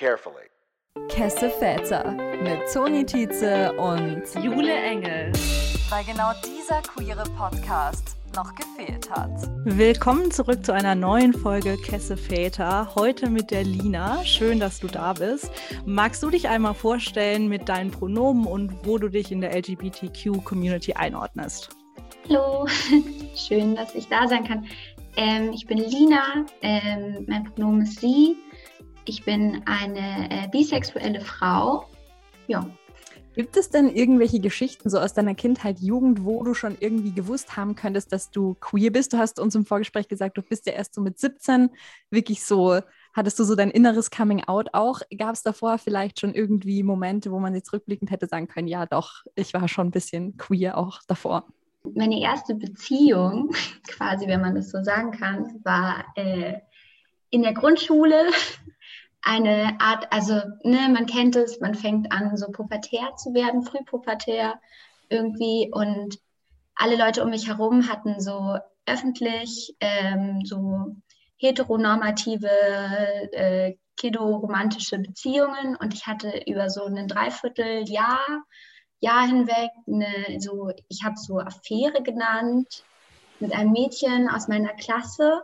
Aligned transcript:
carefully. 0.00 0.48
Kesse 1.10 1.50
Väter 1.50 2.12
mit 2.42 2.72
Toni 2.72 3.04
Tietze 3.04 3.70
und 3.74 4.22
Jule 4.42 4.72
Engel. 4.72 5.30
Weil 5.90 6.04
genau 6.04 6.30
dieser 6.42 6.80
queere 6.80 7.24
Podcast 7.36 8.16
noch 8.34 8.54
gefehlt 8.54 9.10
hat. 9.10 9.30
Willkommen 9.66 10.30
zurück 10.30 10.64
zu 10.64 10.72
einer 10.72 10.94
neuen 10.94 11.34
Folge 11.34 11.76
Kesse 11.76 12.16
Väter. 12.16 12.94
Heute 12.94 13.28
mit 13.28 13.50
der 13.50 13.64
Lina. 13.64 14.24
Schön, 14.24 14.58
dass 14.58 14.80
du 14.80 14.86
da 14.86 15.12
bist. 15.12 15.50
Magst 15.84 16.22
du 16.22 16.30
dich 16.30 16.48
einmal 16.48 16.74
vorstellen 16.74 17.48
mit 17.48 17.68
deinen 17.68 17.90
Pronomen 17.90 18.46
und 18.46 18.72
wo 18.86 18.96
du 18.96 19.10
dich 19.10 19.30
in 19.30 19.42
der 19.42 19.54
LGBTQ-Community 19.54 20.94
einordnest? 20.94 21.76
Hallo, 22.26 22.66
schön, 23.36 23.76
dass 23.76 23.94
ich 23.94 24.08
da 24.08 24.26
sein 24.26 24.44
kann. 24.44 24.66
Ähm, 25.16 25.52
ich 25.52 25.66
bin 25.66 25.76
Lina, 25.76 26.46
ähm, 26.62 27.26
mein 27.28 27.44
Pronomen 27.44 27.82
ist 27.82 28.00
sie. 28.00 28.38
Ich 29.04 29.24
bin 29.24 29.62
eine 29.66 30.30
äh, 30.30 30.48
bisexuelle 30.48 31.20
Frau. 31.20 31.86
Ja. 32.46 32.66
Gibt 33.34 33.56
es 33.56 33.70
denn 33.70 33.88
irgendwelche 33.88 34.40
Geschichten 34.40 34.90
so 34.90 34.98
aus 34.98 35.14
deiner 35.14 35.34
Kindheit, 35.34 35.78
Jugend, 35.78 36.24
wo 36.24 36.42
du 36.42 36.52
schon 36.52 36.76
irgendwie 36.80 37.12
gewusst 37.12 37.56
haben 37.56 37.76
könntest, 37.76 38.12
dass 38.12 38.30
du 38.30 38.54
queer 38.60 38.90
bist? 38.90 39.12
Du 39.12 39.18
hast 39.18 39.38
uns 39.38 39.54
im 39.54 39.64
Vorgespräch 39.64 40.08
gesagt, 40.08 40.36
du 40.36 40.42
bist 40.42 40.66
ja 40.66 40.72
erst 40.72 40.94
so 40.94 41.00
mit 41.00 41.18
17 41.18 41.70
wirklich 42.10 42.44
so, 42.44 42.80
hattest 43.14 43.38
du 43.38 43.44
so 43.44 43.54
dein 43.54 43.70
inneres 43.70 44.10
Coming 44.10 44.44
Out 44.44 44.70
auch? 44.74 45.00
Gab 45.16 45.34
es 45.34 45.42
davor 45.42 45.78
vielleicht 45.78 46.18
schon 46.18 46.34
irgendwie 46.34 46.82
Momente, 46.82 47.30
wo 47.30 47.38
man 47.38 47.54
jetzt 47.54 47.72
rückblickend 47.72 48.10
hätte 48.10 48.26
sagen 48.26 48.48
können, 48.48 48.66
ja 48.66 48.84
doch, 48.84 49.24
ich 49.36 49.54
war 49.54 49.68
schon 49.68 49.88
ein 49.88 49.92
bisschen 49.92 50.36
queer 50.36 50.76
auch 50.76 51.00
davor? 51.06 51.46
Meine 51.94 52.20
erste 52.20 52.56
Beziehung, 52.56 53.54
quasi, 53.88 54.26
wenn 54.26 54.40
man 54.40 54.56
das 54.56 54.70
so 54.70 54.82
sagen 54.82 55.12
kann, 55.12 55.60
war 55.62 56.04
äh, 56.16 56.58
in 57.30 57.42
der 57.42 57.54
Grundschule 57.54 58.26
eine 59.22 59.76
Art, 59.80 60.12
also 60.12 60.34
ne, 60.62 60.88
man 60.88 61.06
kennt 61.06 61.36
es, 61.36 61.60
man 61.60 61.74
fängt 61.74 62.10
an, 62.12 62.36
so 62.36 62.50
pubertär 62.50 63.16
zu 63.16 63.34
werden, 63.34 63.62
frühpubertär 63.62 64.60
irgendwie. 65.08 65.70
Und 65.72 66.18
alle 66.74 66.96
Leute 66.96 67.22
um 67.22 67.30
mich 67.30 67.48
herum 67.48 67.88
hatten 67.88 68.20
so 68.20 68.56
öffentlich 68.86 69.76
ähm, 69.80 70.40
so 70.44 70.96
heteronormative, 71.36 72.48
äh, 73.32 73.74
kiddo-romantische 73.96 74.98
Beziehungen. 74.98 75.76
Und 75.76 75.94
ich 75.94 76.06
hatte 76.06 76.42
über 76.46 76.70
so 76.70 76.84
ein 76.84 77.08
Dreivierteljahr 77.08 78.44
Jahr 79.00 79.26
hinweg 79.26 79.70
eine, 79.86 80.40
so, 80.40 80.70
ich 80.88 81.02
habe 81.04 81.16
so 81.16 81.38
Affäre 81.38 82.02
genannt 82.02 82.84
mit 83.40 83.52
einem 83.52 83.72
Mädchen 83.72 84.28
aus 84.28 84.48
meiner 84.48 84.74
Klasse 84.74 85.42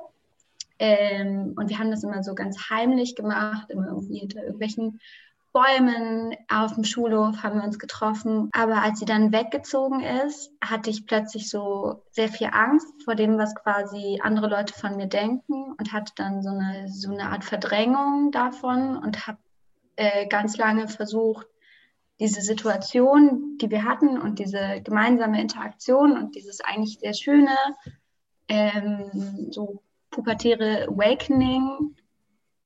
ähm, 0.79 1.55
und 1.57 1.71
wir 1.71 1.79
haben 1.79 1.91
das 1.91 2.05
immer 2.05 2.23
so 2.23 2.35
ganz 2.35 2.71
heimlich 2.71 3.17
gemacht, 3.17 3.71
immer 3.71 3.89
irgendwie 3.89 4.19
hinter 4.19 4.43
irgendwelchen 4.43 5.01
Bäumen 5.57 6.37
auf 6.51 6.75
dem 6.75 6.85
Schulhof 6.85 7.43
haben 7.43 7.61
wir 7.61 7.65
uns 7.65 7.79
getroffen. 7.79 8.51
Aber 8.53 8.83
als 8.83 8.99
sie 8.99 9.07
dann 9.07 9.33
weggezogen 9.33 10.03
ist, 10.03 10.53
hatte 10.63 10.91
ich 10.91 11.07
plötzlich 11.07 11.49
so 11.49 12.03
sehr 12.11 12.29
viel 12.29 12.51
Angst 12.53 12.87
vor 13.05 13.15
dem, 13.15 13.39
was 13.39 13.55
quasi 13.55 14.21
andere 14.23 14.49
Leute 14.49 14.75
von 14.75 14.97
mir 14.97 15.07
denken 15.07 15.73
und 15.79 15.95
hatte 15.95 16.13
dann 16.17 16.43
so 16.43 16.51
eine, 16.51 16.89
so 16.89 17.11
eine 17.11 17.31
Art 17.31 17.43
Verdrängung 17.43 18.33
davon 18.33 18.99
und 18.99 19.27
habe 19.27 19.39
äh, 19.97 20.27
ganz 20.27 20.59
lange 20.59 20.89
versucht, 20.89 21.47
diese 22.21 22.43
Situation, 22.43 23.57
die 23.59 23.71
wir 23.71 23.85
hatten 23.85 24.21
und 24.21 24.39
diese 24.39 24.83
gemeinsame 24.83 25.41
Interaktion 25.41 26.19
und 26.19 26.35
dieses 26.35 26.61
eigentlich 26.61 26.99
sehr 26.99 27.15
schöne, 27.15 27.57
ähm, 28.49 29.49
so 29.51 29.83
pubertäre 30.17 30.89
Awakening 30.89 31.95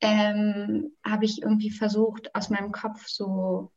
ähm, 0.00 0.92
habe 1.04 1.24
ich 1.24 1.42
irgendwie 1.42 1.70
versucht, 1.70 2.32
aus 2.34 2.48
meinem 2.48 2.70
Kopf 2.70 3.08
so 3.08 3.72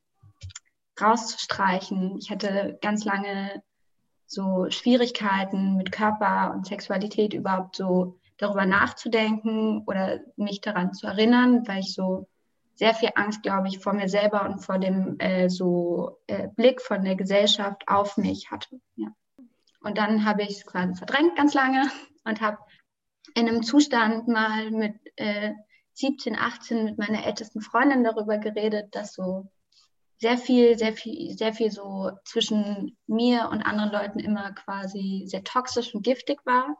rauszustreichen. 1.02 2.18
Ich 2.20 2.30
hatte 2.30 2.78
ganz 2.82 3.04
lange 3.04 3.64
so 4.28 4.68
Schwierigkeiten 4.70 5.76
mit 5.76 5.92
Körper 5.92 6.54
und 6.54 6.68
Sexualität 6.68 7.34
überhaupt 7.34 7.76
so 7.76 8.20
darüber 8.38 8.68
nachzudenken 8.68 9.84
oder 9.88 10.20
mich 10.38 10.62
daran 10.62 10.94
zu 10.94 11.08
erinnern, 11.08 11.68
weil 11.68 11.80
ich 11.80 11.96
so 11.96 12.28
sehr 12.76 12.94
viel 12.94 13.10
Angst, 13.16 13.42
glaube 13.42 13.68
ich, 13.70 13.80
vor 13.80 13.94
mir 13.94 14.08
selber 14.08 14.46
und 14.46 14.60
vor 14.60 14.78
dem 14.78 15.20
äh, 15.20 15.50
so 15.50 16.20
äh, 16.28 16.48
Blick 16.56 16.82
von 16.82 17.04
der 17.04 17.16
Gesellschaft 17.16 17.84
auf 17.88 18.18
mich 18.18 18.52
hatte. 18.52 18.80
Ja. 18.96 19.08
Und 19.82 19.98
dann 19.98 20.26
habe 20.26 20.44
ich 20.44 20.58
es 20.58 20.66
quasi 20.66 20.96
verdrängt 20.96 21.36
ganz 21.36 21.54
lange 21.56 21.90
und 22.24 22.40
habe 22.42 22.58
in 23.36 23.48
einem 23.48 23.64
Zustand 23.64 24.28
mal 24.28 24.72
mit 24.72 24.96
äh, 25.16 25.54
17, 25.94 26.36
18 26.38 26.86
mit 26.86 26.98
meiner 26.98 27.26
ältesten 27.26 27.62
Freundin 27.62 28.04
darüber 28.04 28.38
geredet, 28.38 28.96
dass 28.96 29.14
so 29.14 29.50
sehr 30.24 30.38
viel, 30.38 30.78
sehr 30.78 30.94
viel, 30.94 31.38
sehr 31.38 31.54
viel 31.54 31.70
so 31.70 32.12
zwischen 32.24 32.98
mir 33.08 33.50
und 33.52 33.62
anderen 33.62 33.92
Leuten 33.92 34.20
immer 34.20 34.54
quasi 34.54 35.24
sehr 35.28 35.44
toxisch 35.44 35.94
und 35.94 36.04
giftig 36.04 36.40
war. 36.46 36.78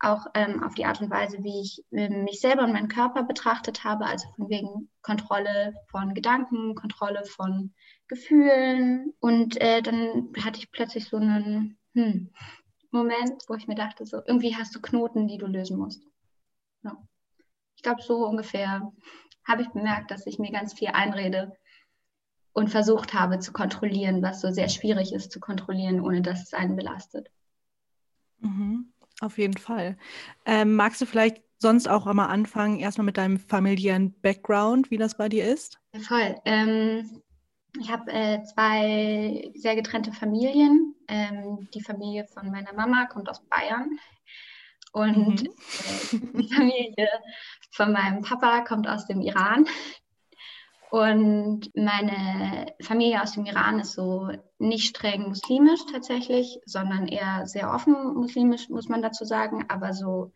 Auch 0.00 0.26
ähm, 0.34 0.62
auf 0.62 0.76
die 0.76 0.84
Art 0.84 1.00
und 1.00 1.10
Weise, 1.10 1.42
wie 1.42 1.60
ich 1.60 1.84
äh, 1.90 2.08
mich 2.08 2.40
selber 2.40 2.62
und 2.62 2.72
meinen 2.72 2.88
Körper 2.88 3.24
betrachtet 3.24 3.82
habe, 3.82 4.06
also 4.06 4.28
von 4.36 4.48
wegen 4.48 4.88
Kontrolle 5.02 5.74
von 5.90 6.14
Gedanken, 6.14 6.76
Kontrolle 6.76 7.24
von 7.24 7.74
Gefühlen. 8.06 9.12
Und 9.18 9.60
äh, 9.60 9.82
dann 9.82 10.32
hatte 10.44 10.60
ich 10.60 10.70
plötzlich 10.70 11.08
so 11.08 11.16
einen, 11.16 11.76
hm, 11.94 12.30
Moment, 12.90 13.42
wo 13.48 13.54
ich 13.54 13.68
mir 13.68 13.74
dachte, 13.74 14.06
so 14.06 14.18
irgendwie 14.26 14.56
hast 14.56 14.74
du 14.74 14.80
Knoten, 14.80 15.28
die 15.28 15.38
du 15.38 15.46
lösen 15.46 15.78
musst. 15.78 16.02
Ja. 16.82 16.96
Ich 17.76 17.82
glaube, 17.82 18.02
so 18.02 18.26
ungefähr 18.26 18.90
habe 19.44 19.62
ich 19.62 19.68
bemerkt, 19.68 20.10
dass 20.10 20.26
ich 20.26 20.38
mir 20.38 20.50
ganz 20.50 20.74
viel 20.74 20.88
einrede 20.88 21.56
und 22.52 22.68
versucht 22.68 23.14
habe 23.14 23.38
zu 23.38 23.52
kontrollieren, 23.52 24.22
was 24.22 24.40
so 24.40 24.50
sehr 24.50 24.68
schwierig 24.68 25.12
ist 25.12 25.30
zu 25.30 25.40
kontrollieren, 25.40 26.00
ohne 26.00 26.22
dass 26.22 26.42
es 26.42 26.54
einen 26.54 26.76
belastet. 26.76 27.30
Mhm, 28.40 28.92
auf 29.20 29.38
jeden 29.38 29.56
Fall. 29.56 29.96
Ähm, 30.44 30.74
magst 30.74 31.00
du 31.00 31.06
vielleicht 31.06 31.42
sonst 31.58 31.88
auch 31.88 32.06
einmal 32.06 32.28
anfangen, 32.28 32.78
erstmal 32.78 33.04
mit 33.04 33.16
deinem 33.16 33.38
familiären 33.38 34.12
Background, 34.20 34.90
wie 34.90 34.96
das 34.96 35.16
bei 35.16 35.28
dir 35.28 35.46
ist? 35.46 35.78
Ja, 35.92 36.00
voll. 36.00 36.36
Ähm, 36.44 37.22
ich 37.78 37.90
habe 37.90 38.10
äh, 38.10 38.42
zwei 38.44 39.50
sehr 39.54 39.76
getrennte 39.76 40.12
Familien. 40.12 40.94
Ähm, 41.08 41.68
die 41.74 41.82
Familie 41.82 42.24
von 42.26 42.50
meiner 42.50 42.72
Mama 42.72 43.06
kommt 43.06 43.28
aus 43.28 43.40
Bayern 43.48 43.98
und 44.92 45.42
mhm. 45.42 45.48
äh, 45.48 46.42
die 46.42 46.54
Familie 46.54 47.08
von 47.70 47.92
meinem 47.92 48.22
Papa 48.22 48.62
kommt 48.62 48.88
aus 48.88 49.06
dem 49.06 49.20
Iran. 49.20 49.66
Und 50.90 51.70
meine 51.76 52.74
Familie 52.80 53.22
aus 53.22 53.32
dem 53.32 53.44
Iran 53.44 53.78
ist 53.78 53.92
so 53.92 54.30
nicht 54.58 54.96
streng 54.96 55.28
muslimisch 55.28 55.80
tatsächlich, 55.92 56.58
sondern 56.64 57.06
eher 57.08 57.46
sehr 57.46 57.70
offen 57.72 58.14
muslimisch, 58.14 58.70
muss 58.70 58.88
man 58.88 59.02
dazu 59.02 59.26
sagen. 59.26 59.66
Aber 59.68 59.92
so, 59.92 60.32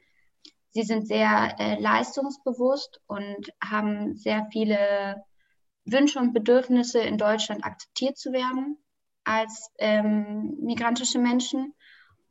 sie 0.72 0.82
sind 0.82 1.08
sehr 1.08 1.56
äh, 1.58 1.80
leistungsbewusst 1.80 3.00
und 3.06 3.50
haben 3.64 4.14
sehr 4.16 4.46
viele 4.52 5.24
Wünsche 5.84 6.18
und 6.18 6.32
Bedürfnisse 6.32 7.00
in 7.00 7.18
Deutschland 7.18 7.64
akzeptiert 7.64 8.16
zu 8.16 8.32
werden 8.32 8.78
als 9.24 9.70
ähm, 9.78 10.56
migrantische 10.60 11.18
Menschen 11.18 11.74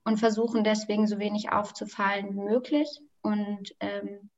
und 0.03 0.17
versuchen 0.17 0.63
deswegen 0.63 1.07
so 1.07 1.19
wenig 1.19 1.51
aufzufallen 1.51 2.33
wie 2.33 2.39
möglich. 2.39 2.87
Und 3.21 3.73
ähm, 3.79 4.29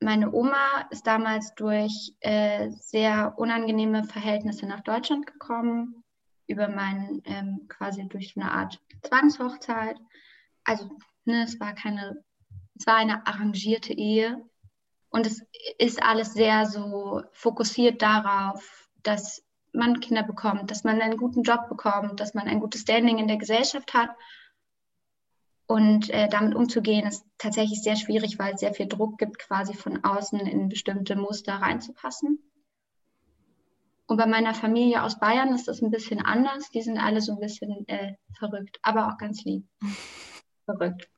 meine 0.00 0.32
Oma 0.32 0.86
ist 0.90 1.06
damals 1.06 1.54
durch 1.54 2.14
äh, 2.20 2.70
sehr 2.70 3.34
unangenehme 3.36 4.04
Verhältnisse 4.04 4.66
nach 4.66 4.80
Deutschland 4.80 5.26
gekommen, 5.26 6.02
über 6.46 6.68
meinen 6.68 7.22
ähm, 7.24 7.66
quasi 7.68 8.06
durch 8.08 8.34
eine 8.36 8.50
Art 8.50 8.80
Zwangshochzeit. 9.02 9.98
Also 10.64 10.90
ne, 11.24 11.44
es 11.44 11.60
war 11.60 11.74
keine, 11.74 12.22
es 12.74 12.86
war 12.86 12.96
eine 12.96 13.26
arrangierte 13.26 13.92
Ehe, 13.92 14.44
und 15.12 15.26
es 15.26 15.44
ist 15.78 16.02
alles 16.02 16.32
sehr 16.32 16.66
so 16.66 17.22
fokussiert 17.32 18.00
darauf, 18.00 18.88
dass 19.02 19.44
man 19.72 20.00
Kinder 20.00 20.22
bekommt, 20.22 20.70
dass 20.70 20.84
man 20.84 21.00
einen 21.00 21.18
guten 21.18 21.42
Job 21.42 21.68
bekommt, 21.68 22.18
dass 22.18 22.32
man 22.34 22.48
ein 22.48 22.60
gutes 22.60 22.80
Standing 22.80 23.18
in 23.18 23.28
der 23.28 23.36
Gesellschaft 23.36 23.92
hat. 23.92 24.10
Und 25.66 26.08
äh, 26.10 26.28
damit 26.28 26.54
umzugehen 26.54 27.06
ist 27.06 27.24
tatsächlich 27.38 27.82
sehr 27.82 27.96
schwierig, 27.96 28.38
weil 28.38 28.54
es 28.54 28.60
sehr 28.60 28.74
viel 28.74 28.88
Druck 28.88 29.18
gibt, 29.18 29.38
quasi 29.38 29.74
von 29.74 30.02
außen 30.02 30.40
in 30.40 30.70
bestimmte 30.70 31.14
Muster 31.14 31.54
reinzupassen. 31.54 32.38
Und 34.06 34.16
bei 34.16 34.26
meiner 34.26 34.54
Familie 34.54 35.02
aus 35.02 35.18
Bayern 35.18 35.54
ist 35.54 35.68
das 35.68 35.82
ein 35.82 35.90
bisschen 35.90 36.22
anders. 36.22 36.70
Die 36.70 36.82
sind 36.82 36.98
alle 36.98 37.20
so 37.20 37.32
ein 37.32 37.38
bisschen 37.38 37.86
äh, 37.86 38.14
verrückt, 38.38 38.78
aber 38.82 39.08
auch 39.08 39.18
ganz 39.18 39.44
lieb. 39.44 39.66
verrückt. 40.64 41.08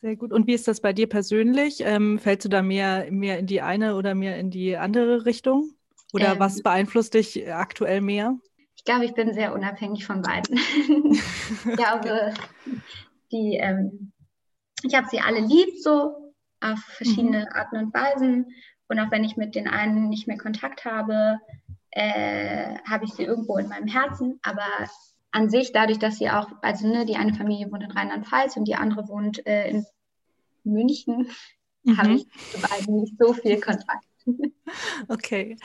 Sehr 0.00 0.16
gut. 0.16 0.32
Und 0.32 0.46
wie 0.46 0.54
ist 0.54 0.68
das 0.68 0.80
bei 0.80 0.92
dir 0.92 1.08
persönlich? 1.08 1.78
Ähm, 1.80 2.18
fällst 2.18 2.44
du 2.44 2.48
da 2.48 2.62
mehr, 2.62 3.10
mehr 3.10 3.38
in 3.38 3.46
die 3.46 3.62
eine 3.62 3.96
oder 3.96 4.14
mehr 4.14 4.38
in 4.38 4.50
die 4.50 4.76
andere 4.76 5.24
Richtung? 5.24 5.70
Oder 6.12 6.32
ähm, 6.32 6.38
was 6.38 6.62
beeinflusst 6.62 7.14
dich 7.14 7.50
aktuell 7.50 8.00
mehr? 8.00 8.38
Ich 8.76 8.84
glaube, 8.84 9.06
ich 9.06 9.14
bin 9.14 9.32
sehr 9.32 9.54
unabhängig 9.54 10.04
von 10.04 10.22
beiden. 10.22 10.58
ich 11.14 11.76
glaube, 11.76 12.34
die, 13.32 13.56
ähm, 13.56 14.12
ich 14.82 14.94
habe 14.94 15.08
sie 15.10 15.20
alle 15.20 15.40
lieb, 15.40 15.68
so 15.82 16.32
auf 16.60 16.78
verschiedene 16.78 17.40
mhm. 17.40 17.56
Arten 17.56 17.76
und 17.78 17.94
Weisen. 17.94 18.46
Und 18.88 19.00
auch 19.00 19.10
wenn 19.10 19.24
ich 19.24 19.36
mit 19.36 19.54
den 19.54 19.66
einen 19.66 20.08
nicht 20.08 20.28
mehr 20.28 20.38
Kontakt 20.38 20.84
habe, 20.84 21.38
äh, 21.90 22.76
habe 22.88 23.04
ich 23.04 23.12
sie 23.14 23.24
irgendwo 23.24 23.56
in 23.56 23.68
meinem 23.68 23.88
Herzen. 23.88 24.38
Aber 24.42 24.68
an 25.32 25.50
sich, 25.50 25.72
dadurch, 25.72 25.98
dass 25.98 26.18
sie 26.18 26.30
auch, 26.30 26.48
also 26.62 26.88
ne, 26.88 27.04
die 27.04 27.16
eine 27.16 27.34
Familie 27.34 27.70
wohnt 27.70 27.82
in 27.82 27.90
Rheinland-Pfalz 27.90 28.56
und 28.56 28.66
die 28.66 28.76
andere 28.76 29.08
wohnt 29.08 29.46
äh, 29.46 29.68
in 29.70 29.86
München, 30.64 31.28
mhm. 31.82 31.96
habe 31.96 32.14
ich 32.14 32.26
zu 32.52 32.60
beiden 32.60 33.00
nicht 33.00 33.14
so 33.18 33.32
viel 33.32 33.60
Kontakt. 33.60 34.04
Okay. 35.08 35.56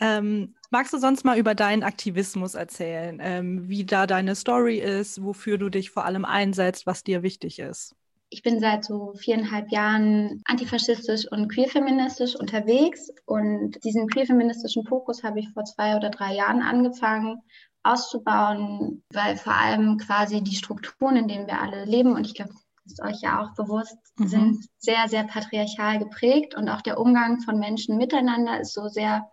Ähm, 0.00 0.54
magst 0.70 0.92
du 0.92 0.98
sonst 0.98 1.24
mal 1.24 1.38
über 1.38 1.54
deinen 1.54 1.82
Aktivismus 1.82 2.54
erzählen, 2.54 3.18
ähm, 3.20 3.68
wie 3.68 3.84
da 3.84 4.06
deine 4.06 4.36
Story 4.36 4.78
ist, 4.78 5.22
wofür 5.22 5.58
du 5.58 5.68
dich 5.68 5.90
vor 5.90 6.04
allem 6.04 6.24
einsetzt, 6.24 6.86
was 6.86 7.02
dir 7.02 7.22
wichtig 7.22 7.58
ist? 7.58 7.94
Ich 8.30 8.42
bin 8.42 8.60
seit 8.60 8.84
so 8.84 9.14
viereinhalb 9.14 9.72
Jahren 9.72 10.42
antifaschistisch 10.44 11.30
und 11.30 11.48
queerfeministisch 11.48 12.36
unterwegs 12.36 13.10
und 13.24 13.82
diesen 13.84 14.06
queerfeministischen 14.06 14.84
Fokus 14.84 15.24
habe 15.24 15.40
ich 15.40 15.48
vor 15.50 15.64
zwei 15.64 15.96
oder 15.96 16.10
drei 16.10 16.34
Jahren 16.34 16.62
angefangen 16.62 17.42
auszubauen, 17.88 19.02
weil 19.12 19.36
vor 19.36 19.54
allem 19.54 19.98
quasi 19.98 20.42
die 20.42 20.56
Strukturen, 20.56 21.16
in 21.16 21.28
denen 21.28 21.46
wir 21.46 21.60
alle 21.60 21.84
leben, 21.84 22.14
und 22.14 22.26
ich 22.26 22.34
glaube, 22.34 22.52
das 22.84 22.92
ist 22.92 23.02
euch 23.02 23.20
ja 23.20 23.42
auch 23.42 23.54
bewusst, 23.54 23.96
mhm. 24.16 24.28
sind 24.28 24.64
sehr, 24.78 25.08
sehr 25.08 25.24
patriarchal 25.24 25.98
geprägt 25.98 26.54
und 26.54 26.68
auch 26.68 26.82
der 26.82 26.98
Umgang 26.98 27.40
von 27.40 27.58
Menschen 27.58 27.96
miteinander 27.96 28.60
ist 28.60 28.74
so 28.74 28.88
sehr 28.88 29.30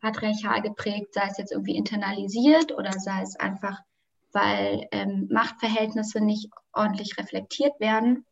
patriarchal 0.00 0.62
geprägt, 0.62 1.14
sei 1.14 1.26
es 1.30 1.38
jetzt 1.38 1.52
irgendwie 1.52 1.76
internalisiert 1.76 2.72
oder 2.72 2.92
sei 2.92 3.22
es 3.22 3.36
einfach, 3.36 3.80
weil 4.32 4.86
ähm, 4.92 5.28
Machtverhältnisse 5.30 6.20
nicht 6.20 6.50
ordentlich 6.72 7.18
reflektiert 7.18 7.78
werden. 7.80 8.24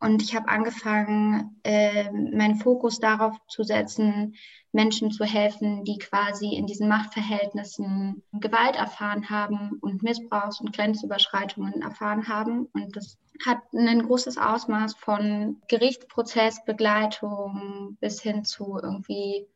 Und 0.00 0.22
ich 0.22 0.36
habe 0.36 0.48
angefangen, 0.48 1.60
äh, 1.64 2.10
meinen 2.12 2.56
Fokus 2.56 3.00
darauf 3.00 3.36
zu 3.48 3.64
setzen, 3.64 4.36
Menschen 4.72 5.10
zu 5.10 5.24
helfen, 5.24 5.84
die 5.84 5.98
quasi 5.98 6.54
in 6.54 6.66
diesen 6.66 6.88
Machtverhältnissen 6.88 8.22
Gewalt 8.32 8.76
erfahren 8.76 9.28
haben 9.30 9.78
und 9.80 10.02
Missbrauchs- 10.02 10.60
und 10.60 10.74
Grenzüberschreitungen 10.74 11.82
erfahren 11.82 12.28
haben. 12.28 12.66
Und 12.72 12.96
das 12.96 13.18
hat 13.46 13.58
ein 13.72 14.02
großes 14.02 14.38
Ausmaß 14.38 14.94
von 14.94 15.62
Gerichtsprozessbegleitung 15.68 17.96
bis 18.00 18.20
hin 18.20 18.44
zu 18.44 18.78
irgendwie 18.82 19.46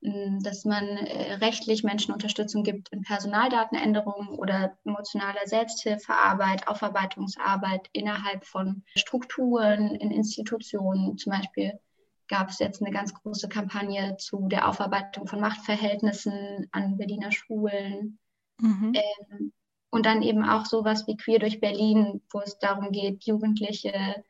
dass 0.00 0.64
man 0.64 0.84
äh, 0.84 1.34
rechtlich 1.34 1.82
Menschen 1.82 2.14
Unterstützung 2.14 2.62
gibt 2.62 2.88
in 2.90 3.02
Personaldatenänderungen 3.02 4.28
oder 4.28 4.78
emotionaler 4.84 5.46
Selbsthilfearbeit, 5.46 6.68
Aufarbeitungsarbeit 6.68 7.88
innerhalb 7.92 8.46
von 8.46 8.84
Strukturen, 8.94 9.96
in 9.96 10.12
Institutionen. 10.12 11.18
Zum 11.18 11.32
Beispiel 11.32 11.80
gab 12.28 12.50
es 12.50 12.58
jetzt 12.58 12.82
eine 12.82 12.92
ganz 12.92 13.14
große 13.14 13.48
Kampagne 13.48 14.16
zu 14.18 14.48
der 14.48 14.68
Aufarbeitung 14.68 15.26
von 15.26 15.40
Machtverhältnissen 15.40 16.68
an 16.72 16.96
Berliner 16.96 17.32
Schulen. 17.32 18.18
Mhm. 18.60 18.92
Ähm, 18.94 19.52
und 19.90 20.04
dann 20.04 20.22
eben 20.22 20.44
auch 20.44 20.66
sowas 20.66 21.06
wie 21.06 21.16
Queer 21.16 21.38
durch 21.38 21.60
Berlin, 21.60 22.20
wo 22.30 22.40
es 22.40 22.58
darum 22.58 22.92
geht, 22.92 23.24
Jugendliche 23.24 24.22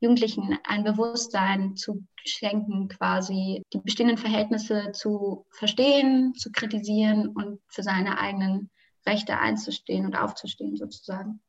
Jugendlichen 0.00 0.58
ein 0.64 0.82
Bewusstsein 0.82 1.76
zu 1.76 2.06
schenken, 2.24 2.88
quasi 2.88 3.62
die 3.72 3.80
bestehenden 3.80 4.16
Verhältnisse 4.16 4.92
zu 4.92 5.46
verstehen, 5.50 6.34
zu 6.34 6.50
kritisieren 6.50 7.28
und 7.28 7.60
für 7.68 7.82
seine 7.82 8.18
eigenen 8.18 8.70
Rechte 9.06 9.38
einzustehen 9.38 10.06
und 10.06 10.16
aufzustehen 10.16 10.76
sozusagen. 10.76 11.40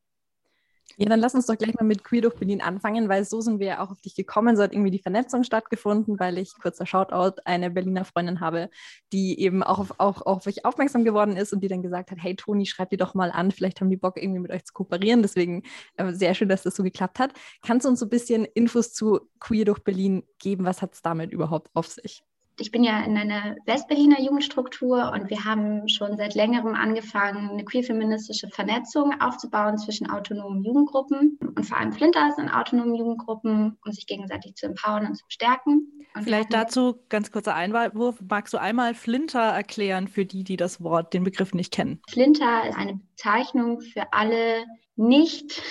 Ja, 0.98 1.08
dann 1.08 1.20
lass 1.20 1.34
uns 1.34 1.46
doch 1.46 1.56
gleich 1.56 1.74
mal 1.74 1.84
mit 1.84 2.04
Queer 2.04 2.20
durch 2.22 2.34
Berlin 2.34 2.60
anfangen, 2.60 3.08
weil 3.08 3.24
so 3.24 3.40
sind 3.40 3.58
wir 3.60 3.66
ja 3.66 3.80
auch 3.84 3.90
auf 3.90 4.00
dich 4.02 4.14
gekommen. 4.14 4.56
So 4.56 4.62
hat 4.62 4.72
irgendwie 4.72 4.90
die 4.90 4.98
Vernetzung 4.98 5.42
stattgefunden, 5.42 6.18
weil 6.20 6.36
ich, 6.36 6.52
kurzer 6.60 6.84
Shoutout, 6.84 7.40
eine 7.44 7.70
Berliner 7.70 8.04
Freundin 8.04 8.40
habe, 8.40 8.68
die 9.12 9.40
eben 9.40 9.62
auch 9.62 9.78
auf, 9.78 9.94
auch, 9.98 10.22
auf 10.26 10.46
euch 10.46 10.64
aufmerksam 10.66 11.04
geworden 11.04 11.36
ist 11.36 11.52
und 11.52 11.60
die 11.60 11.68
dann 11.68 11.82
gesagt 11.82 12.10
hat, 12.10 12.18
hey 12.20 12.36
Toni, 12.36 12.66
schreib 12.66 12.90
die 12.90 12.98
doch 12.98 13.14
mal 13.14 13.30
an, 13.30 13.50
vielleicht 13.52 13.80
haben 13.80 13.90
die 13.90 13.96
Bock 13.96 14.16
irgendwie 14.16 14.40
mit 14.40 14.50
euch 14.50 14.64
zu 14.64 14.74
kooperieren. 14.74 15.22
Deswegen 15.22 15.62
äh, 15.96 16.12
sehr 16.12 16.34
schön, 16.34 16.48
dass 16.48 16.62
das 16.62 16.76
so 16.76 16.82
geklappt 16.82 17.18
hat. 17.18 17.32
Kannst 17.62 17.86
du 17.86 17.88
uns 17.88 18.00
so 18.00 18.06
ein 18.06 18.10
bisschen 18.10 18.44
Infos 18.44 18.92
zu 18.92 19.20
Queer 19.40 19.64
durch 19.64 19.78
Berlin 19.80 20.24
geben? 20.38 20.64
Was 20.64 20.82
hat 20.82 20.94
es 20.94 21.02
damit 21.02 21.32
überhaupt 21.32 21.70
auf 21.74 21.86
sich? 21.86 22.22
Ich 22.58 22.70
bin 22.70 22.84
ja 22.84 23.02
in 23.04 23.16
einer 23.16 23.56
Westberliner 23.66 24.20
Jugendstruktur 24.20 25.12
und 25.12 25.30
wir 25.30 25.44
haben 25.44 25.88
schon 25.88 26.16
seit 26.16 26.34
längerem 26.34 26.74
angefangen, 26.74 27.50
eine 27.50 27.64
queer-feministische 27.64 28.48
Vernetzung 28.48 29.20
aufzubauen 29.20 29.78
zwischen 29.78 30.10
autonomen 30.10 30.62
Jugendgruppen 30.62 31.38
und 31.40 31.64
vor 31.64 31.78
allem 31.78 31.92
Flinters 31.92 32.38
in 32.38 32.48
autonomen 32.48 32.94
Jugendgruppen, 32.94 33.78
um 33.84 33.92
sich 33.92 34.06
gegenseitig 34.06 34.54
zu 34.54 34.66
empowern 34.66 35.06
und 35.06 35.16
zu 35.16 35.24
stärken. 35.28 35.88
Und 36.14 36.24
Vielleicht 36.24 36.52
dazu 36.52 37.00
ganz 37.08 37.30
kurzer 37.30 37.54
Einwurf. 37.54 38.20
Magst 38.28 38.52
du 38.52 38.58
einmal 38.58 38.94
Flinter 38.94 39.40
erklären 39.40 40.08
für 40.08 40.26
die, 40.26 40.44
die 40.44 40.56
das 40.56 40.82
Wort, 40.82 41.14
den 41.14 41.24
Begriff 41.24 41.54
nicht 41.54 41.72
kennen? 41.72 42.02
Flinter 42.08 42.68
ist 42.68 42.76
eine 42.76 42.94
Bezeichnung 42.94 43.80
für 43.80 44.12
alle 44.12 44.64
nicht 44.96 45.62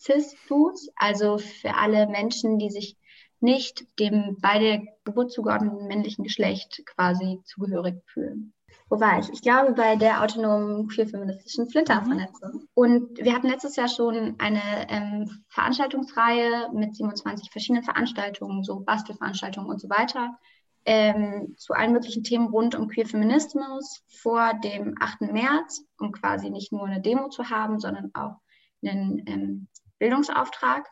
Cis-Dudes, 0.00 0.90
also 0.96 1.38
für 1.38 1.74
alle 1.76 2.06
Menschen, 2.08 2.58
die 2.58 2.70
sich 2.70 2.96
nicht 3.44 3.86
dem 4.00 4.38
bei 4.40 4.58
der 4.58 4.82
Geburt 5.04 5.30
zugeordneten 5.30 5.86
männlichen 5.86 6.24
Geschlecht 6.24 6.82
quasi 6.86 7.40
zugehörig 7.44 8.02
fühlen. 8.06 8.52
Wo 8.90 9.00
war 9.00 9.18
ich? 9.18 9.30
Ich 9.30 9.42
glaube 9.42 9.72
bei 9.72 9.96
der 9.96 10.22
autonomen 10.22 10.88
queer-feministischen 10.88 11.68
Flinter-Vernetzung. 11.70 12.52
Mhm. 12.52 12.68
Und 12.74 13.18
wir 13.18 13.34
hatten 13.34 13.48
letztes 13.48 13.76
Jahr 13.76 13.88
schon 13.88 14.34
eine 14.38 14.88
ähm, 14.88 15.44
Veranstaltungsreihe 15.48 16.70
mit 16.72 16.94
27 16.94 17.50
verschiedenen 17.50 17.84
Veranstaltungen, 17.84 18.64
so 18.64 18.80
Bastelveranstaltungen 18.80 19.70
und 19.70 19.80
so 19.80 19.88
weiter, 19.88 20.38
ähm, 20.86 21.54
zu 21.56 21.72
allen 21.72 21.92
möglichen 21.92 22.24
Themen 22.24 22.48
rund 22.48 22.74
um 22.74 22.88
Queer-Feminismus 22.88 24.02
vor 24.22 24.52
dem 24.62 24.94
8. 25.00 25.32
März, 25.32 25.82
um 25.98 26.12
quasi 26.12 26.50
nicht 26.50 26.72
nur 26.72 26.86
eine 26.86 27.00
Demo 27.00 27.28
zu 27.28 27.48
haben, 27.48 27.80
sondern 27.80 28.10
auch 28.14 28.36
einen 28.82 29.22
ähm, 29.26 29.68
Bildungsauftrag 29.98 30.86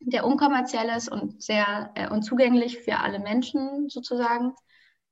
der 0.00 0.24
unkommerziell 0.24 0.88
ist 0.96 1.08
und 1.08 1.42
sehr 1.42 1.90
äh, 1.94 2.08
und 2.08 2.22
zugänglich 2.22 2.78
für 2.78 2.98
alle 2.98 3.18
Menschen 3.18 3.88
sozusagen. 3.88 4.54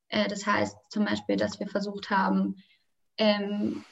Äh, 0.09 0.29
das 0.29 0.47
heißt 0.47 0.77
zum 0.91 1.05
Beispiel, 1.05 1.37
dass 1.37 1.59
wir 1.61 1.67
versucht 1.67 2.11
haben, 2.11 2.57
ähm, 3.19 3.85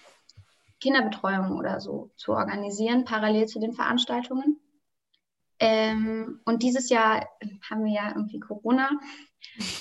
Kinderbetreuung 0.81 1.57
oder 1.57 1.81
so 1.81 2.11
zu 2.17 2.33
organisieren, 2.33 3.05
parallel 3.05 3.47
zu 3.47 3.61
den 3.61 3.73
Veranstaltungen. 3.73 4.59
Ähm, 5.61 6.41
und 6.45 6.65
dieses 6.65 6.91
Jahr 6.91 7.29
haben 7.71 7.85
wir 7.85 7.93
ja 7.93 8.09
irgendwie 8.09 8.41
Corona. 8.41 8.91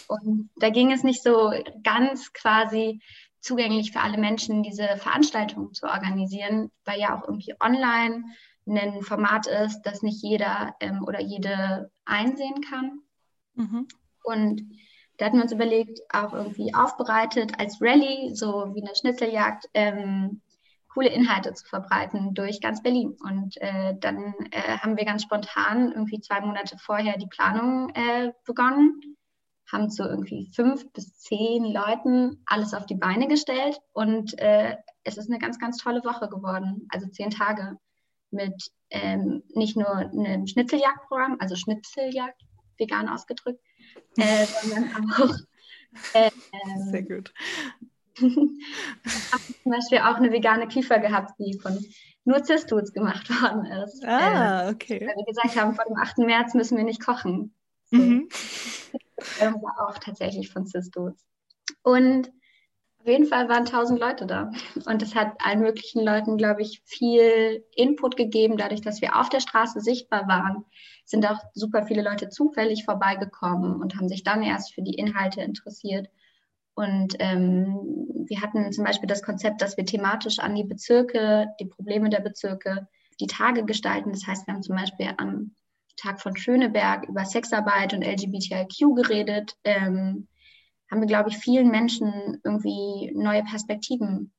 Und 0.07 0.51
da 0.57 0.69
ging 0.69 0.91
es 0.91 1.03
nicht 1.03 1.23
so 1.23 1.51
ganz 1.83 2.33
quasi 2.33 3.01
zugänglich 3.39 3.91
für 3.91 4.01
alle 4.01 4.19
Menschen, 4.19 4.61
diese 4.61 4.87
Veranstaltungen 4.97 5.73
zu 5.73 5.87
organisieren, 5.87 6.71
weil 6.85 6.99
ja 6.99 7.17
auch 7.17 7.27
irgendwie 7.27 7.55
online 7.59 8.23
ein 8.77 9.01
Format 9.01 9.47
ist, 9.47 9.81
das 9.83 10.01
nicht 10.01 10.23
jeder 10.23 10.75
ähm, 10.79 11.03
oder 11.05 11.21
jede 11.21 11.91
einsehen 12.05 12.61
kann. 12.69 12.99
Mhm. 13.55 13.87
Und 14.23 14.63
da 15.17 15.25
hatten 15.25 15.37
wir 15.37 15.43
uns 15.43 15.51
überlegt, 15.51 15.99
auch 16.11 16.33
irgendwie 16.33 16.73
aufbereitet 16.73 17.59
als 17.59 17.81
Rallye, 17.81 18.33
so 18.33 18.73
wie 18.73 18.81
eine 18.81 18.95
Schnitzeljagd, 18.95 19.65
ähm, 19.73 20.41
coole 20.93 21.09
Inhalte 21.09 21.53
zu 21.53 21.65
verbreiten 21.65 22.33
durch 22.33 22.59
ganz 22.59 22.81
Berlin. 22.81 23.15
Und 23.23 23.55
äh, 23.61 23.95
dann 23.99 24.33
äh, 24.51 24.77
haben 24.79 24.97
wir 24.97 25.05
ganz 25.05 25.23
spontan 25.23 25.91
irgendwie 25.91 26.19
zwei 26.19 26.41
Monate 26.41 26.77
vorher 26.77 27.17
die 27.17 27.27
Planung 27.27 27.89
äh, 27.93 28.31
begonnen, 28.45 28.99
haben 29.71 29.89
zu 29.89 30.03
irgendwie 30.03 30.49
fünf 30.53 30.91
bis 30.91 31.17
zehn 31.17 31.63
Leuten 31.65 32.43
alles 32.45 32.73
auf 32.73 32.85
die 32.85 32.95
Beine 32.95 33.27
gestellt 33.27 33.79
und 33.93 34.37
äh, 34.39 34.75
es 35.03 35.17
ist 35.17 35.29
eine 35.29 35.39
ganz, 35.39 35.59
ganz 35.59 35.77
tolle 35.77 36.03
Woche 36.03 36.27
geworden, 36.27 36.87
also 36.89 37.07
zehn 37.07 37.29
Tage 37.29 37.77
mit 38.31 38.71
ähm, 38.89 39.43
nicht 39.53 39.77
nur 39.77 39.89
einem 39.89 40.47
Schnitzeljagdprogramm, 40.47 41.37
also 41.39 41.55
Schnitzeljagd, 41.55 42.41
vegan 42.77 43.09
ausgedrückt, 43.09 43.61
äh, 44.17 44.45
sondern 44.61 45.11
auch 45.13 45.35
äh, 46.13 46.31
Sehr 46.91 47.03
gut. 47.03 47.33
habe 48.19 49.43
zum 49.63 49.71
Beispiel 49.71 49.99
auch 49.99 50.15
eine 50.15 50.31
vegane 50.31 50.67
Kiefer 50.67 50.99
gehabt, 50.99 51.33
die 51.39 51.57
von 51.59 51.77
nur 52.23 52.43
Cis-Dudes 52.43 52.93
gemacht 52.93 53.29
worden 53.29 53.65
ist. 53.65 54.05
Ah, 54.05 54.67
äh, 54.67 54.71
okay. 54.71 54.99
Weil 55.01 55.15
wir 55.15 55.25
gesagt 55.25 55.59
haben, 55.59 55.73
vor 55.73 55.85
dem 55.85 55.97
8. 55.97 56.19
März 56.19 56.53
müssen 56.53 56.77
wir 56.77 56.83
nicht 56.83 57.03
kochen. 57.03 57.55
So. 57.85 57.97
Mhm. 57.97 58.29
Das 59.39 59.53
war 59.53 59.87
auch 59.87 59.97
tatsächlich 59.97 60.51
von 60.51 60.65
Cis-Dudes. 60.67 61.25
Und 61.83 62.31
auf 63.01 63.07
jeden 63.07 63.25
Fall 63.25 63.49
waren 63.49 63.65
tausend 63.65 63.99
Leute 63.99 64.27
da. 64.27 64.51
Und 64.85 65.01
es 65.01 65.15
hat 65.15 65.33
allen 65.43 65.61
möglichen 65.61 66.05
Leuten, 66.05 66.37
glaube 66.37 66.61
ich, 66.61 66.81
viel 66.85 67.65
Input 67.75 68.15
gegeben. 68.15 68.57
Dadurch, 68.57 68.81
dass 68.81 69.01
wir 69.01 69.19
auf 69.19 69.29
der 69.29 69.39
Straße 69.39 69.81
sichtbar 69.81 70.27
waren, 70.27 70.65
sind 71.03 71.25
auch 71.25 71.39
super 71.55 71.83
viele 71.83 72.03
Leute 72.03 72.29
zufällig 72.29 72.85
vorbeigekommen 72.85 73.81
und 73.81 73.95
haben 73.95 74.07
sich 74.07 74.23
dann 74.23 74.43
erst 74.43 74.75
für 74.75 74.83
die 74.83 74.93
Inhalte 74.93 75.41
interessiert. 75.41 76.09
Und 76.75 77.15
ähm, 77.17 77.75
wir 78.27 78.41
hatten 78.41 78.71
zum 78.71 78.85
Beispiel 78.85 79.07
das 79.07 79.23
Konzept, 79.23 79.63
dass 79.63 79.77
wir 79.77 79.85
thematisch 79.85 80.37
an 80.37 80.53
die 80.53 80.63
Bezirke, 80.63 81.47
die 81.59 81.65
Probleme 81.65 82.09
der 82.09 82.21
Bezirke, 82.21 82.87
die 83.19 83.27
Tage 83.27 83.65
gestalten. 83.65 84.11
Das 84.11 84.27
heißt, 84.27 84.45
wir 84.45 84.53
haben 84.53 84.63
zum 84.63 84.75
Beispiel 84.75 85.09
am 85.17 85.55
Tag 85.97 86.21
von 86.21 86.37
Schöneberg 86.37 87.07
über 87.09 87.25
Sexarbeit 87.25 87.93
und 87.93 88.05
LGBTIQ 88.05 88.95
geredet, 88.95 89.57
ähm, 89.63 90.27
haben 90.91 91.01
wir, 91.01 91.07
glaube 91.07 91.29
ich, 91.29 91.37
vielen 91.37 91.71
Menschen 91.71 92.39
irgendwie 92.43 93.11
neue 93.15 93.43
Perspektiven 93.43 94.33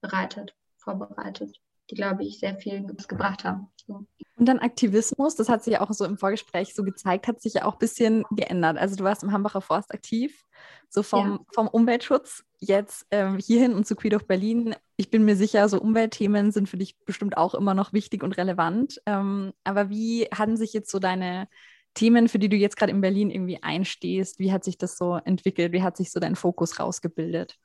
bereitet, 0.00 0.54
vorbereitet, 0.78 1.60
die, 1.90 1.96
glaube 1.96 2.24
ich, 2.24 2.38
sehr 2.38 2.56
viel 2.56 2.86
gebracht 3.08 3.44
haben. 3.44 3.68
So. 3.86 4.06
Und 4.38 4.46
dann 4.46 4.58
Aktivismus, 4.58 5.34
das 5.34 5.48
hat 5.48 5.64
sich 5.64 5.74
ja 5.74 5.80
auch 5.80 5.92
so 5.92 6.04
im 6.04 6.18
Vorgespräch 6.18 6.74
so 6.74 6.84
gezeigt, 6.84 7.26
hat 7.26 7.40
sich 7.40 7.54
ja 7.54 7.64
auch 7.64 7.74
ein 7.74 7.78
bisschen 7.78 8.24
geändert. 8.30 8.76
Also 8.78 8.94
du 8.94 9.04
warst 9.04 9.22
im 9.22 9.32
Hambacher 9.32 9.62
Forst 9.62 9.92
aktiv, 9.92 10.44
so 10.88 11.02
vom, 11.02 11.30
ja. 11.32 11.40
vom 11.54 11.68
Umweltschutz 11.68 12.44
jetzt 12.58 13.06
ähm, 13.10 13.38
hierhin 13.38 13.74
und 13.74 13.86
zu 13.86 13.96
Queer 13.96 14.16
of 14.16 14.26
Berlin. 14.26 14.74
Ich 14.96 15.10
bin 15.10 15.24
mir 15.24 15.36
sicher, 15.36 15.68
so 15.68 15.80
Umweltthemen 15.80 16.52
sind 16.52 16.68
für 16.68 16.76
dich 16.76 16.96
bestimmt 17.04 17.36
auch 17.36 17.54
immer 17.54 17.74
noch 17.74 17.92
wichtig 17.92 18.22
und 18.22 18.36
relevant. 18.36 19.00
Ähm, 19.06 19.52
aber 19.64 19.90
wie 19.90 20.24
hatten 20.32 20.56
sich 20.56 20.72
jetzt 20.72 20.90
so 20.90 20.98
deine 20.98 21.48
Themen, 21.96 22.28
für 22.28 22.38
die 22.38 22.48
du 22.48 22.56
jetzt 22.56 22.76
gerade 22.76 22.92
in 22.92 23.00
Berlin 23.00 23.30
irgendwie 23.30 23.62
einstehst, 23.62 24.38
wie 24.38 24.52
hat 24.52 24.62
sich 24.62 24.78
das 24.78 24.96
so 24.96 25.16
entwickelt? 25.16 25.72
Wie 25.72 25.82
hat 25.82 25.96
sich 25.96 26.12
so 26.12 26.20
dein 26.20 26.36
Fokus 26.36 26.78
rausgebildet? 26.78 27.58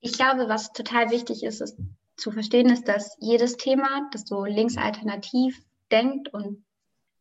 Ich 0.00 0.12
glaube, 0.12 0.48
was 0.48 0.72
total 0.72 1.10
wichtig 1.10 1.42
ist, 1.42 1.60
ist 1.60 1.78
zu 2.16 2.30
verstehen, 2.30 2.70
ist, 2.70 2.86
dass 2.86 3.16
jedes 3.18 3.56
Thema, 3.56 4.08
das 4.12 4.26
so 4.26 4.44
linksalternativ 4.44 5.60
denkt 5.90 6.32
und 6.32 6.64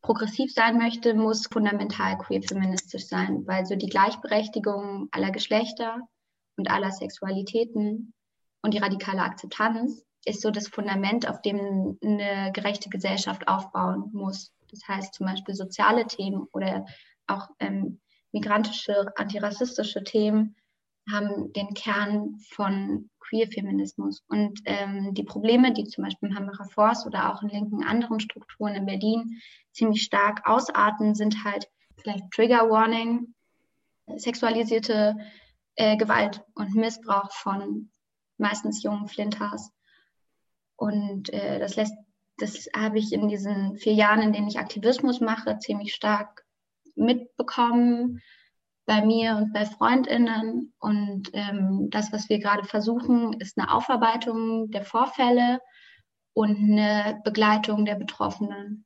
progressiv 0.01 0.53
sein 0.53 0.77
möchte, 0.77 1.13
muss 1.13 1.47
fundamental 1.47 2.17
queer 2.17 2.41
feministisch 2.43 3.07
sein, 3.07 3.47
weil 3.47 3.65
so 3.65 3.75
die 3.75 3.89
Gleichberechtigung 3.89 5.07
aller 5.11 5.31
Geschlechter 5.31 6.01
und 6.57 6.69
aller 6.69 6.91
Sexualitäten 6.91 8.13
und 8.61 8.73
die 8.73 8.79
radikale 8.79 9.21
Akzeptanz 9.21 10.05
ist 10.25 10.41
so 10.41 10.51
das 10.51 10.67
Fundament, 10.67 11.29
auf 11.29 11.41
dem 11.41 11.97
eine 12.03 12.51
gerechte 12.51 12.89
Gesellschaft 12.89 13.47
aufbauen 13.47 14.09
muss. 14.11 14.51
Das 14.75 14.87
heißt 14.87 15.13
zum 15.13 15.25
Beispiel 15.25 15.55
soziale 15.55 16.05
Themen 16.05 16.47
oder 16.51 16.85
auch 17.27 17.49
ähm, 17.59 18.01
migrantische, 18.31 19.07
antirassistische 19.15 20.03
Themen 20.03 20.55
haben 21.09 21.53
den 21.53 21.73
Kern 21.73 22.37
von 22.49 23.09
Queer-Feminismus. 23.19 24.23
Und 24.27 24.59
ähm, 24.65 25.13
die 25.13 25.23
Probleme, 25.23 25.71
die 25.71 25.85
zum 25.85 26.03
Beispiel 26.03 26.29
im 26.29 26.35
Hambacher 26.35 26.65
Forst 26.65 27.05
oder 27.05 27.33
auch 27.33 27.41
in 27.43 27.49
linken 27.49 27.83
anderen 27.83 28.19
Strukturen 28.19 28.75
in 28.75 28.85
Berlin 28.85 29.39
ziemlich 29.71 30.03
stark 30.03 30.47
ausarten, 30.47 31.15
sind 31.15 31.43
halt 31.43 31.69
vielleicht 31.97 32.29
Trigger 32.31 32.69
Warning, 32.69 33.33
sexualisierte 34.17 35.15
äh, 35.75 35.95
Gewalt 35.97 36.43
und 36.55 36.75
Missbrauch 36.75 37.31
von 37.31 37.91
meistens 38.37 38.83
jungen 38.83 39.07
Flinters. 39.07 39.71
Und 40.75 41.31
äh, 41.31 41.59
das 41.59 41.75
lässt, 41.75 41.95
das 42.37 42.67
habe 42.75 42.99
ich 42.99 43.13
in 43.13 43.27
diesen 43.27 43.77
vier 43.77 43.93
Jahren, 43.93 44.21
in 44.21 44.33
denen 44.33 44.47
ich 44.47 44.59
Aktivismus 44.59 45.21
mache, 45.21 45.57
ziemlich 45.59 45.93
stark 45.93 46.45
mitbekommen 46.95 48.21
bei 48.85 49.03
mir 49.03 49.35
und 49.37 49.53
bei 49.53 49.65
Freundinnen. 49.65 50.73
Und 50.79 51.29
ähm, 51.33 51.89
das, 51.89 52.11
was 52.11 52.29
wir 52.29 52.39
gerade 52.39 52.65
versuchen, 52.65 53.33
ist 53.33 53.57
eine 53.57 53.73
Aufarbeitung 53.73 54.69
der 54.71 54.83
Vorfälle 54.83 55.59
und 56.33 56.57
eine 56.57 57.21
Begleitung 57.23 57.85
der 57.85 57.95
Betroffenen. 57.95 58.85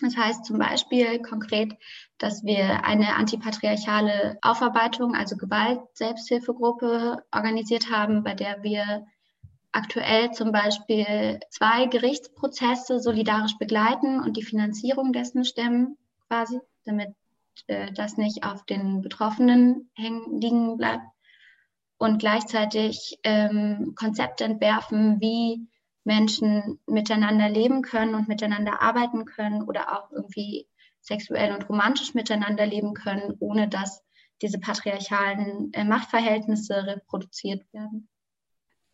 Das 0.00 0.16
heißt 0.16 0.44
zum 0.44 0.58
Beispiel 0.58 1.22
konkret, 1.22 1.72
dass 2.18 2.44
wir 2.44 2.84
eine 2.84 3.14
antipatriarchale 3.14 4.38
Aufarbeitung, 4.42 5.14
also 5.14 5.36
Gewalt-Selbsthilfegruppe 5.36 7.22
organisiert 7.32 7.90
haben, 7.90 8.24
bei 8.24 8.34
der 8.34 8.62
wir 8.62 9.06
aktuell 9.74 10.30
zum 10.30 10.52
Beispiel 10.52 11.40
zwei 11.50 11.86
Gerichtsprozesse 11.86 13.00
solidarisch 13.00 13.58
begleiten 13.58 14.20
und 14.20 14.36
die 14.36 14.44
Finanzierung 14.44 15.12
dessen 15.12 15.44
stemmen, 15.44 15.98
quasi, 16.28 16.60
damit 16.84 17.14
äh, 17.66 17.92
das 17.92 18.16
nicht 18.16 18.44
auf 18.44 18.64
den 18.64 19.02
Betroffenen 19.02 19.90
hängen 19.94 20.40
liegen 20.40 20.76
bleibt. 20.76 21.02
Und 21.98 22.18
gleichzeitig 22.18 23.18
ähm, 23.24 23.94
Konzepte 23.96 24.44
entwerfen, 24.44 25.20
wie 25.20 25.66
Menschen 26.04 26.78
miteinander 26.86 27.48
leben 27.48 27.82
können 27.82 28.14
und 28.14 28.28
miteinander 28.28 28.80
arbeiten 28.80 29.24
können 29.24 29.62
oder 29.62 29.96
auch 29.96 30.10
irgendwie 30.12 30.68
sexuell 31.00 31.52
und 31.52 31.68
romantisch 31.68 32.14
miteinander 32.14 32.66
leben 32.66 32.94
können, 32.94 33.34
ohne 33.40 33.68
dass 33.68 34.04
diese 34.40 34.58
patriarchalen 34.58 35.72
äh, 35.72 35.84
Machtverhältnisse 35.84 36.86
reproduziert 36.86 37.64
werden. 37.72 38.08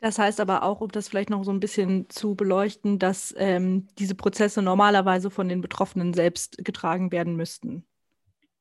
Das 0.00 0.18
heißt 0.18 0.40
aber 0.40 0.62
auch, 0.62 0.80
um 0.80 0.90
das 0.90 1.08
vielleicht 1.08 1.28
noch 1.28 1.44
so 1.44 1.52
ein 1.52 1.60
bisschen 1.60 2.08
zu 2.08 2.34
beleuchten, 2.34 2.98
dass 2.98 3.34
ähm, 3.36 3.88
diese 3.98 4.14
Prozesse 4.14 4.62
normalerweise 4.62 5.30
von 5.30 5.48
den 5.48 5.60
Betroffenen 5.60 6.14
selbst 6.14 6.56
getragen 6.64 7.12
werden 7.12 7.36
müssten. 7.36 7.84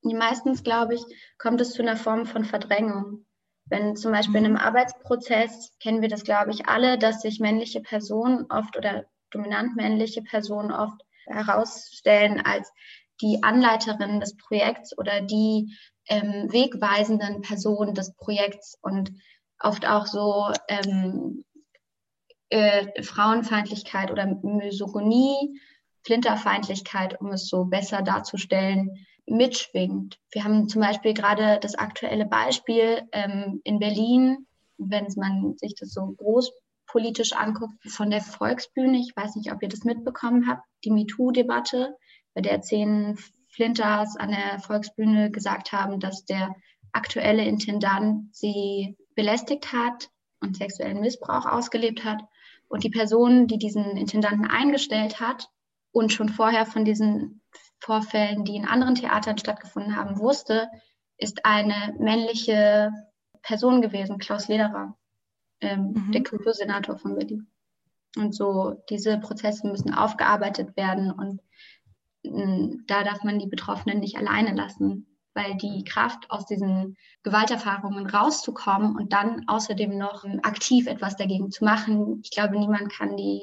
Meistens, 0.01 0.63
glaube 0.63 0.95
ich, 0.95 1.01
kommt 1.37 1.61
es 1.61 1.71
zu 1.71 1.81
einer 1.81 1.97
Form 1.97 2.25
von 2.25 2.43
Verdrängung. 2.43 3.25
Wenn 3.65 3.95
zum 3.95 4.11
Beispiel 4.11 4.37
in 4.37 4.45
einem 4.45 4.53
mhm. 4.55 4.61
Arbeitsprozess 4.61 5.73
kennen 5.79 6.01
wir 6.01 6.09
das, 6.09 6.23
glaube 6.23 6.51
ich, 6.51 6.67
alle, 6.67 6.97
dass 6.97 7.21
sich 7.21 7.39
männliche 7.39 7.81
Personen 7.81 8.45
oft 8.49 8.75
oder 8.77 9.05
dominant 9.31 9.75
männliche 9.75 10.21
Personen 10.21 10.71
oft 10.71 11.01
herausstellen 11.25 12.41
als 12.43 12.71
die 13.21 13.43
Anleiterin 13.43 14.19
des 14.19 14.35
Projekts 14.37 14.97
oder 14.97 15.21
die 15.21 15.75
ähm, 16.07 16.47
wegweisenden 16.51 17.41
Personen 17.41 17.93
des 17.93 18.15
Projekts 18.15 18.77
und 18.81 19.11
oft 19.59 19.85
auch 19.85 20.05
so 20.05 20.51
ähm, 20.67 21.43
äh, 22.49 23.03
Frauenfeindlichkeit 23.03 24.11
oder 24.11 24.25
Misogonie, 24.25 25.59
Flinterfeindlichkeit, 26.03 27.19
um 27.21 27.31
es 27.31 27.47
so 27.47 27.65
besser 27.65 28.01
darzustellen, 28.01 29.05
mitschwingt. 29.25 30.17
Wir 30.31 30.43
haben 30.43 30.67
zum 30.67 30.81
Beispiel 30.81 31.13
gerade 31.13 31.59
das 31.61 31.75
aktuelle 31.75 32.25
Beispiel 32.25 33.03
ähm, 33.11 33.61
in 33.63 33.79
Berlin, 33.79 34.47
wenn 34.77 35.07
man 35.17 35.55
sich 35.57 35.75
das 35.75 35.91
so 35.91 36.15
großpolitisch 36.17 37.33
anguckt, 37.33 37.73
von 37.87 38.09
der 38.09 38.21
Volksbühne. 38.21 38.97
Ich 38.97 39.15
weiß 39.15 39.35
nicht, 39.35 39.51
ob 39.51 39.61
ihr 39.61 39.69
das 39.69 39.83
mitbekommen 39.83 40.47
habt, 40.47 40.63
die 40.83 40.91
MeToo-Debatte, 40.91 41.95
bei 42.33 42.41
der 42.41 42.61
zehn 42.61 43.17
Flinters 43.49 44.15
an 44.15 44.31
der 44.31 44.59
Volksbühne 44.59 45.31
gesagt 45.31 45.71
haben, 45.71 45.99
dass 45.99 46.25
der 46.25 46.55
aktuelle 46.91 47.43
Intendant 47.43 48.35
sie 48.35 48.97
belästigt 49.19 49.73
hat 49.73 50.09
und 50.39 50.55
sexuellen 50.55 51.01
Missbrauch 51.01 51.45
ausgelebt 51.45 52.05
hat. 52.05 52.21
Und 52.69 52.85
die 52.85 52.89
Person, 52.89 53.47
die 53.47 53.57
diesen 53.57 53.97
Intendanten 53.97 54.49
eingestellt 54.49 55.19
hat 55.19 55.49
und 55.91 56.13
schon 56.13 56.29
vorher 56.29 56.65
von 56.65 56.85
diesen 56.85 57.41
Vorfällen, 57.79 58.45
die 58.45 58.55
in 58.55 58.65
anderen 58.65 58.95
Theatern 58.95 59.37
stattgefunden 59.37 59.97
haben, 59.97 60.19
wusste, 60.19 60.69
ist 61.17 61.45
eine 61.45 61.93
männliche 61.99 62.93
Person 63.41 63.81
gewesen, 63.81 64.19
Klaus 64.19 64.47
Lederer, 64.47 64.97
ähm, 65.59 65.91
mhm. 65.91 66.11
der 66.13 66.23
Kultursenator 66.23 66.97
von 66.97 67.15
Berlin. 67.15 67.51
Und 68.15 68.33
so, 68.33 68.81
diese 68.89 69.17
Prozesse 69.17 69.67
müssen 69.67 69.93
aufgearbeitet 69.93 70.77
werden 70.77 71.11
und 71.11 71.41
mh, 72.23 72.45
mm, 72.45 72.83
da 72.87 73.03
darf 73.03 73.23
man 73.25 73.37
die 73.37 73.47
Betroffenen 73.47 73.99
nicht 73.99 74.15
alleine 74.15 74.55
lassen, 74.55 75.08
weil 75.39 75.55
die 75.55 75.83
Kraft 75.83 76.29
aus 76.29 76.45
diesen 76.45 76.97
Gewalterfahrungen 77.23 78.07
rauszukommen 78.07 78.95
und 78.95 79.13
dann 79.13 79.43
außerdem 79.47 79.97
noch 79.97 80.25
aktiv 80.43 80.87
etwas 80.87 81.15
dagegen 81.15 81.51
zu 81.51 81.63
machen, 81.63 82.19
ich 82.23 82.31
glaube, 82.31 82.59
niemand 82.59 82.91
kann 82.91 83.15
die 83.15 83.41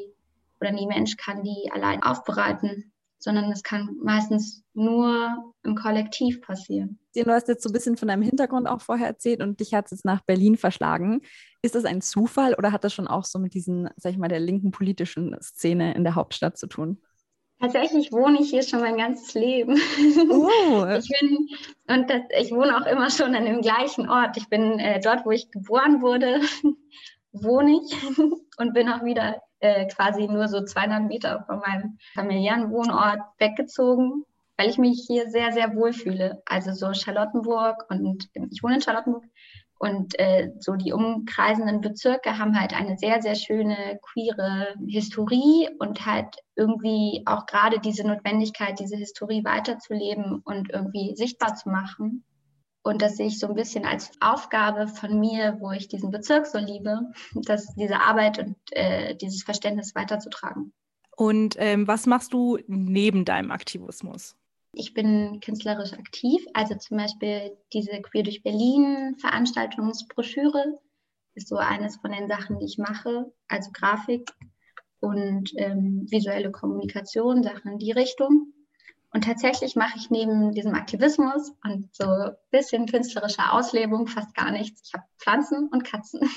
oder 0.60 0.72
nie 0.72 0.86
Mensch 0.86 1.16
kann 1.16 1.42
die 1.42 1.70
allein 1.72 2.02
aufbereiten 2.02 2.92
sondern 3.18 3.50
es 3.50 3.62
kann 3.62 3.96
meistens 4.02 4.62
nur 4.74 5.52
im 5.64 5.74
Kollektiv 5.74 6.40
passieren. 6.42 6.98
Du 7.14 7.24
hast 7.26 7.48
jetzt 7.48 7.62
so 7.62 7.70
ein 7.70 7.72
bisschen 7.72 7.96
von 7.96 8.08
deinem 8.08 8.22
Hintergrund 8.22 8.68
auch 8.68 8.80
vorher 8.80 9.06
erzählt 9.06 9.42
und 9.42 9.58
dich 9.58 9.74
hat 9.74 9.86
es 9.86 9.90
jetzt 9.92 10.04
nach 10.04 10.20
Berlin 10.20 10.56
verschlagen. 10.56 11.22
Ist 11.62 11.74
das 11.74 11.84
ein 11.84 12.02
Zufall 12.02 12.54
oder 12.54 12.72
hat 12.72 12.84
das 12.84 12.92
schon 12.92 13.08
auch 13.08 13.24
so 13.24 13.38
mit 13.38 13.54
diesen, 13.54 13.88
sag 13.96 14.12
ich 14.12 14.18
mal, 14.18 14.28
der 14.28 14.40
linken 14.40 14.70
politischen 14.70 15.36
Szene 15.42 15.94
in 15.94 16.04
der 16.04 16.14
Hauptstadt 16.14 16.58
zu 16.58 16.66
tun? 16.66 17.02
Tatsächlich 17.58 18.12
wohne 18.12 18.40
ich 18.40 18.50
hier 18.50 18.62
schon 18.62 18.80
mein 18.80 18.98
ganzes 18.98 19.34
Leben. 19.34 19.80
Oh. 20.30 20.84
Ich 20.98 21.08
bin, 21.20 21.48
und 21.88 22.10
das, 22.10 22.20
ich 22.38 22.52
wohne 22.52 22.76
auch 22.76 22.86
immer 22.86 23.10
schon 23.10 23.34
an 23.34 23.44
dem 23.44 23.62
gleichen 23.62 24.08
Ort. 24.08 24.36
Ich 24.36 24.48
bin 24.48 24.78
äh, 24.78 25.00
dort, 25.00 25.24
wo 25.24 25.30
ich 25.30 25.50
geboren 25.50 26.02
wurde, 26.02 26.40
wohne 27.32 27.80
ich 27.80 27.96
und 28.58 28.74
bin 28.74 28.88
auch 28.88 29.04
wieder 29.04 29.42
äh, 29.60 29.86
quasi 29.86 30.26
nur 30.26 30.48
so 30.48 30.64
200 30.64 31.02
Meter 31.04 31.44
von 31.46 31.60
meinem 31.60 31.98
familiären 32.14 32.70
Wohnort 32.70 33.20
weggezogen, 33.38 34.24
weil 34.56 34.68
ich 34.68 34.78
mich 34.78 35.04
hier 35.06 35.28
sehr, 35.30 35.52
sehr 35.52 35.74
wohl 35.74 35.92
fühle. 35.92 36.42
Also 36.46 36.72
so 36.72 36.92
Charlottenburg 36.92 37.86
und 37.88 38.28
ich 38.34 38.62
wohne 38.62 38.76
in 38.76 38.82
Charlottenburg 38.82 39.24
und 39.78 40.18
äh, 40.18 40.52
so 40.58 40.74
die 40.74 40.92
umkreisenden 40.92 41.80
Bezirke 41.80 42.38
haben 42.38 42.58
halt 42.58 42.72
eine 42.72 42.96
sehr, 42.96 43.20
sehr 43.20 43.34
schöne 43.34 43.98
queere 44.02 44.74
Historie 44.86 45.68
und 45.78 46.06
halt 46.06 46.36
irgendwie 46.54 47.22
auch 47.26 47.46
gerade 47.46 47.78
diese 47.78 48.06
Notwendigkeit, 48.06 48.80
diese 48.80 48.96
Historie 48.96 49.44
weiterzuleben 49.44 50.40
und 50.44 50.70
irgendwie 50.72 51.14
sichtbar 51.14 51.54
zu 51.54 51.68
machen. 51.68 52.24
Und 52.82 53.02
das 53.02 53.16
sehe 53.16 53.26
ich 53.26 53.38
so 53.38 53.48
ein 53.48 53.54
bisschen 53.54 53.84
als 53.84 54.12
Aufgabe 54.20 54.86
von 54.86 55.18
mir, 55.18 55.58
wo 55.60 55.72
ich 55.72 55.88
diesen 55.88 56.10
Bezirk 56.10 56.46
so 56.46 56.58
liebe, 56.58 57.00
dass 57.34 57.74
diese 57.74 58.00
Arbeit 58.00 58.38
und 58.38 58.56
äh, 58.70 59.14
dieses 59.16 59.42
Verständnis 59.42 59.94
weiterzutragen. 59.94 60.72
Und 61.16 61.56
ähm, 61.58 61.88
was 61.88 62.06
machst 62.06 62.32
du 62.32 62.58
neben 62.66 63.24
deinem 63.24 63.50
Aktivismus? 63.50 64.36
Ich 64.78 64.92
bin 64.92 65.40
künstlerisch 65.40 65.94
aktiv, 65.94 66.44
also 66.52 66.74
zum 66.74 66.98
Beispiel 66.98 67.56
diese 67.72 67.98
Queer 68.02 68.24
durch 68.24 68.42
Berlin 68.42 69.16
Veranstaltungsbroschüre 69.18 70.78
ist 71.34 71.48
so 71.48 71.56
eines 71.56 71.96
von 71.96 72.12
den 72.12 72.28
Sachen, 72.28 72.58
die 72.58 72.66
ich 72.66 72.76
mache, 72.76 73.32
also 73.48 73.70
Grafik 73.72 74.30
und 75.00 75.50
ähm, 75.56 76.06
visuelle 76.10 76.50
Kommunikation, 76.50 77.42
Sachen 77.42 77.72
in 77.72 77.78
die 77.78 77.92
Richtung. 77.92 78.52
Und 79.14 79.24
tatsächlich 79.24 79.76
mache 79.76 79.96
ich 79.96 80.10
neben 80.10 80.52
diesem 80.52 80.74
Aktivismus 80.74 81.54
und 81.64 81.88
so 81.94 82.04
ein 82.04 82.36
bisschen 82.50 82.84
künstlerischer 82.84 83.54
Auslebung 83.54 84.06
fast 84.06 84.34
gar 84.34 84.50
nichts. 84.50 84.82
Ich 84.84 84.92
habe 84.92 85.04
Pflanzen 85.16 85.68
und 85.72 85.84
Katzen. 85.84 86.20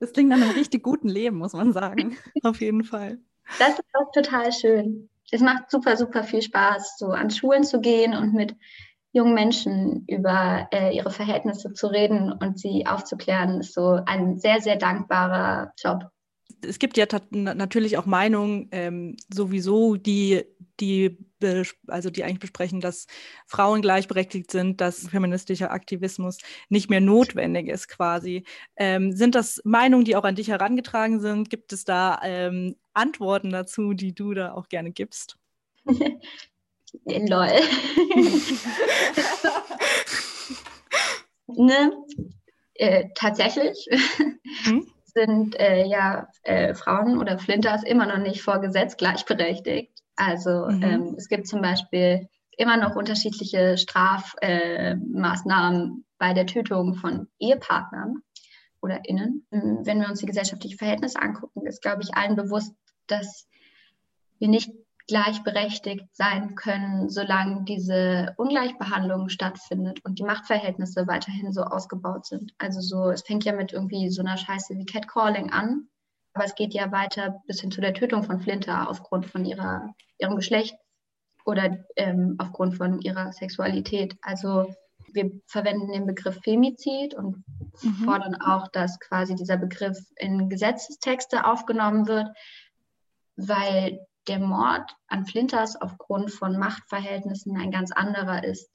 Das 0.00 0.12
klingt 0.12 0.30
nach 0.30 0.40
einem 0.40 0.50
richtig 0.50 0.82
guten 0.82 1.08
Leben, 1.08 1.36
muss 1.38 1.52
man 1.52 1.72
sagen. 1.72 2.16
Auf 2.42 2.60
jeden 2.60 2.82
Fall. 2.82 3.20
Das 3.60 3.78
ist 3.78 3.84
auch 3.92 4.10
total 4.10 4.52
schön. 4.52 5.08
Es 5.32 5.40
macht 5.40 5.70
super, 5.70 5.96
super 5.96 6.22
viel 6.22 6.42
Spaß, 6.42 6.98
so 6.98 7.06
an 7.06 7.30
Schulen 7.30 7.64
zu 7.64 7.80
gehen 7.80 8.14
und 8.14 8.34
mit 8.34 8.54
jungen 9.12 9.34
Menschen 9.34 10.04
über 10.06 10.68
äh, 10.72 10.94
ihre 10.94 11.10
Verhältnisse 11.10 11.72
zu 11.72 11.86
reden 11.86 12.32
und 12.32 12.58
sie 12.58 12.86
aufzuklären, 12.86 13.60
ist 13.60 13.74
so 13.74 13.98
ein 14.06 14.38
sehr, 14.38 14.60
sehr 14.60 14.76
dankbarer 14.76 15.72
Job. 15.76 16.10
Es 16.64 16.78
gibt 16.78 16.96
ja 16.96 17.06
natürlich 17.32 17.98
auch 17.98 18.06
Meinungen 18.06 18.68
ähm, 18.72 19.16
sowieso, 19.32 19.96
die, 19.96 20.44
die, 20.80 21.18
also 21.86 22.10
die 22.10 22.24
eigentlich 22.24 22.40
besprechen, 22.40 22.80
dass 22.80 23.06
Frauen 23.46 23.82
gleichberechtigt 23.82 24.50
sind, 24.50 24.80
dass 24.80 25.08
feministischer 25.08 25.70
Aktivismus 25.70 26.38
nicht 26.68 26.90
mehr 26.90 27.00
notwendig 27.00 27.68
ist 27.68 27.88
quasi. 27.88 28.44
Ähm, 28.76 29.12
sind 29.12 29.34
das 29.34 29.60
Meinungen, 29.64 30.04
die 30.04 30.16
auch 30.16 30.24
an 30.24 30.34
dich 30.34 30.48
herangetragen 30.48 31.20
sind? 31.20 31.50
Gibt 31.50 31.72
es 31.72 31.84
da 31.84 32.20
ähm, 32.22 32.76
Antworten 32.94 33.50
dazu, 33.50 33.92
die 33.94 34.14
du 34.14 34.34
da 34.34 34.52
auch 34.52 34.68
gerne 34.68 34.92
gibst? 34.92 35.36
Lol. 37.06 37.48
ne? 41.46 41.92
Äh, 42.74 43.08
tatsächlich. 43.14 43.88
Hm? 44.64 44.86
sind 45.14 45.58
äh, 45.60 45.84
ja 45.84 46.28
äh, 46.42 46.74
Frauen 46.74 47.18
oder 47.18 47.38
Flinters 47.38 47.82
immer 47.84 48.06
noch 48.06 48.18
nicht 48.18 48.42
vor 48.42 48.60
Gesetz 48.60 48.96
gleichberechtigt. 48.96 49.91
Also 50.22 50.66
mhm. 50.68 50.82
ähm, 50.82 51.14
es 51.16 51.28
gibt 51.28 51.46
zum 51.48 51.62
Beispiel 51.62 52.28
immer 52.56 52.76
noch 52.76 52.94
unterschiedliche 52.94 53.76
Strafmaßnahmen 53.76 55.90
äh, 55.90 55.94
bei 56.18 56.32
der 56.32 56.46
Tötung 56.46 56.94
von 56.94 57.26
Ehepartnern 57.40 58.18
oder 58.80 59.00
Innen. 59.04 59.44
Wenn 59.50 60.00
wir 60.00 60.08
uns 60.08 60.20
die 60.20 60.26
gesellschaftlichen 60.26 60.78
Verhältnisse 60.78 61.20
angucken, 61.20 61.66
ist, 61.66 61.82
glaube 61.82 62.02
ich, 62.02 62.14
allen 62.14 62.36
bewusst, 62.36 62.72
dass 63.08 63.48
wir 64.38 64.46
nicht 64.48 64.70
gleichberechtigt 65.08 66.14
sein 66.14 66.54
können, 66.54 67.08
solange 67.08 67.64
diese 67.64 68.32
Ungleichbehandlung 68.36 69.28
stattfindet 69.28 70.04
und 70.04 70.20
die 70.20 70.24
Machtverhältnisse 70.24 71.08
weiterhin 71.08 71.52
so 71.52 71.62
ausgebaut 71.62 72.26
sind. 72.26 72.54
Also 72.58 72.80
so, 72.80 73.10
es 73.10 73.22
fängt 73.22 73.42
ja 73.44 73.52
mit 73.52 73.72
irgendwie 73.72 74.08
so 74.10 74.22
einer 74.22 74.36
Scheiße 74.36 74.76
wie 74.76 74.86
Catcalling 74.86 75.50
an, 75.50 75.88
aber 76.34 76.44
es 76.44 76.54
geht 76.54 76.74
ja 76.74 76.90
weiter 76.92 77.42
bis 77.46 77.60
hin 77.60 77.70
zu 77.70 77.80
der 77.80 77.94
Tötung 77.94 78.22
von 78.22 78.40
Flinter 78.40 78.88
aufgrund 78.88 79.26
von 79.26 79.44
ihrer, 79.44 79.94
ihrem 80.18 80.36
Geschlecht 80.36 80.74
oder 81.44 81.84
ähm, 81.96 82.36
aufgrund 82.38 82.76
von 82.76 83.00
ihrer 83.00 83.32
Sexualität. 83.32 84.16
Also 84.22 84.74
wir 85.12 85.30
verwenden 85.46 85.92
den 85.92 86.06
Begriff 86.06 86.38
Femizid 86.42 87.14
und 87.14 87.44
mhm. 87.82 88.04
fordern 88.04 88.40
auch, 88.40 88.68
dass 88.68 88.98
quasi 89.00 89.34
dieser 89.34 89.56
Begriff 89.56 89.98
in 90.16 90.48
Gesetzestexte 90.48 91.44
aufgenommen 91.44 92.06
wird, 92.06 92.28
weil 93.36 94.06
der 94.28 94.38
Mord 94.38 94.94
an 95.08 95.26
Flinters 95.26 95.80
aufgrund 95.80 96.30
von 96.30 96.58
Machtverhältnissen 96.58 97.56
ein 97.58 97.70
ganz 97.70 97.92
anderer 97.92 98.44
ist 98.44 98.70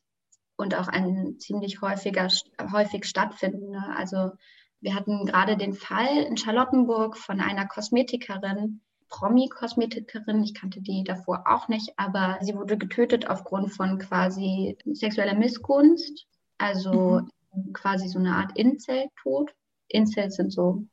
und 0.57 0.75
auch 0.75 0.87
ein 0.87 1.39
ziemlich 1.39 1.81
häufiger, 1.81 2.27
häufig 2.71 3.05
stattfindender. 3.05 3.95
Also 3.95 4.31
wir 4.79 4.95
hatten 4.95 5.25
gerade 5.25 5.57
den 5.57 5.73
Fall 5.73 6.23
in 6.23 6.37
Charlottenburg 6.37 7.17
von 7.17 7.41
einer 7.41 7.67
Kosmetikerin, 7.67 8.81
Promi-Kosmetikerin, 9.09 10.43
ich 10.43 10.53
kannte 10.53 10.81
die 10.81 11.03
davor 11.03 11.43
auch 11.47 11.67
nicht, 11.67 11.93
aber 11.97 12.37
sie 12.41 12.55
wurde 12.55 12.77
getötet 12.77 13.29
aufgrund 13.29 13.71
von 13.71 13.99
quasi 13.99 14.77
sexueller 14.85 15.35
Missgunst, 15.35 16.27
also 16.57 17.21
mhm. 17.53 17.73
quasi 17.73 18.07
so 18.07 18.19
eine 18.19 18.35
Art 18.35 18.57
Incel-Tod. 18.57 19.53
Incels 19.87 20.35
sind 20.35 20.51
so 20.51 20.85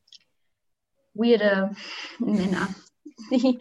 weirde 1.15 1.75
Männer, 2.19 2.69
die 3.31 3.59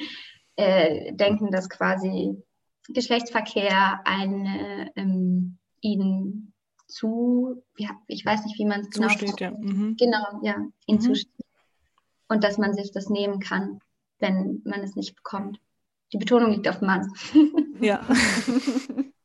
äh, 0.55 1.13
denken, 1.13 1.51
dass 1.51 1.69
quasi 1.69 2.37
Geschlechtsverkehr 2.89 4.01
eine 4.05 4.91
ähm, 4.95 5.57
ihnen 5.81 6.52
zu, 6.93 7.63
ja, 7.77 7.89
ich 8.07 8.25
weiß 8.25 8.45
nicht, 8.45 8.57
wie 8.57 8.65
man 8.65 8.81
es 8.81 8.89
genau 8.89 9.07
zusteht, 9.07 9.39
ja. 9.39 9.51
Mhm. 9.51 9.95
Genau, 9.97 10.39
ja, 10.43 10.55
ihnen 10.85 10.99
mhm. 10.99 11.01
zusteht. 11.01 11.45
Und 12.29 12.43
dass 12.43 12.57
man 12.57 12.73
sich 12.73 12.91
das 12.91 13.09
nehmen 13.09 13.39
kann, 13.39 13.79
wenn 14.19 14.61
man 14.63 14.81
es 14.81 14.95
nicht 14.95 15.15
bekommt. 15.15 15.59
Die 16.13 16.17
Betonung 16.17 16.51
liegt 16.51 16.67
auf 16.67 16.81
Mann. 16.81 17.11
Ja. 17.81 18.07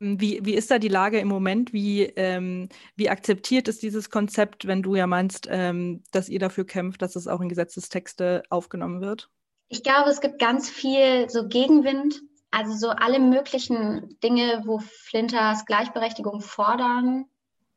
Wie, 0.00 0.40
wie 0.44 0.54
ist 0.54 0.70
da 0.70 0.78
die 0.78 0.88
Lage 0.88 1.20
im 1.20 1.28
Moment? 1.28 1.72
Wie, 1.72 2.02
ähm, 2.02 2.68
wie 2.96 3.10
akzeptiert 3.10 3.68
ist 3.68 3.82
dieses 3.82 4.10
Konzept, 4.10 4.66
wenn 4.66 4.82
du 4.82 4.96
ja 4.96 5.06
meinst, 5.06 5.46
ähm, 5.50 6.02
dass 6.12 6.28
ihr 6.28 6.38
dafür 6.38 6.64
kämpft, 6.64 7.02
dass 7.02 7.14
es 7.14 7.28
auch 7.28 7.40
in 7.40 7.48
Gesetzestexte 7.48 8.42
aufgenommen 8.48 9.00
wird? 9.00 9.28
Ich 9.68 9.82
glaube, 9.82 10.10
es 10.10 10.20
gibt 10.20 10.38
ganz 10.38 10.70
viel 10.70 11.28
so 11.28 11.46
Gegenwind, 11.46 12.20
also 12.50 12.74
so 12.74 12.88
alle 12.88 13.20
möglichen 13.20 14.18
Dinge, 14.22 14.62
wo 14.64 14.78
Flinters 14.78 15.66
Gleichberechtigung 15.66 16.40
fordern, 16.40 17.26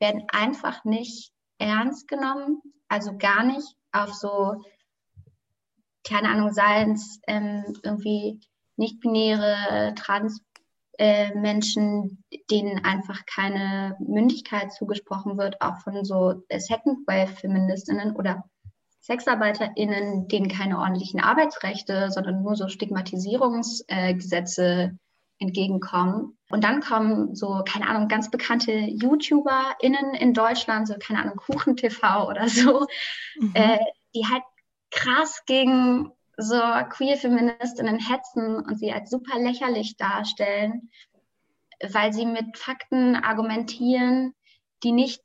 werden 0.02 0.26
einfach 0.32 0.84
nicht 0.84 1.32
ernst 1.58 2.08
genommen, 2.08 2.60
also 2.88 3.16
gar 3.16 3.44
nicht 3.44 3.76
auf 3.92 4.12
so, 4.12 4.62
keine 6.04 6.28
Ahnung, 6.28 6.52
seien 6.52 6.92
es 6.92 7.20
ähm, 7.28 7.64
irgendwie 7.82 8.40
nicht-binäre 8.76 9.94
Trans-Menschen, 9.94 12.24
äh, 12.30 12.38
denen 12.50 12.84
einfach 12.84 13.24
keine 13.26 13.96
Mündigkeit 14.00 14.72
zugesprochen 14.72 15.38
wird, 15.38 15.62
auch 15.62 15.78
von 15.78 16.04
so 16.04 16.42
Second-Wave-Feministinnen 16.50 18.16
oder 18.16 18.44
SexarbeiterInnen, 19.02 20.26
denen 20.26 20.48
keine 20.48 20.78
ordentlichen 20.78 21.20
Arbeitsrechte, 21.20 22.10
sondern 22.10 22.42
nur 22.42 22.56
so 22.56 22.66
Stigmatisierungsgesetze 22.68 24.64
äh, 24.66 24.90
entgegenkommen. 25.42 26.38
Und 26.50 26.64
dann 26.64 26.80
kommen 26.80 27.34
so, 27.34 27.62
keine 27.66 27.88
Ahnung, 27.88 28.08
ganz 28.08 28.30
bekannte 28.30 28.72
YouTuberInnen 28.72 30.14
in 30.14 30.32
Deutschland, 30.32 30.88
so, 30.88 30.94
keine 30.98 31.20
Ahnung, 31.20 31.36
KuchenTV 31.36 32.28
oder 32.28 32.48
so, 32.48 32.86
mhm. 33.38 33.52
äh, 33.54 33.78
die 34.14 34.26
halt 34.26 34.44
krass 34.90 35.42
gegen 35.46 36.12
so 36.36 36.60
queer 36.90 37.16
Feministinnen 37.16 37.98
hetzen 37.98 38.56
und 38.56 38.78
sie 38.78 38.92
als 38.92 39.10
super 39.10 39.38
lächerlich 39.38 39.96
darstellen, 39.96 40.90
weil 41.90 42.12
sie 42.12 42.26
mit 42.26 42.56
Fakten 42.56 43.16
argumentieren, 43.16 44.34
die 44.82 44.92
nicht 44.92 45.22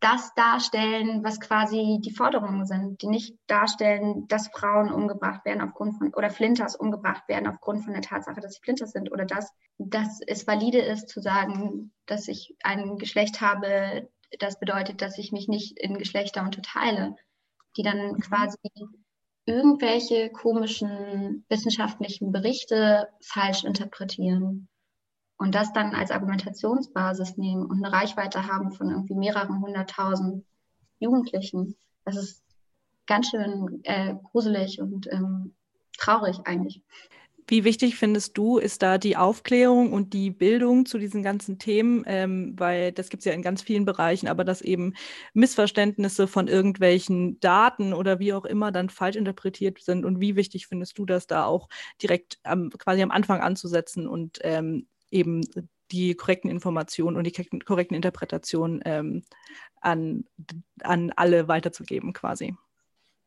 das 0.00 0.34
darstellen, 0.34 1.24
was 1.24 1.40
quasi 1.40 1.98
die 2.02 2.12
Forderungen 2.12 2.66
sind, 2.66 3.00
die 3.02 3.06
nicht 3.06 3.36
darstellen, 3.46 4.26
dass 4.28 4.48
Frauen 4.48 4.92
umgebracht 4.92 5.44
werden 5.44 5.62
aufgrund 5.62 5.96
von 5.98 6.14
oder 6.14 6.30
Flinters 6.30 6.76
umgebracht 6.76 7.28
werden 7.28 7.46
aufgrund 7.46 7.84
von 7.84 7.92
der 7.92 8.02
Tatsache, 8.02 8.40
dass 8.40 8.54
sie 8.54 8.60
Flinters 8.62 8.92
sind 8.92 9.10
oder 9.10 9.24
dass, 9.24 9.52
dass 9.78 10.20
es 10.26 10.46
valide 10.46 10.80
ist 10.80 11.08
zu 11.08 11.20
sagen, 11.20 11.92
dass 12.06 12.28
ich 12.28 12.54
ein 12.62 12.96
Geschlecht 12.98 13.40
habe, 13.40 14.08
das 14.38 14.58
bedeutet, 14.58 15.02
dass 15.02 15.18
ich 15.18 15.32
mich 15.32 15.48
nicht 15.48 15.78
in 15.78 15.98
Geschlechter 15.98 16.42
unterteile, 16.42 17.16
die 17.76 17.82
dann 17.82 18.12
mhm. 18.12 18.20
quasi 18.20 18.58
irgendwelche 19.46 20.30
komischen 20.30 21.44
wissenschaftlichen 21.48 22.32
Berichte 22.32 23.08
falsch 23.22 23.64
interpretieren 23.64 24.68
und 25.40 25.54
das 25.54 25.72
dann 25.72 25.94
als 25.94 26.10
Argumentationsbasis 26.10 27.38
nehmen 27.38 27.64
und 27.64 27.82
eine 27.82 27.92
Reichweite 27.92 28.46
haben 28.46 28.72
von 28.72 28.90
irgendwie 28.90 29.14
mehreren 29.14 29.62
hunderttausend 29.62 30.44
Jugendlichen. 30.98 31.76
Das 32.04 32.16
ist 32.16 32.42
ganz 33.06 33.30
schön 33.30 33.80
äh, 33.84 34.14
gruselig 34.22 34.82
und 34.82 35.10
ähm, 35.10 35.54
traurig 35.96 36.40
eigentlich. 36.44 36.82
Wie 37.46 37.64
wichtig 37.64 37.96
findest 37.96 38.36
du, 38.36 38.58
ist 38.58 38.82
da 38.82 38.98
die 38.98 39.16
Aufklärung 39.16 39.94
und 39.94 40.12
die 40.12 40.30
Bildung 40.30 40.84
zu 40.84 40.98
diesen 40.98 41.22
ganzen 41.22 41.58
Themen? 41.58 42.04
Ähm, 42.06 42.54
weil 42.58 42.92
das 42.92 43.08
gibt 43.08 43.22
es 43.22 43.24
ja 43.24 43.32
in 43.32 43.40
ganz 43.40 43.62
vielen 43.62 43.86
Bereichen, 43.86 44.28
aber 44.28 44.44
dass 44.44 44.60
eben 44.60 44.92
Missverständnisse 45.32 46.28
von 46.28 46.48
irgendwelchen 46.48 47.40
Daten 47.40 47.94
oder 47.94 48.18
wie 48.18 48.34
auch 48.34 48.44
immer 48.44 48.72
dann 48.72 48.90
falsch 48.90 49.16
interpretiert 49.16 49.82
sind. 49.82 50.04
Und 50.04 50.20
wie 50.20 50.36
wichtig 50.36 50.66
findest 50.66 50.98
du 50.98 51.06
das 51.06 51.26
da 51.26 51.46
auch 51.46 51.70
direkt 52.02 52.38
am, 52.42 52.68
quasi 52.70 53.02
am 53.02 53.10
Anfang 53.10 53.40
anzusetzen 53.40 54.06
und 54.06 54.38
ähm, 54.42 54.86
eben 55.10 55.42
die 55.90 56.14
korrekten 56.14 56.50
Informationen 56.50 57.16
und 57.16 57.24
die 57.24 57.32
korrekten 57.64 57.96
Interpretationen 57.96 58.80
ähm, 58.84 59.22
an, 59.80 60.24
an 60.82 61.12
alle 61.16 61.48
weiterzugeben 61.48 62.12
quasi. 62.12 62.54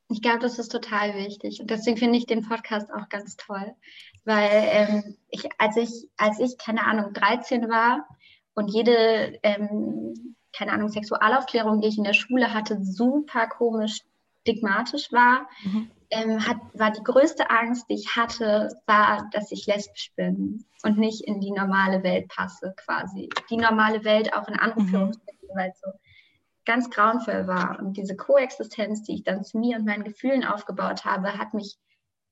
Ich 0.10 0.22
glaube, 0.22 0.40
das 0.40 0.60
ist 0.60 0.72
total 0.72 1.16
wichtig. 1.16 1.60
Und 1.60 1.70
deswegen 1.70 1.98
finde 1.98 2.18
ich 2.18 2.26
den 2.26 2.48
Podcast 2.48 2.92
auch 2.94 3.10
ganz 3.10 3.36
toll. 3.36 3.74
Weil 4.26 4.50
ähm, 4.52 5.18
ich, 5.30 5.50
als 5.58 5.78
ich, 5.78 6.10
als 6.18 6.40
ich, 6.40 6.58
keine 6.58 6.86
Ahnung, 6.86 7.14
13 7.14 7.70
war 7.70 8.08
und 8.54 8.70
jede, 8.70 9.40
ähm, 9.44 10.36
keine 10.56 10.72
Ahnung, 10.74 10.90
Sexualaufklärung, 10.90 11.82
die 11.82 11.88
ich 11.88 11.98
in 11.98 12.04
der 12.04 12.14
Schule 12.14 12.54
hatte, 12.54 12.78
super 12.84 13.48
komisch 13.48 14.02
stigmatisch 14.42 15.12
war, 15.12 15.48
mhm. 15.64 15.90
Ähm, 16.14 16.46
hat, 16.48 16.58
war 16.74 16.92
die 16.92 17.04
größte 17.04 17.50
Angst, 17.50 17.90
die 17.90 17.96
ich 17.96 18.16
hatte, 18.16 18.70
war, 18.86 19.28
dass 19.32 19.52
ich 19.52 19.66
lesbisch 19.66 20.12
bin 20.16 20.66
und 20.84 20.98
nicht 20.98 21.22
in 21.22 21.40
die 21.40 21.52
normale 21.52 22.04
Welt 22.04 22.28
passe, 22.30 22.74
quasi. 22.78 23.30
Die 23.50 23.58
normale 23.58 24.04
Welt 24.04 24.34
auch 24.34 24.48
in 24.48 24.60
Anführungsstrichen, 24.60 25.50
mhm. 25.50 25.56
weil 25.58 25.72
es 25.72 25.80
so 25.82 25.92
ganz 26.66 26.90
grauenvoll 26.90 27.48
war. 27.48 27.80
Und 27.80 27.98
diese 27.98 28.16
Koexistenz, 28.16 29.04
die 29.04 29.16
ich 29.16 29.24
dann 29.24 29.44
zu 29.44 29.58
mir 29.58 29.78
und 29.78 29.86
meinen 29.86 30.04
Gefühlen 30.04 30.46
aufgebaut 30.46 31.04
habe, 31.04 31.38
hat 31.38 31.54
mich 31.54 31.78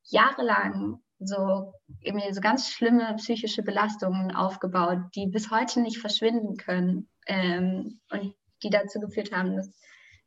jahrelang 0.03 1.01
so 1.19 1.73
irgendwie 1.99 2.33
so 2.33 2.41
ganz 2.41 2.69
schlimme 2.69 3.15
psychische 3.17 3.63
Belastungen 3.63 4.33
aufgebaut, 4.35 4.99
die 5.15 5.27
bis 5.27 5.51
heute 5.51 5.81
nicht 5.81 5.99
verschwinden 5.99 6.57
können 6.57 7.09
ähm, 7.27 7.99
und 8.11 8.35
die 8.63 8.69
dazu 8.69 8.99
geführt 8.99 9.31
haben, 9.31 9.55
dass 9.55 9.71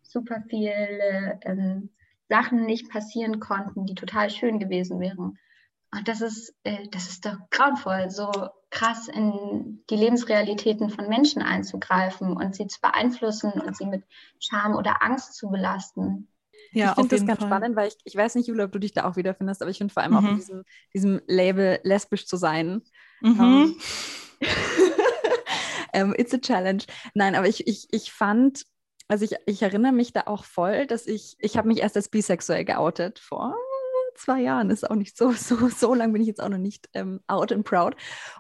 super 0.02 0.42
viele 0.48 1.40
ähm, 1.42 1.90
Sachen 2.34 2.66
nicht 2.66 2.90
passieren 2.90 3.38
konnten, 3.38 3.86
die 3.86 3.94
total 3.94 4.28
schön 4.28 4.58
gewesen 4.58 4.98
wären. 4.98 5.38
Und 5.92 6.08
das 6.08 6.20
ist, 6.20 6.52
äh, 6.64 6.88
das 6.90 7.08
ist 7.08 7.24
doch 7.24 7.36
grauenvoll, 7.50 8.10
so 8.10 8.28
krass 8.70 9.06
in 9.06 9.84
die 9.88 9.94
Lebensrealitäten 9.94 10.90
von 10.90 11.08
Menschen 11.08 11.42
einzugreifen 11.42 12.36
und 12.36 12.56
sie 12.56 12.66
zu 12.66 12.80
beeinflussen 12.80 13.52
und 13.52 13.76
sie 13.76 13.86
mit 13.86 14.02
Scham 14.40 14.74
oder 14.74 15.00
Angst 15.00 15.34
zu 15.34 15.48
belasten. 15.48 16.26
Ja, 16.72 16.90
ich 16.90 16.94
finde 16.96 17.16
das 17.16 17.24
ganz 17.24 17.38
Fall. 17.38 17.48
spannend, 17.48 17.76
weil 17.76 17.86
ich, 17.86 17.96
ich 18.02 18.16
weiß 18.16 18.34
nicht, 18.34 18.48
Jule, 18.48 18.64
ob 18.64 18.72
du 18.72 18.80
dich 18.80 18.92
da 18.92 19.04
auch 19.04 19.14
wiederfindest, 19.14 19.62
aber 19.62 19.70
ich 19.70 19.78
finde 19.78 19.94
vor 19.94 20.02
allem 20.02 20.12
mhm. 20.12 20.18
auch 20.18 20.28
in 20.28 20.34
diesem, 20.34 20.64
diesem 20.92 21.20
Label 21.28 21.78
lesbisch 21.84 22.26
zu 22.26 22.36
sein. 22.36 22.82
Mhm. 23.20 23.40
Um, 23.40 23.78
ähm, 25.92 26.08
um, 26.08 26.14
it's 26.18 26.34
a 26.34 26.38
challenge. 26.38 26.86
Nein, 27.14 27.36
aber 27.36 27.46
ich, 27.46 27.68
ich, 27.68 27.86
ich 27.92 28.10
fand, 28.10 28.64
also 29.08 29.24
ich, 29.24 29.34
ich 29.46 29.62
erinnere 29.62 29.92
mich 29.92 30.12
da 30.12 30.22
auch 30.26 30.44
voll, 30.44 30.86
dass 30.86 31.06
ich, 31.06 31.36
ich 31.38 31.56
habe 31.56 31.68
mich 31.68 31.80
erst 31.80 31.96
als 31.96 32.08
bisexuell 32.08 32.64
geoutet 32.64 33.18
vor 33.18 33.54
zwei 34.16 34.40
Jahren, 34.40 34.70
ist 34.70 34.88
auch 34.88 34.94
nicht 34.94 35.16
so, 35.16 35.32
so, 35.32 35.68
so 35.68 35.94
lang 35.94 36.12
bin 36.12 36.22
ich 36.22 36.28
jetzt 36.28 36.42
auch 36.42 36.48
noch 36.48 36.58
nicht 36.58 36.88
ähm, 36.94 37.20
out 37.26 37.52
and 37.52 37.64
proud. 37.64 37.96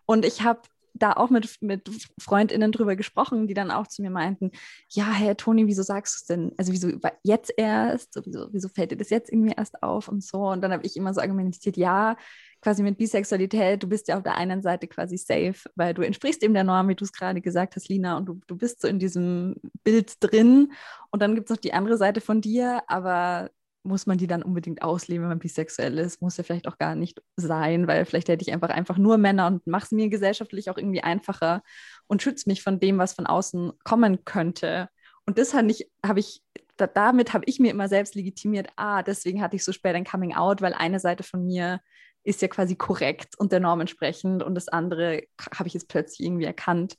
Und 0.06 0.24
ich 0.24 0.42
habe 0.42 0.62
da 0.96 1.12
auch 1.12 1.28
mit, 1.28 1.60
mit 1.60 1.90
FreundInnen 2.20 2.70
drüber 2.70 2.94
gesprochen, 2.94 3.48
die 3.48 3.54
dann 3.54 3.72
auch 3.72 3.88
zu 3.88 4.00
mir 4.00 4.10
meinten, 4.10 4.52
ja, 4.90 5.10
Herr 5.10 5.36
Toni, 5.36 5.66
wieso 5.66 5.82
sagst 5.82 6.14
du 6.14 6.18
es 6.18 6.26
denn? 6.26 6.52
Also 6.56 6.72
wieso 6.72 6.88
jetzt 7.24 7.52
erst? 7.56 8.14
So, 8.14 8.22
wieso, 8.24 8.48
wieso 8.52 8.68
fällt 8.68 8.92
dir 8.92 8.96
das 8.96 9.10
jetzt 9.10 9.32
irgendwie 9.32 9.54
erst 9.56 9.82
auf 9.82 10.06
und 10.06 10.22
so? 10.22 10.38
Und 10.46 10.62
dann 10.62 10.72
habe 10.72 10.86
ich 10.86 10.96
immer 10.96 11.12
so 11.12 11.20
argumentiert, 11.20 11.76
ja, 11.76 12.16
quasi 12.64 12.82
mit 12.82 12.96
Bisexualität, 12.96 13.82
du 13.82 13.86
bist 13.86 14.08
ja 14.08 14.16
auf 14.16 14.22
der 14.22 14.36
einen 14.36 14.62
Seite 14.62 14.88
quasi 14.88 15.18
safe, 15.18 15.68
weil 15.76 15.92
du 15.92 16.00
entsprichst 16.00 16.42
eben 16.42 16.54
der 16.54 16.64
Norm, 16.64 16.88
wie 16.88 16.94
du 16.94 17.04
es 17.04 17.12
gerade 17.12 17.42
gesagt 17.42 17.76
hast, 17.76 17.90
Lina, 17.90 18.16
und 18.16 18.24
du, 18.24 18.40
du 18.46 18.56
bist 18.56 18.80
so 18.80 18.88
in 18.88 18.98
diesem 18.98 19.56
Bild 19.84 20.14
drin. 20.20 20.72
Und 21.10 21.20
dann 21.20 21.34
gibt 21.34 21.50
es 21.50 21.54
noch 21.54 21.60
die 21.60 21.74
andere 21.74 21.98
Seite 21.98 22.22
von 22.22 22.40
dir, 22.40 22.82
aber 22.86 23.50
muss 23.82 24.06
man 24.06 24.16
die 24.16 24.26
dann 24.26 24.42
unbedingt 24.42 24.80
ausleben, 24.80 25.24
wenn 25.24 25.28
man 25.28 25.38
bisexuell 25.40 25.98
ist? 25.98 26.22
Muss 26.22 26.38
ja 26.38 26.42
vielleicht 26.42 26.66
auch 26.66 26.78
gar 26.78 26.94
nicht 26.94 27.22
sein, 27.36 27.86
weil 27.86 28.06
vielleicht 28.06 28.28
hätte 28.28 28.42
ich 28.42 28.52
einfach 28.54 28.70
einfach 28.70 28.96
nur 28.96 29.18
Männer 29.18 29.46
und 29.46 29.66
mache 29.66 29.84
es 29.84 29.92
mir 29.92 30.08
gesellschaftlich 30.08 30.70
auch 30.70 30.78
irgendwie 30.78 31.02
einfacher 31.02 31.62
und 32.06 32.22
schütze 32.22 32.48
mich 32.48 32.62
von 32.62 32.80
dem, 32.80 32.96
was 32.96 33.12
von 33.12 33.26
außen 33.26 33.72
kommen 33.84 34.24
könnte. 34.24 34.88
Und 35.26 35.36
das 35.36 35.52
habe 35.52 35.70
ich, 35.70 35.90
habe 36.04 36.20
ich 36.20 36.42
da, 36.78 36.86
damit 36.86 37.34
habe 37.34 37.44
ich 37.46 37.60
mir 37.60 37.70
immer 37.70 37.88
selbst 37.88 38.14
legitimiert, 38.14 38.68
ah, 38.76 39.02
deswegen 39.02 39.42
hatte 39.42 39.56
ich 39.56 39.64
so 39.64 39.72
spät 39.72 39.94
ein 39.94 40.04
Coming 40.04 40.34
Out, 40.34 40.62
weil 40.62 40.72
eine 40.72 40.98
Seite 40.98 41.22
von 41.22 41.44
mir 41.46 41.80
ist 42.24 42.42
ja 42.42 42.48
quasi 42.48 42.74
korrekt 42.76 43.38
und 43.38 43.52
der 43.52 43.60
Norm 43.60 43.80
entsprechend 43.80 44.42
und 44.42 44.54
das 44.54 44.68
andere 44.68 45.22
habe 45.56 45.68
ich 45.68 45.74
jetzt 45.74 45.88
plötzlich 45.88 46.26
irgendwie 46.26 46.44
erkannt. 46.44 46.98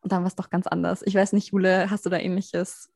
Und 0.00 0.12
dann 0.12 0.20
war 0.22 0.28
es 0.28 0.36
doch 0.36 0.50
ganz 0.50 0.66
anders. 0.66 1.02
Ich 1.06 1.14
weiß 1.14 1.32
nicht, 1.32 1.52
Jule, 1.52 1.90
hast 1.90 2.04
du 2.04 2.10
da 2.10 2.18
ähnliches 2.18 2.90